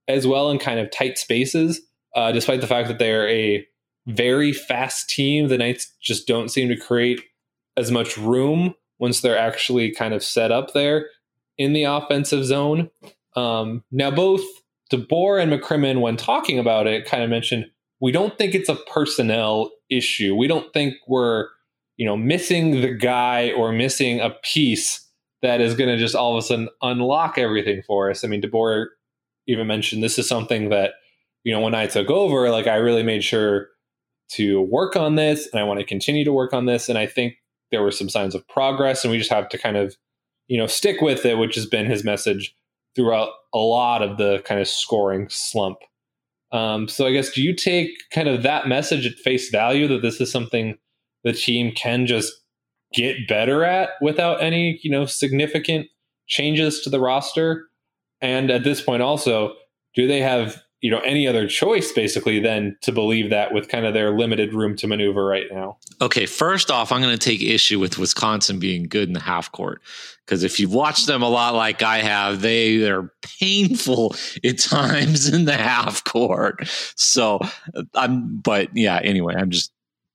as 0.08 0.28
well 0.28 0.52
in 0.52 0.60
kind 0.60 0.80
of 0.80 0.92
tight 0.92 1.18
spaces, 1.18 1.82
uh, 2.16 2.32
despite 2.32 2.62
the 2.62 2.68
fact 2.68 2.88
that 2.88 3.00
they 3.00 3.12
are 3.14 3.28
a 3.28 3.66
very 4.08 4.52
fast 4.52 5.10
team. 5.10 5.48
The 5.48 5.58
Knights 5.58 5.92
just 6.02 6.28
don't 6.28 6.50
seem 6.50 6.70
to 6.70 6.76
create 6.76 7.22
as 7.78 7.92
much 7.92 8.18
room 8.18 8.76
once 9.00 9.22
they're 9.22 9.38
actually 9.38 9.92
kind 9.92 10.14
of 10.14 10.24
set 10.24 10.52
up 10.52 10.74
there 10.74 11.08
in 11.58 11.74
the 11.74 11.84
offensive 11.84 12.46
zone. 12.46 12.90
Um, 13.36 13.84
now, 13.92 14.12
both 14.12 14.42
DeBoer 14.92 15.42
and 15.42 15.52
McCrimmon, 15.52 16.02
when 16.02 16.18
talking 16.18 16.60
about 16.60 16.88
it, 16.88 17.06
kind 17.06 17.24
of 17.24 17.30
mentioned 17.30 17.66
we 18.02 18.12
don't 18.12 18.38
think 18.38 18.54
it's 18.54 18.70
a 18.70 18.76
personnel 18.76 19.72
issue. 19.92 20.36
We 20.36 20.48
don't 20.48 20.72
think 20.74 20.96
we're, 21.08 21.48
you 21.98 22.06
know, 22.06 22.18
missing 22.18 22.82
the 22.82 22.94
guy 22.94 23.52
or 23.52 23.72
missing 23.72 24.20
a 24.20 24.32
piece 24.44 25.08
that 25.42 25.62
is 25.62 25.76
going 25.76 25.90
to 25.90 25.98
just 25.98 26.16
all 26.16 26.38
of 26.38 26.44
a 26.44 26.48
sudden 26.48 26.70
unlock 26.82 27.38
everything 27.38 27.84
for 27.86 28.10
us. 28.10 28.24
I 28.24 28.28
mean, 28.28 28.42
DeBoer 28.42 28.88
even 29.48 29.68
mentioned 29.68 30.04
this 30.04 30.18
is 30.20 30.28
something 30.28 30.70
that, 30.70 30.94
you 31.44 31.54
know, 31.54 31.62
when 31.62 31.76
I 31.76 31.88
took 31.88 32.10
over, 32.10 32.50
like 32.50 32.68
I 32.68 32.76
really 32.76 33.04
made 33.04 33.24
sure 33.24 33.68
to 34.30 34.62
work 34.62 34.96
on 34.96 35.16
this 35.16 35.48
and 35.52 35.60
I 35.60 35.64
want 35.64 35.80
to 35.80 35.86
continue 35.86 36.24
to 36.24 36.32
work 36.32 36.54
on 36.54 36.66
this. 36.66 36.90
And 36.90 36.98
I 36.98 37.06
think 37.06 37.36
there 37.72 37.82
were 37.82 37.92
some 37.92 38.10
signs 38.10 38.36
of 38.36 38.48
progress 38.48 39.04
and 39.04 39.12
we 39.12 39.18
just 39.18 39.32
have 39.32 39.50
to 39.50 39.58
kind 39.58 39.78
of 39.78 39.96
you 40.52 40.58
know, 40.58 40.68
stick 40.68 41.00
with 41.00 41.26
it, 41.26 41.38
which 41.38 41.56
has 41.56 41.66
been 41.66 41.86
his 41.86 42.04
message 42.04 42.54
throughout 42.94 43.30
a 43.54 43.58
lot 43.58 44.02
of 44.02 44.18
the 44.18 44.42
kind 44.46 44.60
of 44.60 44.68
scoring 44.68 45.28
slump. 45.30 45.78
Um, 46.52 46.88
so 46.88 47.08
I 47.08 47.12
guess 47.12 47.32
do 47.32 47.42
you 47.42 47.56
take 47.56 47.92
kind 48.12 48.28
of 48.28 48.44
that 48.44 48.68
message 48.68 49.06
at 49.06 49.14
face 49.14 49.50
value 49.50 49.88
that 49.88 50.02
this 50.02 50.20
is 50.20 50.32
something 50.32 50.78
the 51.24 51.34
team 51.34 51.72
can 51.74 52.06
just 52.06 52.34
get 52.94 53.28
better 53.28 53.64
at 53.64 53.92
without 54.02 54.42
any, 54.44 54.80
you 54.84 54.92
know, 54.92 55.06
significant 55.06 55.88
changes 56.28 56.82
to 56.82 56.90
the 56.90 57.00
roster? 57.00 57.68
And 58.22 58.52
at 58.52 58.64
this 58.64 58.82
point 58.82 59.02
also, 59.02 59.54
do 59.96 60.08
they 60.08 60.20
have 60.20 60.62
you 60.82 60.90
know 60.90 61.00
any 61.00 61.28
other 61.28 61.48
choice 61.48 61.92
basically 61.92 62.40
than 62.40 62.76
to 62.82 62.92
believe 62.92 63.30
that 63.30 63.54
with 63.54 63.70
kind 63.70 63.86
of 63.86 63.94
their 63.94 64.18
limited 64.18 64.54
room 64.54 64.76
to 64.76 64.88
maneuver 64.88 65.26
right 65.26 65.46
now. 65.52 65.78
Okay 66.02 66.26
first 66.26 66.70
off 66.70 66.92
i'm 66.92 67.02
going 67.02 67.18
to 67.18 67.24
take 67.24 67.42
issue 67.42 67.80
with 67.80 67.98
wisconsin 67.98 68.60
being 68.60 68.88
good 68.88 69.08
in 69.08 69.14
the 69.14 69.20
half 69.20 69.52
court 69.52 69.82
because 70.26 70.44
if 70.44 70.60
you've 70.60 70.74
watched 70.74 71.08
them 71.08 71.22
a 71.22 71.30
lot 71.30 71.54
like 71.54 71.84
i 71.84 72.00
have 72.00 72.42
they 72.42 72.90
are 72.90 73.14
painful 73.40 74.16
at 74.44 74.58
times 74.58 75.30
in 75.30 75.46
the 75.46 75.58
half 75.58 76.04
court. 76.04 76.68
So 76.96 77.40
i'm 77.94 78.38
but 78.38 78.76
yeah 78.76 79.00
anyway 79.04 79.36
i'm 79.38 79.52
just 79.52 79.72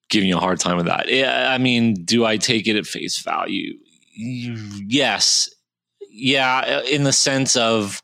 giving 0.09 0.29
you 0.29 0.37
a 0.37 0.41
hard 0.41 0.61
time 0.61 0.77
with 0.77 0.87
that. 0.87 1.07
I 1.53 1.59
mean 1.59 1.95
do 1.95 2.25
i 2.25 2.37
take 2.37 2.67
it 2.67 2.77
at 2.77 2.87
face 2.87 3.21
value? 3.21 3.75
Yes. 4.15 5.49
Yeah 6.11 6.81
in 6.83 7.05
the 7.05 7.13
sense 7.13 7.57
of 7.57 8.03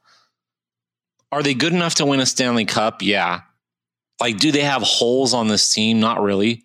are 1.32 1.42
they 1.42 1.54
good 1.54 1.72
enough 1.72 1.96
to 1.96 2.06
win 2.06 2.20
a 2.20 2.26
Stanley 2.26 2.66
Cup? 2.66 3.02
Yeah. 3.02 3.40
Like, 4.20 4.38
do 4.38 4.52
they 4.52 4.60
have 4.60 4.82
holes 4.82 5.32
on 5.32 5.48
this 5.48 5.72
team? 5.72 5.98
Not 5.98 6.20
really. 6.20 6.64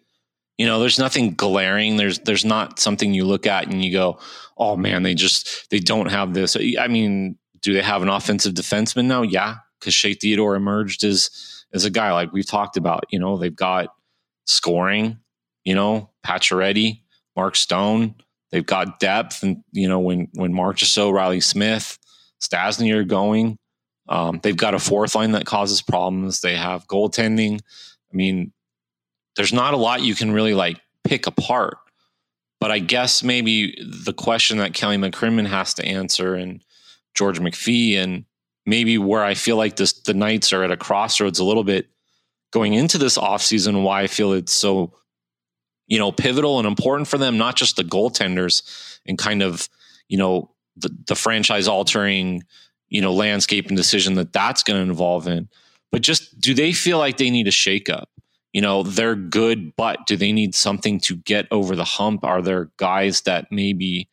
You 0.58 0.66
know, 0.66 0.80
there's 0.80 1.00
nothing 1.00 1.34
glaring. 1.34 1.98
There's 1.98 2.20
there's 2.20 2.44
not 2.44 2.80
something 2.80 3.14
you 3.14 3.26
look 3.26 3.48
at 3.48 3.68
and 3.68 3.84
you 3.84 3.92
go, 3.92 4.20
oh 4.58 4.76
man, 4.76 5.04
they 5.04 5.16
just 5.16 5.70
they 5.70 5.80
don't 5.80 6.12
have 6.12 6.34
this. 6.34 6.58
I 6.80 6.88
mean, 6.88 7.38
do 7.62 7.74
they 7.74 7.82
have 7.82 8.02
an 8.02 8.10
offensive 8.10 8.54
defenseman 8.54 9.06
now? 9.06 9.22
Yeah, 9.22 9.58
because 9.80 9.94
Shea 9.94 10.14
Theodore 10.14 10.56
emerged 10.56 11.04
as 11.04 11.66
as 11.74 11.86
a 11.86 11.90
guy 11.90 12.12
like 12.12 12.34
we've 12.34 12.48
talked 12.48 12.76
about. 12.76 13.06
You 13.12 13.20
know, 13.20 13.38
they've 13.38 13.56
got 13.56 13.90
scoring. 14.46 15.20
You 15.64 15.76
know, 15.76 16.12
Pacioretty, 16.26 17.02
Mark 17.36 17.56
Stone. 17.56 18.16
They've 18.52 18.66
got 18.66 19.00
depth, 19.00 19.44
and 19.44 19.64
you 19.72 19.88
know 19.88 20.00
when 20.00 20.30
when 20.34 20.54
Marchessault, 20.54 21.14
Riley 21.14 21.42
Smith, 21.42 22.00
Stastny 22.42 22.94
are 22.94 23.04
going. 23.04 23.58
Um, 24.10 24.40
they've 24.42 24.56
got 24.56 24.74
a 24.74 24.80
fourth 24.80 25.16
line 25.16 25.32
that 25.32 25.46
causes 25.46 25.82
problems. 25.82 26.42
They 26.42 26.56
have 26.56 26.88
goaltending. 26.88 27.60
I 27.60 28.16
mean, 28.16 28.54
there's 29.36 29.54
not 29.54 29.74
a 29.74 29.78
lot 29.78 30.02
you 30.02 30.16
can 30.16 30.32
really 30.32 30.54
like 30.54 30.80
pick 31.04 31.28
apart. 31.28 31.78
But 32.60 32.72
I 32.72 32.80
guess 32.80 33.22
maybe 33.22 33.78
the 34.04 34.14
question 34.14 34.58
that 34.58 34.74
Kelly 34.74 34.98
McCrimmon 34.98 35.48
has 35.48 35.76
to 35.76 35.86
answer 35.86 36.34
and 36.34 36.64
George 37.14 37.40
McPhee 37.40 37.96
and 37.96 38.26
maybe 38.66 38.98
where 38.98 39.24
I 39.24 39.36
feel 39.36 39.58
like 39.58 39.76
this 39.76 39.94
the 39.94 40.14
Knights 40.14 40.52
are 40.54 40.64
at 40.64 40.72
a 40.72 40.78
crossroads 40.78 41.40
a 41.40 41.44
little 41.44 41.64
bit 41.64 41.88
going 42.52 42.74
into 42.74 42.98
this 42.98 43.18
offseason, 43.18 43.84
why 43.84 44.02
I 44.02 44.08
feel 44.08 44.34
it's 44.34 44.54
so, 44.54 44.94
you 45.86 46.00
know, 46.00 46.12
pivotal 46.12 46.58
and 46.58 46.68
important 46.68 47.08
for 47.08 47.18
them, 47.18 47.38
not 47.38 47.56
just 47.56 47.76
the 47.76 47.84
goaltenders 47.84 49.00
and 49.06 49.18
kind 49.18 49.44
of, 49.44 49.70
you 50.08 50.18
know, 50.18 50.52
the, 50.76 50.90
the 51.08 51.16
franchise 51.16 51.68
altering 51.68 52.44
you 52.90 53.02
know 53.02 53.14
landscape 53.14 53.68
and 53.68 53.78
decision 53.78 54.16
that 54.16 54.34
that's 54.34 54.64
going 54.64 54.78
to 54.78 54.90
involve 54.90 55.28
in. 55.28 55.50
But 55.92 56.02
just 56.02 56.40
do 56.40 56.54
they 56.54 56.74
feel 56.74 56.98
like 56.98 57.18
they 57.18 57.30
need 57.30 57.48
a 57.48 57.52
shakeup? 57.52 58.06
You 58.54 58.62
know 58.62 58.84
they're 58.84 59.16
good 59.16 59.76
but 59.76 60.06
do 60.08 60.16
they 60.16 60.32
need 60.32 60.56
something 60.56 61.00
to 61.02 61.16
get 61.16 61.48
over 61.52 61.76
the 61.76 61.84
hump? 61.84 62.24
Are 62.24 62.42
there 62.42 62.72
guys 62.78 63.22
that 63.22 63.52
maybe 63.52 64.08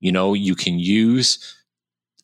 you 0.00 0.12
know 0.12 0.34
you 0.34 0.54
can 0.54 0.78
use 0.78 1.54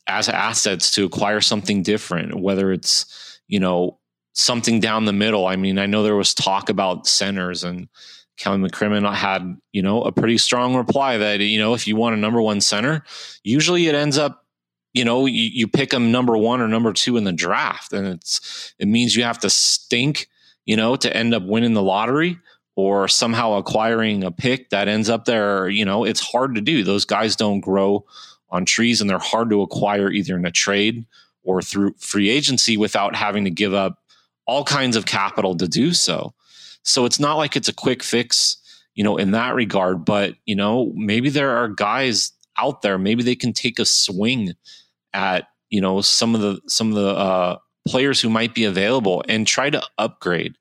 as 0.06 0.28
assets 0.28 0.92
to 0.94 1.04
acquire 1.04 1.40
something 1.40 1.82
different 1.82 2.34
whether 2.40 2.72
it's 2.72 3.40
you 3.46 3.60
know 3.60 3.98
something 4.32 4.80
down 4.80 5.04
the 5.04 5.12
middle? 5.12 5.46
I 5.46 5.56
mean 5.56 5.78
i 5.78 5.86
know 5.86 6.02
there 6.02 6.16
was 6.16 6.34
talk 6.34 6.68
about 6.68 7.06
centers 7.06 7.64
and 7.64 7.88
Kelly 8.42 8.58
McCrimmon 8.58 9.12
had, 9.14 9.56
you 9.72 9.82
know, 9.82 10.02
a 10.02 10.10
pretty 10.10 10.38
strong 10.38 10.74
reply 10.74 11.18
that, 11.18 11.40
you 11.40 11.58
know, 11.58 11.74
if 11.74 11.86
you 11.86 11.96
want 11.96 12.16
a 12.16 12.18
number 12.18 12.40
one 12.40 12.60
center, 12.60 13.04
usually 13.44 13.86
it 13.86 13.94
ends 13.94 14.18
up 14.18 14.41
you 14.92 15.04
know 15.04 15.26
you, 15.26 15.50
you 15.52 15.68
pick 15.68 15.90
them 15.90 16.12
number 16.12 16.36
one 16.36 16.60
or 16.60 16.68
number 16.68 16.92
two 16.92 17.16
in 17.16 17.24
the 17.24 17.32
draft 17.32 17.92
and 17.92 18.06
it's 18.06 18.74
it 18.78 18.88
means 18.88 19.16
you 19.16 19.22
have 19.22 19.38
to 19.38 19.50
stink 19.50 20.28
you 20.64 20.76
know 20.76 20.96
to 20.96 21.14
end 21.16 21.34
up 21.34 21.42
winning 21.42 21.74
the 21.74 21.82
lottery 21.82 22.38
or 22.74 23.08
somehow 23.08 23.54
acquiring 23.54 24.24
a 24.24 24.30
pick 24.30 24.70
that 24.70 24.88
ends 24.88 25.08
up 25.08 25.24
there 25.24 25.68
you 25.68 25.84
know 25.84 26.04
it's 26.04 26.20
hard 26.20 26.54
to 26.54 26.60
do. 26.60 26.84
Those 26.84 27.04
guys 27.04 27.36
don't 27.36 27.60
grow 27.60 28.04
on 28.50 28.64
trees 28.64 29.00
and 29.00 29.08
they're 29.08 29.18
hard 29.18 29.50
to 29.50 29.62
acquire 29.62 30.10
either 30.10 30.36
in 30.36 30.44
a 30.44 30.50
trade 30.50 31.06
or 31.42 31.62
through 31.62 31.94
free 31.98 32.28
agency 32.28 32.76
without 32.76 33.16
having 33.16 33.44
to 33.44 33.50
give 33.50 33.74
up 33.74 33.98
all 34.46 34.64
kinds 34.64 34.96
of 34.96 35.06
capital 35.06 35.56
to 35.56 35.66
do 35.66 35.92
so. 35.92 36.34
So 36.82 37.04
it's 37.04 37.18
not 37.18 37.36
like 37.36 37.56
it's 37.56 37.68
a 37.68 37.74
quick 37.74 38.02
fix 38.02 38.58
you 38.94 39.04
know 39.04 39.16
in 39.16 39.30
that 39.30 39.54
regard 39.54 40.04
but 40.04 40.34
you 40.44 40.54
know 40.54 40.92
maybe 40.94 41.30
there 41.30 41.56
are 41.56 41.68
guys 41.68 42.32
out 42.58 42.82
there 42.82 42.98
maybe 42.98 43.22
they 43.22 43.34
can 43.34 43.52
take 43.52 43.78
a 43.78 43.86
swing 43.86 44.52
at 45.14 45.46
you 45.70 45.80
know 45.80 46.00
some 46.00 46.34
of 46.34 46.40
the 46.40 46.60
some 46.66 46.88
of 46.88 46.94
the 46.94 47.08
uh, 47.08 47.56
players 47.86 48.20
who 48.20 48.28
might 48.28 48.54
be 48.54 48.64
available 48.64 49.24
and 49.28 49.46
try 49.46 49.70
to 49.70 49.82
upgrade. 49.98 50.56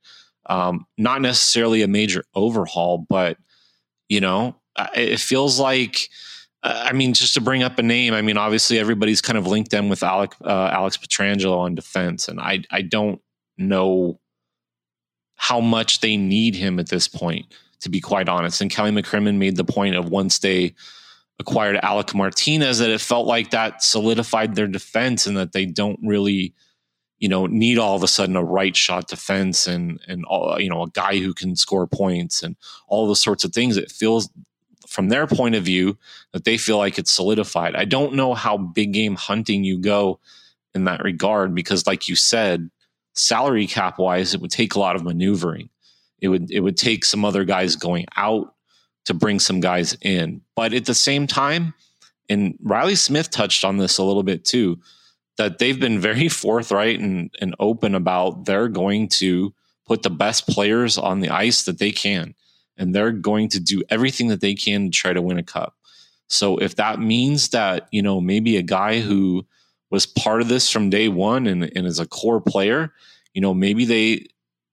Um, 0.47 0.85
not 0.97 1.21
necessarily 1.21 1.81
a 1.81 1.87
major 1.87 2.23
overhaul, 2.33 3.05
but 3.09 3.37
you 4.09 4.19
know, 4.21 4.55
it 4.95 5.19
feels 5.19 5.59
like. 5.59 5.97
Uh, 6.63 6.89
I 6.89 6.93
mean, 6.93 7.13
just 7.15 7.33
to 7.33 7.41
bring 7.41 7.63
up 7.63 7.79
a 7.79 7.81
name, 7.81 8.13
I 8.13 8.21
mean, 8.21 8.37
obviously 8.37 8.77
everybody's 8.77 9.19
kind 9.19 9.35
of 9.35 9.47
linked 9.47 9.71
them 9.71 9.89
with 9.89 10.03
Alex, 10.03 10.37
uh, 10.45 10.69
Alex 10.71 10.95
Pietrangelo 10.95 11.57
on 11.57 11.73
defense, 11.73 12.27
and 12.27 12.39
I 12.39 12.61
I 12.69 12.83
don't 12.83 13.19
know 13.57 14.19
how 15.41 15.59
much 15.59 16.01
they 16.01 16.17
need 16.17 16.53
him 16.53 16.79
at 16.79 16.89
this 16.89 17.07
point, 17.07 17.47
to 17.79 17.89
be 17.89 17.99
quite 17.99 18.29
honest. 18.29 18.61
And 18.61 18.69
Kelly 18.69 18.91
McCrimmon 18.91 19.37
made 19.37 19.55
the 19.55 19.63
point 19.63 19.95
of 19.95 20.09
once 20.09 20.37
they 20.37 20.75
acquired 21.39 21.77
Alec 21.81 22.13
Martinez 22.13 22.79
that 22.79 22.89
it 22.89 23.01
felt 23.01 23.27
like 23.27 23.51
that 23.51 23.83
solidified 23.83 24.55
their 24.55 24.67
defense 24.67 25.25
and 25.25 25.37
that 25.37 25.53
they 25.53 25.65
don't 25.65 25.99
really, 26.03 26.53
you 27.19 27.27
know, 27.27 27.47
need 27.47 27.77
all 27.77 27.95
of 27.95 28.03
a 28.03 28.07
sudden 28.07 28.35
a 28.35 28.43
right 28.43 28.75
shot 28.75 29.07
defense 29.07 29.67
and 29.67 29.99
and 30.07 30.23
all, 30.25 30.59
you 30.59 30.69
know 30.69 30.83
a 30.83 30.89
guy 30.89 31.17
who 31.17 31.33
can 31.33 31.55
score 31.55 31.87
points 31.87 32.43
and 32.43 32.55
all 32.87 33.07
those 33.07 33.21
sorts 33.21 33.43
of 33.43 33.53
things. 33.53 33.77
It 33.77 33.91
feels 33.91 34.29
from 34.87 35.09
their 35.09 35.25
point 35.25 35.55
of 35.55 35.63
view 35.63 35.97
that 36.33 36.43
they 36.43 36.57
feel 36.57 36.77
like 36.77 36.99
it's 36.99 37.11
solidified. 37.11 37.75
I 37.75 37.85
don't 37.85 38.13
know 38.13 38.33
how 38.33 38.57
big 38.57 38.91
game 38.91 39.15
hunting 39.15 39.63
you 39.63 39.79
go 39.79 40.19
in 40.75 40.83
that 40.85 41.03
regard 41.03 41.55
because, 41.55 41.87
like 41.87 42.07
you 42.09 42.15
said, 42.15 42.69
salary 43.13 43.67
cap 43.67 43.99
wise, 43.99 44.33
it 44.33 44.41
would 44.41 44.51
take 44.51 44.75
a 44.75 44.79
lot 44.79 44.95
of 44.95 45.03
maneuvering. 45.03 45.69
It 46.19 46.27
would 46.27 46.51
it 46.51 46.59
would 46.59 46.77
take 46.77 47.05
some 47.05 47.25
other 47.25 47.45
guys 47.45 47.75
going 47.75 48.05
out 48.15 48.53
to 49.05 49.13
bring 49.13 49.39
some 49.39 49.59
guys 49.59 49.97
in. 50.01 50.41
But 50.55 50.73
at 50.73 50.85
the 50.85 50.93
same 50.93 51.27
time, 51.27 51.73
and 52.29 52.57
Riley 52.61 52.95
Smith 52.95 53.29
touched 53.29 53.65
on 53.65 53.77
this 53.77 53.97
a 53.97 54.03
little 54.03 54.23
bit 54.23 54.45
too, 54.45 54.79
that 55.37 55.57
they've 55.57 55.79
been 55.79 55.99
very 55.99 56.27
forthright 56.29 56.99
and, 56.99 57.33
and 57.41 57.55
open 57.59 57.95
about 57.95 58.45
they're 58.45 58.69
going 58.69 59.09
to 59.09 59.53
put 59.85 60.03
the 60.03 60.09
best 60.09 60.47
players 60.47 60.97
on 60.97 61.19
the 61.19 61.29
ice 61.29 61.63
that 61.63 61.79
they 61.79 61.91
can. 61.91 62.35
And 62.77 62.95
they're 62.95 63.11
going 63.11 63.49
to 63.49 63.59
do 63.59 63.83
everything 63.89 64.29
that 64.29 64.41
they 64.41 64.55
can 64.55 64.85
to 64.85 64.91
try 64.91 65.13
to 65.13 65.21
win 65.21 65.37
a 65.37 65.43
cup. 65.43 65.75
So 66.27 66.57
if 66.57 66.77
that 66.77 66.99
means 66.99 67.49
that, 67.49 67.89
you 67.91 68.01
know, 68.01 68.21
maybe 68.21 68.55
a 68.55 68.61
guy 68.61 69.01
who 69.01 69.45
was 69.89 70.05
part 70.05 70.41
of 70.41 70.47
this 70.47 70.69
from 70.69 70.89
day 70.89 71.09
one 71.09 71.45
and, 71.45 71.69
and 71.75 71.85
is 71.85 71.99
a 71.99 72.07
core 72.07 72.39
player, 72.39 72.93
you 73.33 73.41
know, 73.41 73.53
maybe 73.53 73.85
they 73.85 74.27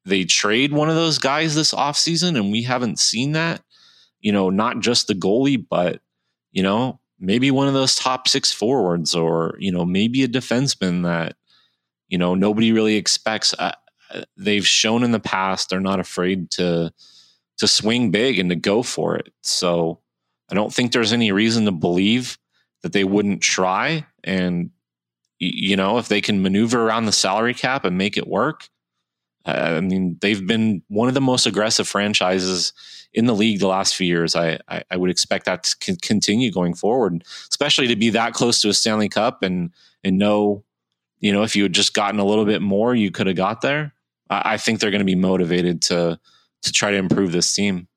they 0.05 0.25
trade 0.25 0.73
one 0.73 0.89
of 0.89 0.95
those 0.95 1.19
guys 1.19 1.55
this 1.55 1.75
offseason 1.75 2.37
and 2.37 2.51
we 2.51 2.63
haven't 2.63 2.99
seen 2.99 3.33
that 3.33 3.61
you 4.21 4.33
know, 4.33 4.51
not 4.51 4.81
just 4.81 5.07
the 5.07 5.15
goalie, 5.15 5.65
but, 5.69 6.01
you 6.53 6.63
know, 6.63 7.01
maybe 7.19 7.51
one 7.51 7.69
of 7.69 7.75
those 7.75 7.95
top 7.95 8.29
six 8.29 8.53
forwards 8.53 9.15
or, 9.15 9.57
you 9.59 9.73
know, 9.73 9.85
maybe 9.85 10.23
a 10.23 10.29
defenseman 10.29 11.05
that, 11.05 11.37
you 12.09 12.19
know, 12.19 12.35
nobody 12.35 12.73
really 12.73 12.97
expects. 12.97 13.55
Uh, 13.59 13.73
they've 14.37 14.67
shown 14.67 15.03
in 15.03 15.11
the 15.11 15.21
past 15.21 15.69
they're 15.69 15.81
not 15.81 16.01
afraid 16.01 16.51
to 16.51 16.93
to 17.59 17.69
swing 17.69 18.11
big 18.11 18.39
and 18.39 18.51
to 18.51 18.57
go 18.57 18.83
for 18.83 19.17
it. 19.17 19.33
So 19.43 20.01
I 20.51 20.55
don't 20.55 20.73
think 20.73 20.93
there's 20.93 21.13
any 21.13 21.33
reason 21.33 21.65
to 21.65 21.73
believe 21.73 22.39
that 22.83 22.93
they 22.93 23.05
wouldn't 23.05 23.43
try. 23.43 24.07
And 24.25 24.71
you 25.41 25.77
know, 25.77 25.99
if 25.99 26.09
they 26.09 26.21
can 26.21 26.43
maneuver 26.43 26.85
around 26.85 27.05
the 27.05 27.13
salary 27.13 27.55
cap 27.55 27.85
and 27.85 27.99
make 27.99 28.17
it 28.17 28.27
work, 28.27 28.69
I 29.45 29.81
mean, 29.81 30.19
they've 30.21 30.45
been 30.45 30.83
one 30.89 31.09
of 31.09 31.15
the 31.15 31.21
most 31.21 31.47
aggressive 31.47 31.87
franchises 31.87 32.73
in 33.13 33.27
the 33.27 33.35
league 33.35 33.61
the 33.61 33.69
last 33.69 33.97
few 33.97 34.07
years. 34.07 34.37
I, 34.37 34.59
I, 34.69 34.83
I 34.91 34.97
would 34.97 35.11
expect 35.11 35.47
that 35.47 35.65
to 35.65 35.97
continue 35.97 36.53
going 36.53 36.75
forward, 36.75 37.25
especially 37.51 37.89
to 37.89 37.97
be 37.97 38.11
that 38.11 38.35
close 38.35 38.61
to 38.61 38.69
a 38.69 38.75
Stanley 38.75 39.09
Cup 39.09 39.43
and 39.43 39.73
and 40.05 40.19
know, 40.19 40.65
you 41.19 41.33
know, 41.33 41.43
if 41.43 41.57
you 41.57 41.65
had 41.65 41.73
just 41.73 41.95
gotten 41.95 42.21
a 42.21 42.25
little 42.25 42.45
bit 42.45 42.63
more, 42.63 42.95
you 42.95 43.11
could 43.11 43.27
have 43.27 43.37
got 43.37 43.61
there. 43.61 43.95
I, 44.31 44.55
I 44.55 44.57
think 44.57 44.81
they're 44.81 44.91
going 44.91 45.01
to 45.01 45.05
be 45.05 45.15
motivated 45.15 45.83
to 45.83 46.19
to 46.63 46.73
try 46.73 46.91
to 46.91 46.97
improve 46.97 47.33
this 47.33 47.53
team. 47.53 47.89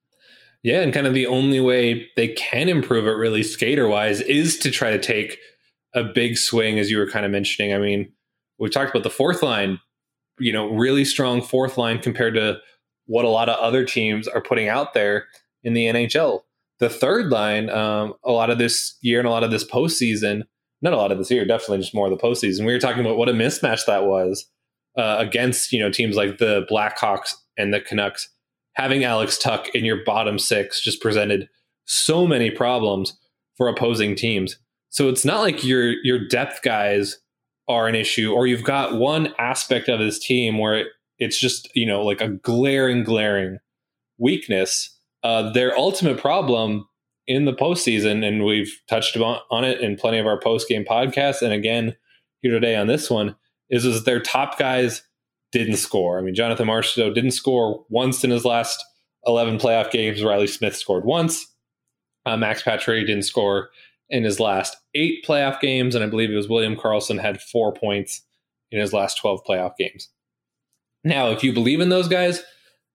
Yeah, 0.64 0.82
and 0.82 0.94
kind 0.94 1.08
of 1.08 1.16
the 1.16 1.26
only 1.26 1.60
way 1.60 2.10
they 2.16 2.30
can 2.30 2.70
improve 2.70 3.08
it 3.08 3.12
really 3.12 3.42
skater 3.42 3.88
wise 3.88 4.22
is 4.22 4.60
to 4.60 4.70
try 4.70 4.92
to 4.92 5.00
take 5.00 5.40
a 5.94 6.04
big 6.04 6.38
swing, 6.38 6.78
as 6.78 6.92
you 6.92 6.98
were 7.00 7.10
kind 7.10 7.26
of 7.26 7.32
mentioning. 7.32 7.74
I 7.74 7.80
mean, 7.80 8.12
we 8.60 8.70
talked 8.70 8.92
about 8.92 9.04
the 9.04 9.10
fourth 9.10 9.42
line, 9.42 9.80
you 10.40 10.54
know, 10.54 10.70
really 10.70 11.04
strong 11.04 11.42
fourth 11.42 11.78
line 11.78 12.00
compared 12.00 12.36
to 12.36 12.60
what 13.06 13.26
a 13.26 13.30
lot 13.30 13.50
of 13.50 13.60
other 13.60 13.86
teams 13.86 14.28
are 14.28 14.42
putting 14.42 14.68
out 14.68 14.94
there 14.94 15.26
in 15.64 15.74
the 15.74 15.86
NHL. 15.86 16.42
The 16.80 16.90
third 16.90 17.28
line, 17.28 17.70
um, 17.70 18.14
a 18.24 18.32
lot 18.32 18.50
of 18.50 18.58
this 18.58 18.98
year 19.02 19.20
and 19.20 19.28
a 19.28 19.32
lot 19.32 19.44
of 19.44 19.52
this 19.52 19.64
postseason, 19.64 20.44
not 20.82 20.94
a 20.94 20.98
lot 20.98 21.12
of 21.12 21.18
this 21.18 21.30
year, 21.30 21.46
definitely 21.46 21.80
just 21.80 21.94
more 21.94 22.12
of 22.12 22.18
the 22.18 22.24
postseason. 22.24 22.66
We 22.66 22.74
were 22.74 22.80
talking 22.80 23.02
about 23.02 23.18
what 23.18 23.30
a 23.30 23.34
mismatch 23.34 23.86
that 23.86 24.06
was 24.06 24.48
uh, 24.98 25.18
against 25.20 25.72
you 25.72 25.80
know 25.80 25.92
teams 25.92 26.16
like 26.16 26.38
the 26.38 26.66
Blackhawks 26.70 27.36
and 27.58 27.74
the 27.74 27.82
Canucks. 27.82 28.30
Having 28.74 29.04
Alex 29.04 29.38
Tuch 29.38 29.70
in 29.74 29.86
your 29.86 30.04
bottom 30.06 30.40
six 30.40 30.82
just 30.82 31.02
presented 31.02 31.50
so 31.86 32.26
many 32.26 32.50
problems 32.50 33.18
for 33.58 33.68
opposing 33.68 34.16
teams. 34.16 34.58
So 34.90 35.10
it's 35.10 35.26
not 35.26 35.42
like 35.42 35.64
your 35.64 35.92
your 36.04 36.28
depth 36.28 36.62
guys 36.62 37.20
are 37.68 37.88
an 37.88 37.96
issue, 37.96 38.34
or 38.34 38.48
you've 38.48 38.64
got 38.64 38.96
one 38.96 39.34
aspect 39.38 39.88
of 39.88 40.00
this 40.00 40.20
team 40.20 40.58
where 40.58 40.86
it's 41.22 41.40
just 41.40 41.70
you 41.76 41.86
know 41.86 42.04
like 42.04 42.20
a 42.20 42.28
glaring, 42.28 43.04
glaring 43.04 43.60
weakness. 44.18 44.98
Uh, 45.24 45.52
their 45.52 45.78
ultimate 45.78 46.18
problem 46.18 46.88
in 47.28 47.46
the 47.46 47.54
postseason, 47.54 48.28
and 48.28 48.44
we've 48.44 48.76
touched 48.90 49.16
on 49.16 49.64
it 49.64 49.80
in 49.80 49.96
plenty 49.96 50.18
of 50.18 50.26
our 50.26 50.40
post 50.40 50.68
game 50.68 50.84
podcasts, 50.84 51.42
and 51.42 51.54
again 51.54 51.96
here 52.42 52.52
today 52.52 52.76
on 52.76 52.88
this 52.88 53.10
one, 53.10 53.36
is 53.70 53.86
is 53.86 54.04
their 54.04 54.20
top 54.20 54.58
guys 54.58 55.04
didn't 55.52 55.78
score. 55.78 56.18
I 56.18 56.22
mean, 56.22 56.34
Jonathan 56.34 56.68
Marchessault 56.68 57.14
didn't 57.14 57.32
score 57.32 57.86
once 57.90 58.24
in 58.24 58.32
his 58.32 58.46
last 58.46 58.84
11 59.28 59.60
playoff 59.60 59.92
games. 59.92 60.24
Riley 60.24 60.48
Smith 60.48 60.76
scored 60.76 61.06
once. 61.06 61.46
Uh, 62.26 62.38
Max 62.38 62.64
Pacioretty 62.64 63.06
didn't 63.06 63.24
score 63.24 63.70
in 64.10 64.24
his 64.24 64.40
last 64.40 64.78
eight 64.96 65.24
playoff 65.26 65.60
games, 65.60 65.94
and 65.94 66.04
I 66.04 66.08
believe 66.08 66.32
it 66.32 66.36
was 66.36 66.50
William 66.50 66.76
Karlsson 66.76 67.20
had 67.20 67.42
four 67.42 67.74
points 67.74 68.22
in 68.72 68.80
his 68.80 68.94
last 68.94 69.18
12 69.20 69.44
playoff 69.46 69.76
games. 69.78 70.10
Now, 71.04 71.32
if 71.32 71.44
you 71.44 71.54
believe 71.54 71.80
in 71.82 71.90
those 71.90 72.08
guys, 72.08 72.44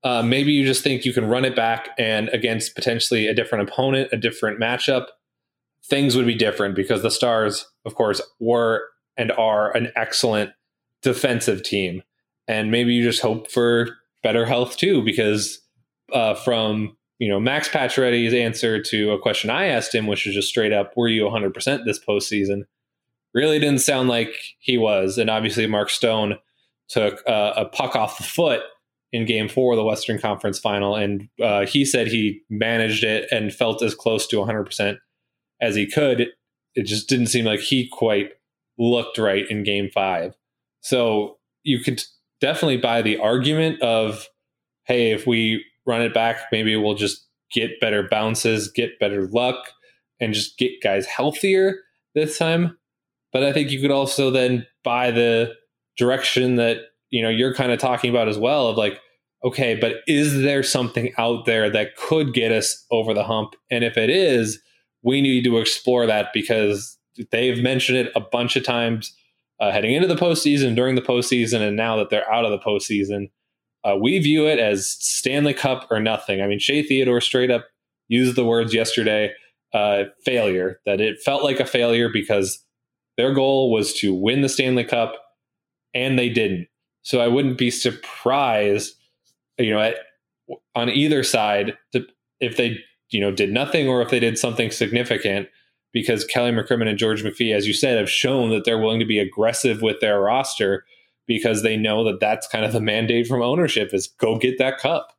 uh, 0.04 0.22
maybe 0.22 0.52
you 0.52 0.64
just 0.64 0.84
think 0.84 1.04
you 1.04 1.12
can 1.12 1.26
run 1.26 1.44
it 1.44 1.56
back 1.56 1.88
and 1.98 2.28
against 2.28 2.74
potentially 2.74 3.26
a 3.26 3.34
different 3.34 3.68
opponent, 3.68 4.08
a 4.12 4.16
different 4.16 4.60
matchup, 4.60 5.06
things 5.84 6.16
would 6.16 6.26
be 6.26 6.34
different 6.34 6.74
because 6.74 7.02
the 7.02 7.10
Stars, 7.10 7.66
of 7.84 7.94
course, 7.94 8.20
were 8.38 8.84
and 9.16 9.32
are 9.32 9.74
an 9.76 9.90
excellent 9.96 10.52
defensive 11.02 11.62
team. 11.62 12.02
And 12.48 12.70
maybe 12.70 12.92
you 12.92 13.02
just 13.02 13.22
hope 13.22 13.50
for 13.50 13.88
better 14.22 14.46
health 14.46 14.76
too, 14.76 15.02
because 15.04 15.60
uh, 16.12 16.34
from 16.34 16.96
you 17.18 17.28
know 17.28 17.40
Max 17.40 17.68
Pacioretty's 17.68 18.34
answer 18.34 18.80
to 18.82 19.10
a 19.10 19.18
question 19.18 19.50
I 19.50 19.66
asked 19.66 19.94
him, 19.94 20.06
which 20.06 20.26
was 20.26 20.34
just 20.34 20.48
straight 20.48 20.72
up, 20.72 20.92
"Were 20.96 21.08
you 21.08 21.24
100 21.24 21.52
percent 21.52 21.84
this 21.84 21.98
postseason?" 21.98 22.62
Really 23.34 23.58
didn't 23.58 23.80
sound 23.80 24.08
like 24.08 24.30
he 24.58 24.78
was, 24.78 25.18
and 25.18 25.28
obviously 25.28 25.66
Mark 25.66 25.90
Stone 25.90 26.36
took 26.88 27.22
a 27.26 27.66
puck 27.72 27.96
off 27.96 28.18
the 28.18 28.24
foot 28.24 28.60
in 29.12 29.24
Game 29.24 29.48
Four 29.48 29.72
of 29.72 29.76
the 29.76 29.84
Western 29.84 30.18
Conference 30.18 30.58
Final, 30.58 30.94
and 30.94 31.28
uh, 31.42 31.66
he 31.66 31.84
said 31.84 32.06
he 32.06 32.42
managed 32.50 33.04
it 33.04 33.28
and 33.30 33.54
felt 33.54 33.82
as 33.82 33.94
close 33.94 34.26
to 34.28 34.38
100 34.38 34.64
percent 34.64 34.98
as 35.60 35.74
he 35.74 35.86
could. 35.90 36.28
It 36.74 36.82
just 36.84 37.08
didn't 37.08 37.28
seem 37.28 37.44
like 37.44 37.60
he 37.60 37.88
quite 37.88 38.30
looked 38.78 39.18
right 39.18 39.48
in 39.48 39.62
Game 39.62 39.88
Five. 39.92 40.34
So 40.80 41.38
you 41.62 41.80
could 41.80 42.02
definitely 42.40 42.76
buy 42.76 43.02
the 43.02 43.18
argument 43.18 43.80
of, 43.82 44.28
hey, 44.84 45.12
if 45.12 45.26
we 45.26 45.64
run 45.86 46.02
it 46.02 46.14
back, 46.14 46.36
maybe 46.52 46.76
we'll 46.76 46.94
just 46.94 47.26
get 47.52 47.80
better 47.80 48.06
bounces, 48.08 48.70
get 48.70 48.98
better 48.98 49.26
luck, 49.28 49.56
and 50.20 50.34
just 50.34 50.58
get 50.58 50.82
guys 50.82 51.06
healthier 51.06 51.76
this 52.14 52.38
time. 52.38 52.76
But 53.32 53.42
I 53.42 53.52
think 53.52 53.70
you 53.70 53.80
could 53.80 53.90
also 53.90 54.30
then 54.30 54.66
buy 54.84 55.10
the 55.10 55.54
direction 55.96 56.56
that 56.56 56.78
you 57.10 57.22
know 57.22 57.28
you're 57.28 57.54
kind 57.54 57.72
of 57.72 57.78
talking 57.78 58.10
about 58.10 58.28
as 58.28 58.38
well 58.38 58.68
of 58.68 58.76
like 58.76 59.00
okay 59.44 59.74
but 59.74 59.96
is 60.06 60.42
there 60.42 60.62
something 60.62 61.12
out 61.18 61.44
there 61.46 61.70
that 61.70 61.96
could 61.96 62.32
get 62.32 62.52
us 62.52 62.84
over 62.90 63.14
the 63.14 63.24
hump 63.24 63.54
and 63.70 63.84
if 63.84 63.96
it 63.96 64.10
is 64.10 64.60
we 65.02 65.20
need 65.20 65.44
to 65.44 65.58
explore 65.58 66.06
that 66.06 66.28
because 66.34 66.98
they've 67.30 67.62
mentioned 67.62 67.98
it 67.98 68.12
a 68.16 68.20
bunch 68.20 68.56
of 68.56 68.64
times 68.64 69.14
uh, 69.60 69.72
heading 69.72 69.94
into 69.94 70.08
the 70.08 70.16
postseason, 70.16 70.74
during 70.74 70.94
the 70.94 71.02
postseason, 71.02 71.60
and 71.60 71.76
now 71.76 71.96
that 71.96 72.10
they're 72.10 72.30
out 72.30 72.44
of 72.44 72.50
the 72.50 72.58
postseason. 72.58 73.30
Uh, 73.84 73.96
we 73.96 74.18
view 74.18 74.46
it 74.46 74.58
as 74.58 74.88
Stanley 74.88 75.54
Cup 75.54 75.86
or 75.90 76.00
nothing. 76.00 76.42
I 76.42 76.46
mean, 76.46 76.58
Shea 76.58 76.82
Theodore 76.82 77.20
straight 77.20 77.50
up 77.50 77.66
used 78.08 78.36
the 78.36 78.44
words 78.44 78.74
yesterday 78.74 79.32
uh, 79.72 80.04
failure, 80.24 80.80
that 80.86 81.00
it 81.00 81.22
felt 81.24 81.44
like 81.44 81.60
a 81.60 81.66
failure 81.66 82.08
because 82.12 82.62
their 83.16 83.32
goal 83.32 83.70
was 83.70 83.94
to 83.94 84.12
win 84.12 84.40
the 84.40 84.48
Stanley 84.48 84.84
Cup 84.84 85.14
and 85.96 86.18
they 86.18 86.28
didn't. 86.28 86.68
So 87.02 87.20
I 87.20 87.28
wouldn't 87.28 87.58
be 87.58 87.70
surprised, 87.70 88.94
you 89.58 89.70
know, 89.70 89.80
at, 89.80 89.96
on 90.74 90.90
either 90.90 91.22
side 91.22 91.76
to, 91.92 92.06
if 92.40 92.56
they, 92.56 92.78
you 93.10 93.20
know, 93.20 93.30
did 93.30 93.50
nothing 93.52 93.88
or 93.88 94.02
if 94.02 94.10
they 94.10 94.20
did 94.20 94.38
something 94.38 94.70
significant 94.70 95.48
because 95.92 96.24
Kelly 96.24 96.52
McCrimmon 96.52 96.88
and 96.88 96.98
George 96.98 97.22
McPhee, 97.22 97.54
as 97.54 97.66
you 97.66 97.72
said, 97.72 97.96
have 97.96 98.10
shown 98.10 98.50
that 98.50 98.64
they're 98.64 98.78
willing 98.78 99.00
to 99.00 99.06
be 99.06 99.18
aggressive 99.18 99.80
with 99.80 100.00
their 100.00 100.20
roster 100.20 100.84
because 101.26 101.62
they 101.62 101.76
know 101.76 102.04
that 102.04 102.20
that's 102.20 102.46
kind 102.46 102.64
of 102.64 102.72
the 102.72 102.80
mandate 102.80 103.26
from 103.26 103.42
ownership 103.42 103.94
is 103.94 104.06
go 104.06 104.36
get 104.36 104.58
that 104.58 104.78
cup. 104.78 105.12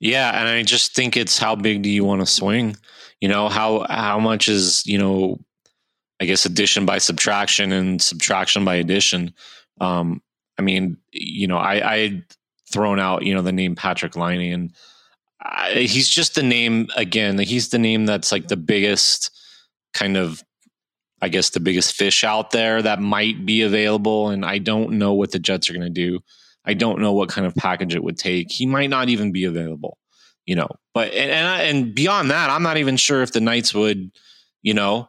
Yeah, 0.00 0.38
and 0.38 0.48
I 0.48 0.62
just 0.62 0.94
think 0.94 1.16
it's 1.16 1.38
how 1.38 1.56
big 1.56 1.82
do 1.82 1.88
you 1.88 2.04
want 2.04 2.20
to 2.20 2.26
swing? 2.26 2.76
You 3.20 3.28
know, 3.28 3.48
how 3.48 3.86
how 3.88 4.18
much 4.18 4.48
is, 4.48 4.84
you 4.86 4.98
know, 4.98 5.38
I 6.20 6.26
guess 6.26 6.44
addition 6.44 6.84
by 6.84 6.98
subtraction 6.98 7.72
and 7.72 8.02
subtraction 8.02 8.64
by 8.64 8.74
addition. 8.74 9.32
Um, 9.80 10.22
I 10.58 10.62
mean, 10.62 10.98
you 11.12 11.46
know, 11.46 11.58
I 11.58 11.94
I 11.94 12.22
thrown 12.70 12.98
out, 12.98 13.22
you 13.22 13.34
know, 13.34 13.42
the 13.42 13.52
name 13.52 13.76
Patrik 13.76 14.16
Laine, 14.16 14.52
and 14.52 14.72
I, 15.40 15.72
he's 15.72 16.08
just 16.08 16.34
the 16.34 16.42
name 16.42 16.88
again, 16.96 17.38
he's 17.38 17.68
the 17.68 17.78
name 17.78 18.06
that's 18.06 18.32
like 18.32 18.48
the 18.48 18.56
biggest 18.56 19.30
kind 19.92 20.16
of 20.16 20.42
I 21.22 21.28
guess 21.28 21.50
the 21.50 21.60
biggest 21.60 21.94
fish 21.96 22.22
out 22.22 22.50
there 22.50 22.82
that 22.82 23.00
might 23.00 23.46
be 23.46 23.62
available. 23.62 24.28
And 24.28 24.44
I 24.44 24.58
don't 24.58 24.98
know 24.98 25.14
what 25.14 25.32
the 25.32 25.38
Jets 25.38 25.70
are 25.70 25.72
going 25.72 25.82
to 25.82 25.88
do. 25.88 26.20
I 26.66 26.74
don't 26.74 27.00
know 27.00 27.12
what 27.12 27.30
kind 27.30 27.46
of 27.46 27.54
package 27.54 27.94
it 27.94 28.04
would 28.04 28.18
take. 28.18 28.50
He 28.50 28.66
might 28.66 28.90
not 28.90 29.08
even 29.08 29.32
be 29.32 29.44
available, 29.44 29.96
you 30.44 30.54
know. 30.54 30.68
But 30.92 31.12
and 31.12 31.30
and, 31.30 31.62
and 31.62 31.94
beyond 31.94 32.30
that, 32.30 32.50
I'm 32.50 32.62
not 32.62 32.76
even 32.76 32.96
sure 32.96 33.22
if 33.22 33.32
the 33.32 33.40
Knights 33.40 33.74
would, 33.74 34.10
you 34.62 34.74
know, 34.74 35.08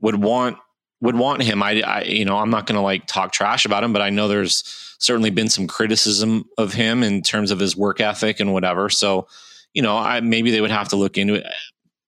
would 0.00 0.16
want 0.16 0.58
would 1.00 1.16
want 1.16 1.42
him. 1.42 1.62
I, 1.62 1.80
I 1.82 2.02
you 2.02 2.24
know, 2.24 2.36
I'm 2.36 2.50
not 2.50 2.66
going 2.66 2.76
to 2.76 2.82
like 2.82 3.06
talk 3.06 3.32
trash 3.32 3.64
about 3.64 3.84
him, 3.84 3.92
but 3.92 4.02
I 4.02 4.10
know 4.10 4.28
there's 4.28 4.64
certainly 4.98 5.30
been 5.30 5.48
some 5.48 5.66
criticism 5.66 6.44
of 6.58 6.72
him 6.72 7.02
in 7.02 7.22
terms 7.22 7.50
of 7.50 7.60
his 7.60 7.76
work 7.76 8.00
ethic 8.00 8.40
and 8.40 8.52
whatever. 8.52 8.88
So, 8.88 9.28
you 9.74 9.82
know, 9.82 9.96
I 9.96 10.20
maybe 10.20 10.50
they 10.50 10.60
would 10.60 10.70
have 10.70 10.88
to 10.88 10.96
look 10.96 11.18
into 11.18 11.34
it. 11.34 11.46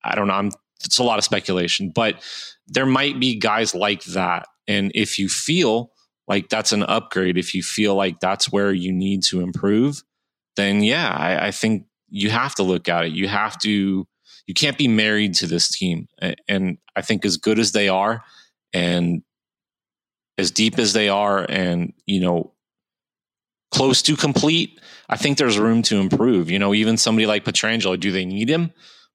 I 0.05 0.14
don't 0.14 0.26
know. 0.26 0.34
I'm 0.34 0.51
it's 0.84 0.99
a 0.99 1.05
lot 1.05 1.18
of 1.18 1.24
speculation, 1.24 1.93
but 1.95 2.22
there 2.66 2.86
might 2.86 3.20
be 3.20 3.38
guys 3.38 3.74
like 3.74 4.03
that. 4.05 4.47
And 4.66 4.91
if 4.95 5.18
you 5.18 5.28
feel 5.28 5.93
like 6.26 6.49
that's 6.49 6.72
an 6.72 6.84
upgrade, 6.84 7.36
if 7.36 7.55
you 7.55 7.62
feel 7.62 7.95
like 7.95 8.20
that's 8.20 8.51
where 8.51 8.72
you 8.72 8.93
need 8.93 9.22
to 9.24 9.41
improve, 9.41 10.03
then 10.57 10.82
yeah, 10.82 11.11
I, 11.11 11.49
I 11.49 11.51
think 11.51 11.86
you 12.09 12.30
have 12.30 12.55
to 12.57 12.62
look 12.62 12.88
at 12.88 13.05
it. 13.05 13.12
You 13.12 13.28
have 13.28 13.59
to, 13.59 14.07
you 14.47 14.55
can't 14.55 14.78
be 14.78 14.88
married 14.88 15.34
to 15.34 15.47
this 15.47 15.68
team. 15.68 16.09
And 16.49 16.78
I 16.97 17.03
think 17.03 17.24
as 17.24 17.36
good 17.36 17.59
as 17.59 17.72
they 17.72 17.88
are 17.88 18.22
and 18.73 19.23
as 20.39 20.51
deep 20.51 20.79
as 20.79 20.93
they 20.93 21.09
are 21.09 21.45
and, 21.49 21.93
you 22.07 22.21
know, 22.21 22.53
close 23.71 24.03
to 24.03 24.16
complete, 24.16 24.81
I 25.09 25.16
think 25.16 25.39
there's 25.39 25.59
room 25.59 25.83
to 25.83 25.99
improve. 25.99 26.51
You 26.51 26.59
know, 26.59 26.75
even 26.75 26.97
somebody 26.97 27.27
like 27.27 27.45
Pietrangelo 27.45 27.99
do 27.99 28.11
they 28.11 28.25
need 28.25 28.49
him? 28.49 28.73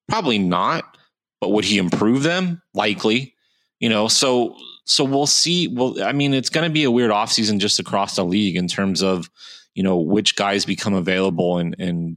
Probably 0.08 0.38
not 0.38 0.96
but 1.40 1.50
would 1.50 1.64
he 1.64 1.78
improve 1.78 2.22
them? 2.22 2.62
Likely. 2.74 3.34
You 3.80 3.88
know, 3.88 4.08
so 4.08 4.56
so 4.84 5.04
we'll 5.04 5.26
see. 5.26 5.68
Well, 5.68 6.02
I 6.02 6.12
mean, 6.12 6.32
it's 6.32 6.48
going 6.48 6.68
to 6.68 6.72
be 6.72 6.84
a 6.84 6.90
weird 6.90 7.10
offseason 7.10 7.58
just 7.58 7.78
across 7.78 8.16
the 8.16 8.24
league 8.24 8.56
in 8.56 8.68
terms 8.68 9.02
of, 9.02 9.30
you 9.74 9.82
know, 9.82 9.98
which 9.98 10.36
guys 10.36 10.64
become 10.64 10.94
available 10.94 11.58
and 11.58 11.76
and 11.78 12.16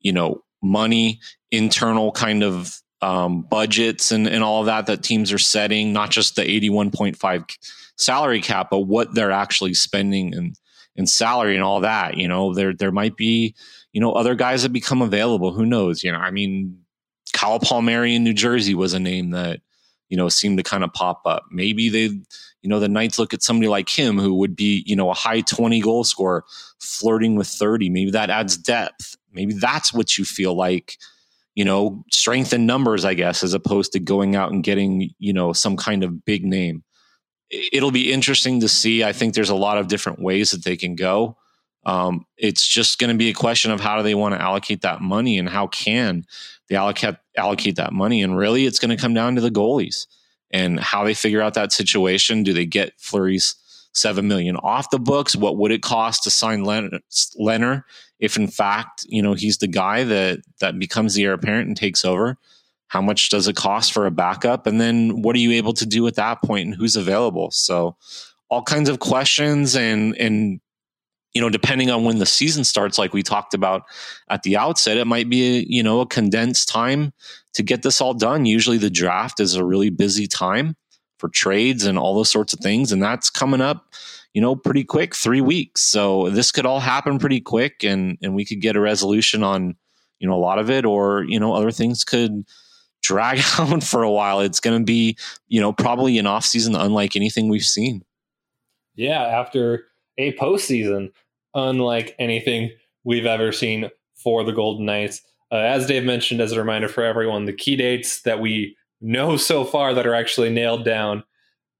you 0.00 0.12
know, 0.12 0.42
money, 0.62 1.20
internal 1.50 2.12
kind 2.12 2.44
of 2.44 2.80
um, 3.00 3.42
budgets 3.42 4.10
and, 4.10 4.26
and 4.26 4.42
all 4.42 4.60
of 4.60 4.66
that 4.66 4.86
that 4.86 5.02
teams 5.02 5.32
are 5.32 5.38
setting, 5.38 5.92
not 5.92 6.10
just 6.10 6.36
the 6.36 6.42
81.5 6.42 7.56
salary 7.96 8.40
cap, 8.40 8.68
but 8.70 8.80
what 8.80 9.14
they're 9.14 9.32
actually 9.32 9.74
spending 9.74 10.34
and 10.34 10.56
and 10.96 11.08
salary 11.08 11.54
and 11.54 11.64
all 11.64 11.80
that. 11.80 12.16
You 12.16 12.28
know, 12.28 12.52
there 12.52 12.74
there 12.74 12.92
might 12.92 13.16
be, 13.16 13.54
you 13.92 14.00
know, 14.00 14.12
other 14.12 14.34
guys 14.34 14.62
that 14.62 14.70
become 14.70 15.00
available. 15.00 15.52
Who 15.52 15.64
knows? 15.64 16.02
You 16.02 16.12
know, 16.12 16.18
I 16.18 16.30
mean, 16.30 16.80
Kyle 17.32 17.60
Palmieri 17.60 18.14
in 18.14 18.24
New 18.24 18.34
Jersey 18.34 18.74
was 18.74 18.94
a 18.94 19.00
name 19.00 19.30
that 19.30 19.60
you 20.08 20.16
know 20.16 20.28
seemed 20.28 20.58
to 20.58 20.64
kind 20.64 20.84
of 20.84 20.92
pop 20.92 21.22
up. 21.24 21.44
Maybe 21.50 21.88
they, 21.88 22.10
you 22.62 22.68
know, 22.68 22.80
the 22.80 22.88
Knights 22.88 23.18
look 23.18 23.32
at 23.32 23.42
somebody 23.42 23.68
like 23.68 23.88
him 23.88 24.18
who 24.18 24.34
would 24.34 24.56
be 24.56 24.82
you 24.86 24.96
know 24.96 25.10
a 25.10 25.14
high 25.14 25.40
twenty 25.40 25.80
goal 25.80 26.04
scorer, 26.04 26.44
flirting 26.80 27.36
with 27.36 27.46
thirty. 27.46 27.88
Maybe 27.88 28.10
that 28.10 28.30
adds 28.30 28.56
depth. 28.56 29.16
Maybe 29.32 29.54
that's 29.54 29.94
what 29.94 30.18
you 30.18 30.24
feel 30.24 30.54
like. 30.54 30.96
You 31.58 31.64
know, 31.64 32.04
strength 32.12 32.52
in 32.52 32.66
numbers, 32.66 33.04
I 33.04 33.14
guess, 33.14 33.42
as 33.42 33.52
opposed 33.52 33.90
to 33.90 33.98
going 33.98 34.36
out 34.36 34.52
and 34.52 34.62
getting, 34.62 35.10
you 35.18 35.32
know, 35.32 35.52
some 35.52 35.76
kind 35.76 36.04
of 36.04 36.24
big 36.24 36.44
name. 36.44 36.84
It'll 37.50 37.90
be 37.90 38.12
interesting 38.12 38.60
to 38.60 38.68
see. 38.68 39.02
I 39.02 39.12
think 39.12 39.34
there's 39.34 39.50
a 39.50 39.56
lot 39.56 39.76
of 39.76 39.88
different 39.88 40.22
ways 40.22 40.52
that 40.52 40.62
they 40.62 40.76
can 40.76 40.94
go. 40.94 41.36
Um, 41.84 42.26
it's 42.36 42.64
just 42.64 43.00
going 43.00 43.10
to 43.10 43.18
be 43.18 43.28
a 43.28 43.34
question 43.34 43.72
of 43.72 43.80
how 43.80 43.96
do 43.96 44.04
they 44.04 44.14
want 44.14 44.36
to 44.36 44.40
allocate 44.40 44.82
that 44.82 45.00
money 45.00 45.36
and 45.36 45.48
how 45.48 45.66
can 45.66 46.26
they 46.68 46.76
allocate 46.76 47.16
allocate 47.36 47.74
that 47.74 47.92
money. 47.92 48.22
And 48.22 48.38
really, 48.38 48.64
it's 48.64 48.78
going 48.78 48.96
to 48.96 49.02
come 49.02 49.12
down 49.12 49.34
to 49.34 49.40
the 49.40 49.50
goalies 49.50 50.06
and 50.52 50.78
how 50.78 51.02
they 51.02 51.14
figure 51.14 51.42
out 51.42 51.54
that 51.54 51.72
situation. 51.72 52.44
Do 52.44 52.52
they 52.52 52.66
get 52.66 52.92
Fleury's 52.98 53.56
seven 53.92 54.28
million 54.28 54.56
off 54.56 54.90
the 54.90 54.98
books? 54.98 55.36
What 55.36 55.56
would 55.56 55.72
it 55.72 55.82
cost 55.82 56.24
to 56.24 56.30
sign 56.30 56.64
Lehner 56.64 57.82
if, 58.20 58.36
in 58.36 58.48
fact, 58.48 59.04
you 59.08 59.22
know 59.22 59.34
he's 59.34 59.58
the 59.58 59.68
guy 59.68 60.04
that 60.04 60.40
that 60.60 60.78
becomes 60.78 61.14
the 61.14 61.24
heir 61.24 61.32
apparent 61.32 61.68
and 61.68 61.76
takes 61.76 62.04
over? 62.04 62.36
How 62.88 63.02
much 63.02 63.28
does 63.28 63.48
it 63.48 63.56
cost 63.56 63.92
for 63.92 64.06
a 64.06 64.10
backup? 64.10 64.66
And 64.66 64.80
then 64.80 65.20
what 65.20 65.36
are 65.36 65.40
you 65.40 65.52
able 65.52 65.74
to 65.74 65.84
do 65.84 66.06
at 66.06 66.14
that 66.14 66.42
point 66.42 66.66
and 66.66 66.74
who's 66.74 66.96
available? 66.96 67.50
So 67.50 67.96
all 68.48 68.62
kinds 68.62 68.88
of 68.88 68.98
questions 68.98 69.76
and 69.76 70.16
and 70.16 70.60
you 71.34 71.40
know 71.40 71.50
depending 71.50 71.90
on 71.90 72.04
when 72.04 72.18
the 72.18 72.26
season 72.26 72.64
starts 72.64 72.98
like 72.98 73.12
we 73.12 73.22
talked 73.22 73.54
about 73.54 73.82
at 74.30 74.42
the 74.42 74.56
outset 74.56 74.96
it 74.96 75.06
might 75.06 75.28
be 75.28 75.66
you 75.68 75.82
know 75.82 76.00
a 76.00 76.06
condensed 76.06 76.68
time 76.68 77.12
to 77.52 77.62
get 77.62 77.82
this 77.82 78.00
all 78.00 78.14
done 78.14 78.46
usually 78.46 78.78
the 78.78 78.90
draft 78.90 79.40
is 79.40 79.54
a 79.54 79.64
really 79.64 79.90
busy 79.90 80.26
time 80.26 80.74
for 81.18 81.28
trades 81.28 81.84
and 81.84 81.98
all 81.98 82.14
those 82.14 82.30
sorts 82.30 82.52
of 82.52 82.60
things. 82.60 82.92
And 82.92 83.02
that's 83.02 83.30
coming 83.30 83.60
up 83.60 83.92
you 84.34 84.42
know 84.42 84.54
pretty 84.54 84.84
quick 84.84 85.14
3 85.14 85.40
weeks. 85.40 85.82
So 85.82 86.30
this 86.30 86.52
could 86.52 86.66
all 86.66 86.80
happen 86.80 87.18
pretty 87.18 87.40
quick 87.40 87.82
and 87.82 88.18
and 88.22 88.34
we 88.34 88.44
could 88.44 88.60
get 88.60 88.76
a 88.76 88.80
resolution 88.80 89.42
on 89.42 89.74
you 90.18 90.28
know 90.28 90.34
a 90.34 90.38
lot 90.38 90.58
of 90.58 90.70
it 90.70 90.84
or 90.84 91.24
you 91.24 91.40
know 91.40 91.54
other 91.54 91.70
things 91.70 92.04
could 92.04 92.44
drag 93.02 93.40
out 93.58 93.82
for 93.82 94.02
a 94.02 94.10
while. 94.10 94.40
It's 94.40 94.60
to 94.60 94.80
be 94.84 95.16
you 95.48 95.60
know 95.60 95.72
probably 95.72 96.18
an 96.18 96.26
off 96.26 96.44
season 96.44 96.74
unlike 96.74 97.16
anything 97.16 97.48
we've 97.48 97.62
seen. 97.62 98.04
Yeah 98.94 99.22
after 99.22 99.86
a 100.18 100.32
postseason 100.34 101.10
unlike 101.54 102.14
anything 102.18 102.70
we've 103.04 103.26
ever 103.26 103.52
seen 103.52 103.90
for 104.16 104.44
the 104.44 104.52
Golden 104.52 104.84
Knights. 104.84 105.22
Uh, 105.50 105.56
as 105.56 105.86
Dave 105.86 106.04
mentioned, 106.04 106.42
as 106.42 106.52
a 106.52 106.58
reminder 106.58 106.88
for 106.88 107.02
everyone, 107.02 107.46
the 107.46 107.54
key 107.54 107.74
dates 107.74 108.20
that 108.22 108.38
we 108.38 108.76
know 109.00 109.36
so 109.36 109.64
far 109.64 109.94
that 109.94 110.06
are 110.06 110.14
actually 110.14 110.50
nailed 110.50 110.84
down 110.84 111.24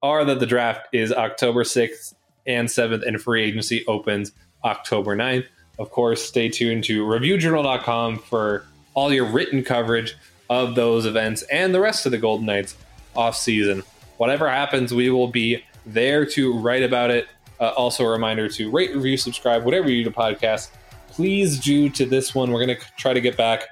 are 0.02 0.24
that 0.24 0.40
the 0.40 0.46
draft 0.46 0.88
is 0.92 1.12
October 1.12 1.64
6th 1.64 2.14
and 2.46 2.68
7th, 2.68 3.06
and 3.06 3.20
free 3.20 3.44
agency 3.44 3.84
opens 3.86 4.32
October 4.64 5.16
9th. 5.16 5.46
Of 5.78 5.90
course, 5.90 6.22
stay 6.22 6.48
tuned 6.48 6.84
to 6.84 7.04
reviewjournal.com 7.04 8.18
for 8.20 8.64
all 8.94 9.12
your 9.12 9.26
written 9.26 9.62
coverage 9.62 10.16
of 10.50 10.74
those 10.74 11.04
events 11.04 11.42
and 11.42 11.74
the 11.74 11.80
rest 11.80 12.06
of 12.06 12.12
the 12.12 12.18
Golden 12.18 12.46
Knights 12.46 12.76
off 13.14 13.36
season. 13.36 13.82
Whatever 14.16 14.48
happens, 14.48 14.94
we 14.94 15.10
will 15.10 15.28
be 15.28 15.62
there 15.84 16.24
to 16.26 16.58
write 16.58 16.82
about 16.82 17.10
it 17.10 17.28
uh, 17.60 17.72
also, 17.76 18.04
a 18.04 18.08
reminder 18.08 18.48
to 18.48 18.70
rate, 18.70 18.94
review, 18.94 19.16
subscribe, 19.16 19.64
whatever 19.64 19.90
you 19.90 20.04
do 20.04 20.10
to 20.10 20.16
podcast. 20.16 20.70
Please 21.08 21.58
do 21.58 21.88
to 21.90 22.06
this 22.06 22.34
one. 22.34 22.52
We're 22.52 22.64
going 22.64 22.78
to 22.78 22.86
try 22.96 23.12
to 23.12 23.20
get 23.20 23.36
back 23.36 23.64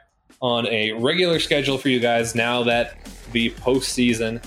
on 0.42 0.66
a 0.66 0.92
regular 0.92 1.38
schedule 1.38 1.78
for 1.78 1.88
you 1.88 2.00
guys 2.00 2.34
now 2.34 2.64
that 2.64 2.96
the 3.32 3.50
postseason 3.50 4.44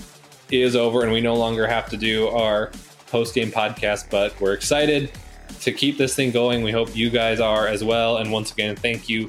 is 0.50 0.74
over 0.74 1.02
and 1.02 1.12
we 1.12 1.20
no 1.20 1.34
longer 1.34 1.66
have 1.66 1.88
to 1.90 1.96
do 1.96 2.28
our 2.28 2.70
post 3.06 3.34
game 3.34 3.50
podcast. 3.50 4.10
But 4.10 4.38
we're 4.40 4.54
excited 4.54 5.12
to 5.60 5.72
keep 5.72 5.98
this 5.98 6.14
thing 6.14 6.30
going. 6.30 6.62
We 6.62 6.72
hope 6.72 6.94
you 6.96 7.10
guys 7.10 7.40
are 7.40 7.66
as 7.66 7.84
well. 7.84 8.18
And 8.18 8.32
once 8.32 8.52
again, 8.52 8.76
thank 8.76 9.08
you 9.08 9.28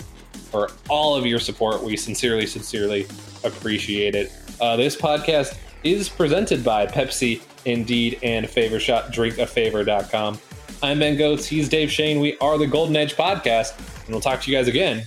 for 0.52 0.70
all 0.90 1.16
of 1.16 1.26
your 1.26 1.40
support. 1.40 1.84
We 1.84 1.98
sincerely, 1.98 2.48
sincerely 2.48 3.08
appreciate 3.44 4.16
it. 4.16 4.32
Uh, 4.60 4.76
this 4.76 4.96
podcast 4.96 5.58
is 5.84 6.10
presented 6.10 6.64
by 6.64 6.86
Pepsi 6.86 7.42
Indeed, 7.66 8.20
and 8.24 8.50
Favor 8.50 8.80
Shot, 8.80 9.12
drinkafavor.com. 9.12 10.40
I'm 10.84 11.00
Ben 11.00 11.18
Gotz. 11.18 11.46
He's 11.46 11.70
Dave 11.70 11.92
Schoen. 11.92 12.20
We 12.20 12.38
are 12.40 12.58
the 12.58 12.68
Golden 12.68 12.96
Edge 12.96 13.16
Podcast, 13.16 13.78
and 13.78 14.10
we'll 14.10 14.22
talk 14.22 14.42
to 14.42 14.52
you 14.52 14.58
guys 14.58 14.68
again 14.68 15.04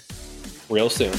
real 0.68 0.88
soon. 0.88 1.12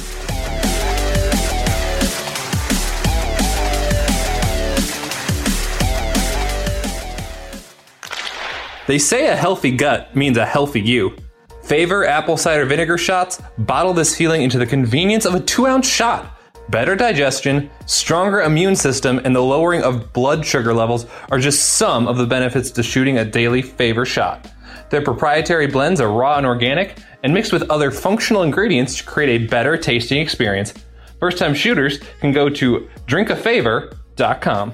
They 8.87 8.99
say 8.99 9.27
a 9.27 9.35
healthy 9.35 9.71
gut 9.71 10.15
means 10.15 10.37
a 10.37 10.45
healthy 10.45 10.81
you. 10.81 11.15
Favor 11.63 12.05
apple 12.05 12.37
cider 12.37 12.65
vinegar 12.65 12.97
shots 12.97 13.41
bottle 13.57 13.93
this 13.93 14.15
feeling 14.15 14.43
into 14.43 14.59
the 14.59 14.65
convenience 14.67 15.25
of 15.25 15.33
a 15.33 15.39
two 15.39 15.65
ounce 15.65 15.87
shot 15.87 16.35
Better 16.69 16.95
digestion, 16.95 17.69
stronger 17.85 18.41
immune 18.41 18.75
system, 18.75 19.21
and 19.23 19.35
the 19.35 19.41
lowering 19.41 19.83
of 19.83 20.11
blood 20.13 20.43
sugar 20.43 20.73
levels 20.73 21.05
are 21.29 21.37
just 21.37 21.75
some 21.75 22.07
of 22.07 22.17
the 22.17 22.25
benefits 22.25 22.71
to 22.71 22.81
shooting 22.81 23.19
a 23.19 23.25
daily 23.25 23.61
favor 23.61 24.03
shot. 24.03 24.51
Their 24.89 25.03
proprietary 25.03 25.67
blends 25.67 26.01
are 26.01 26.11
raw 26.11 26.37
and 26.37 26.45
organic 26.45 26.97
and 27.23 27.33
mixed 27.33 27.53
with 27.53 27.69
other 27.69 27.91
functional 27.91 28.41
ingredients 28.41 28.97
to 28.97 29.03
create 29.03 29.41
a 29.41 29.47
better 29.47 29.77
tasting 29.77 30.19
experience. 30.19 30.73
First 31.19 31.37
time 31.37 31.53
shooters 31.53 31.99
can 32.19 32.31
go 32.31 32.49
to 32.49 32.89
drinkafavor.com. 33.05 34.73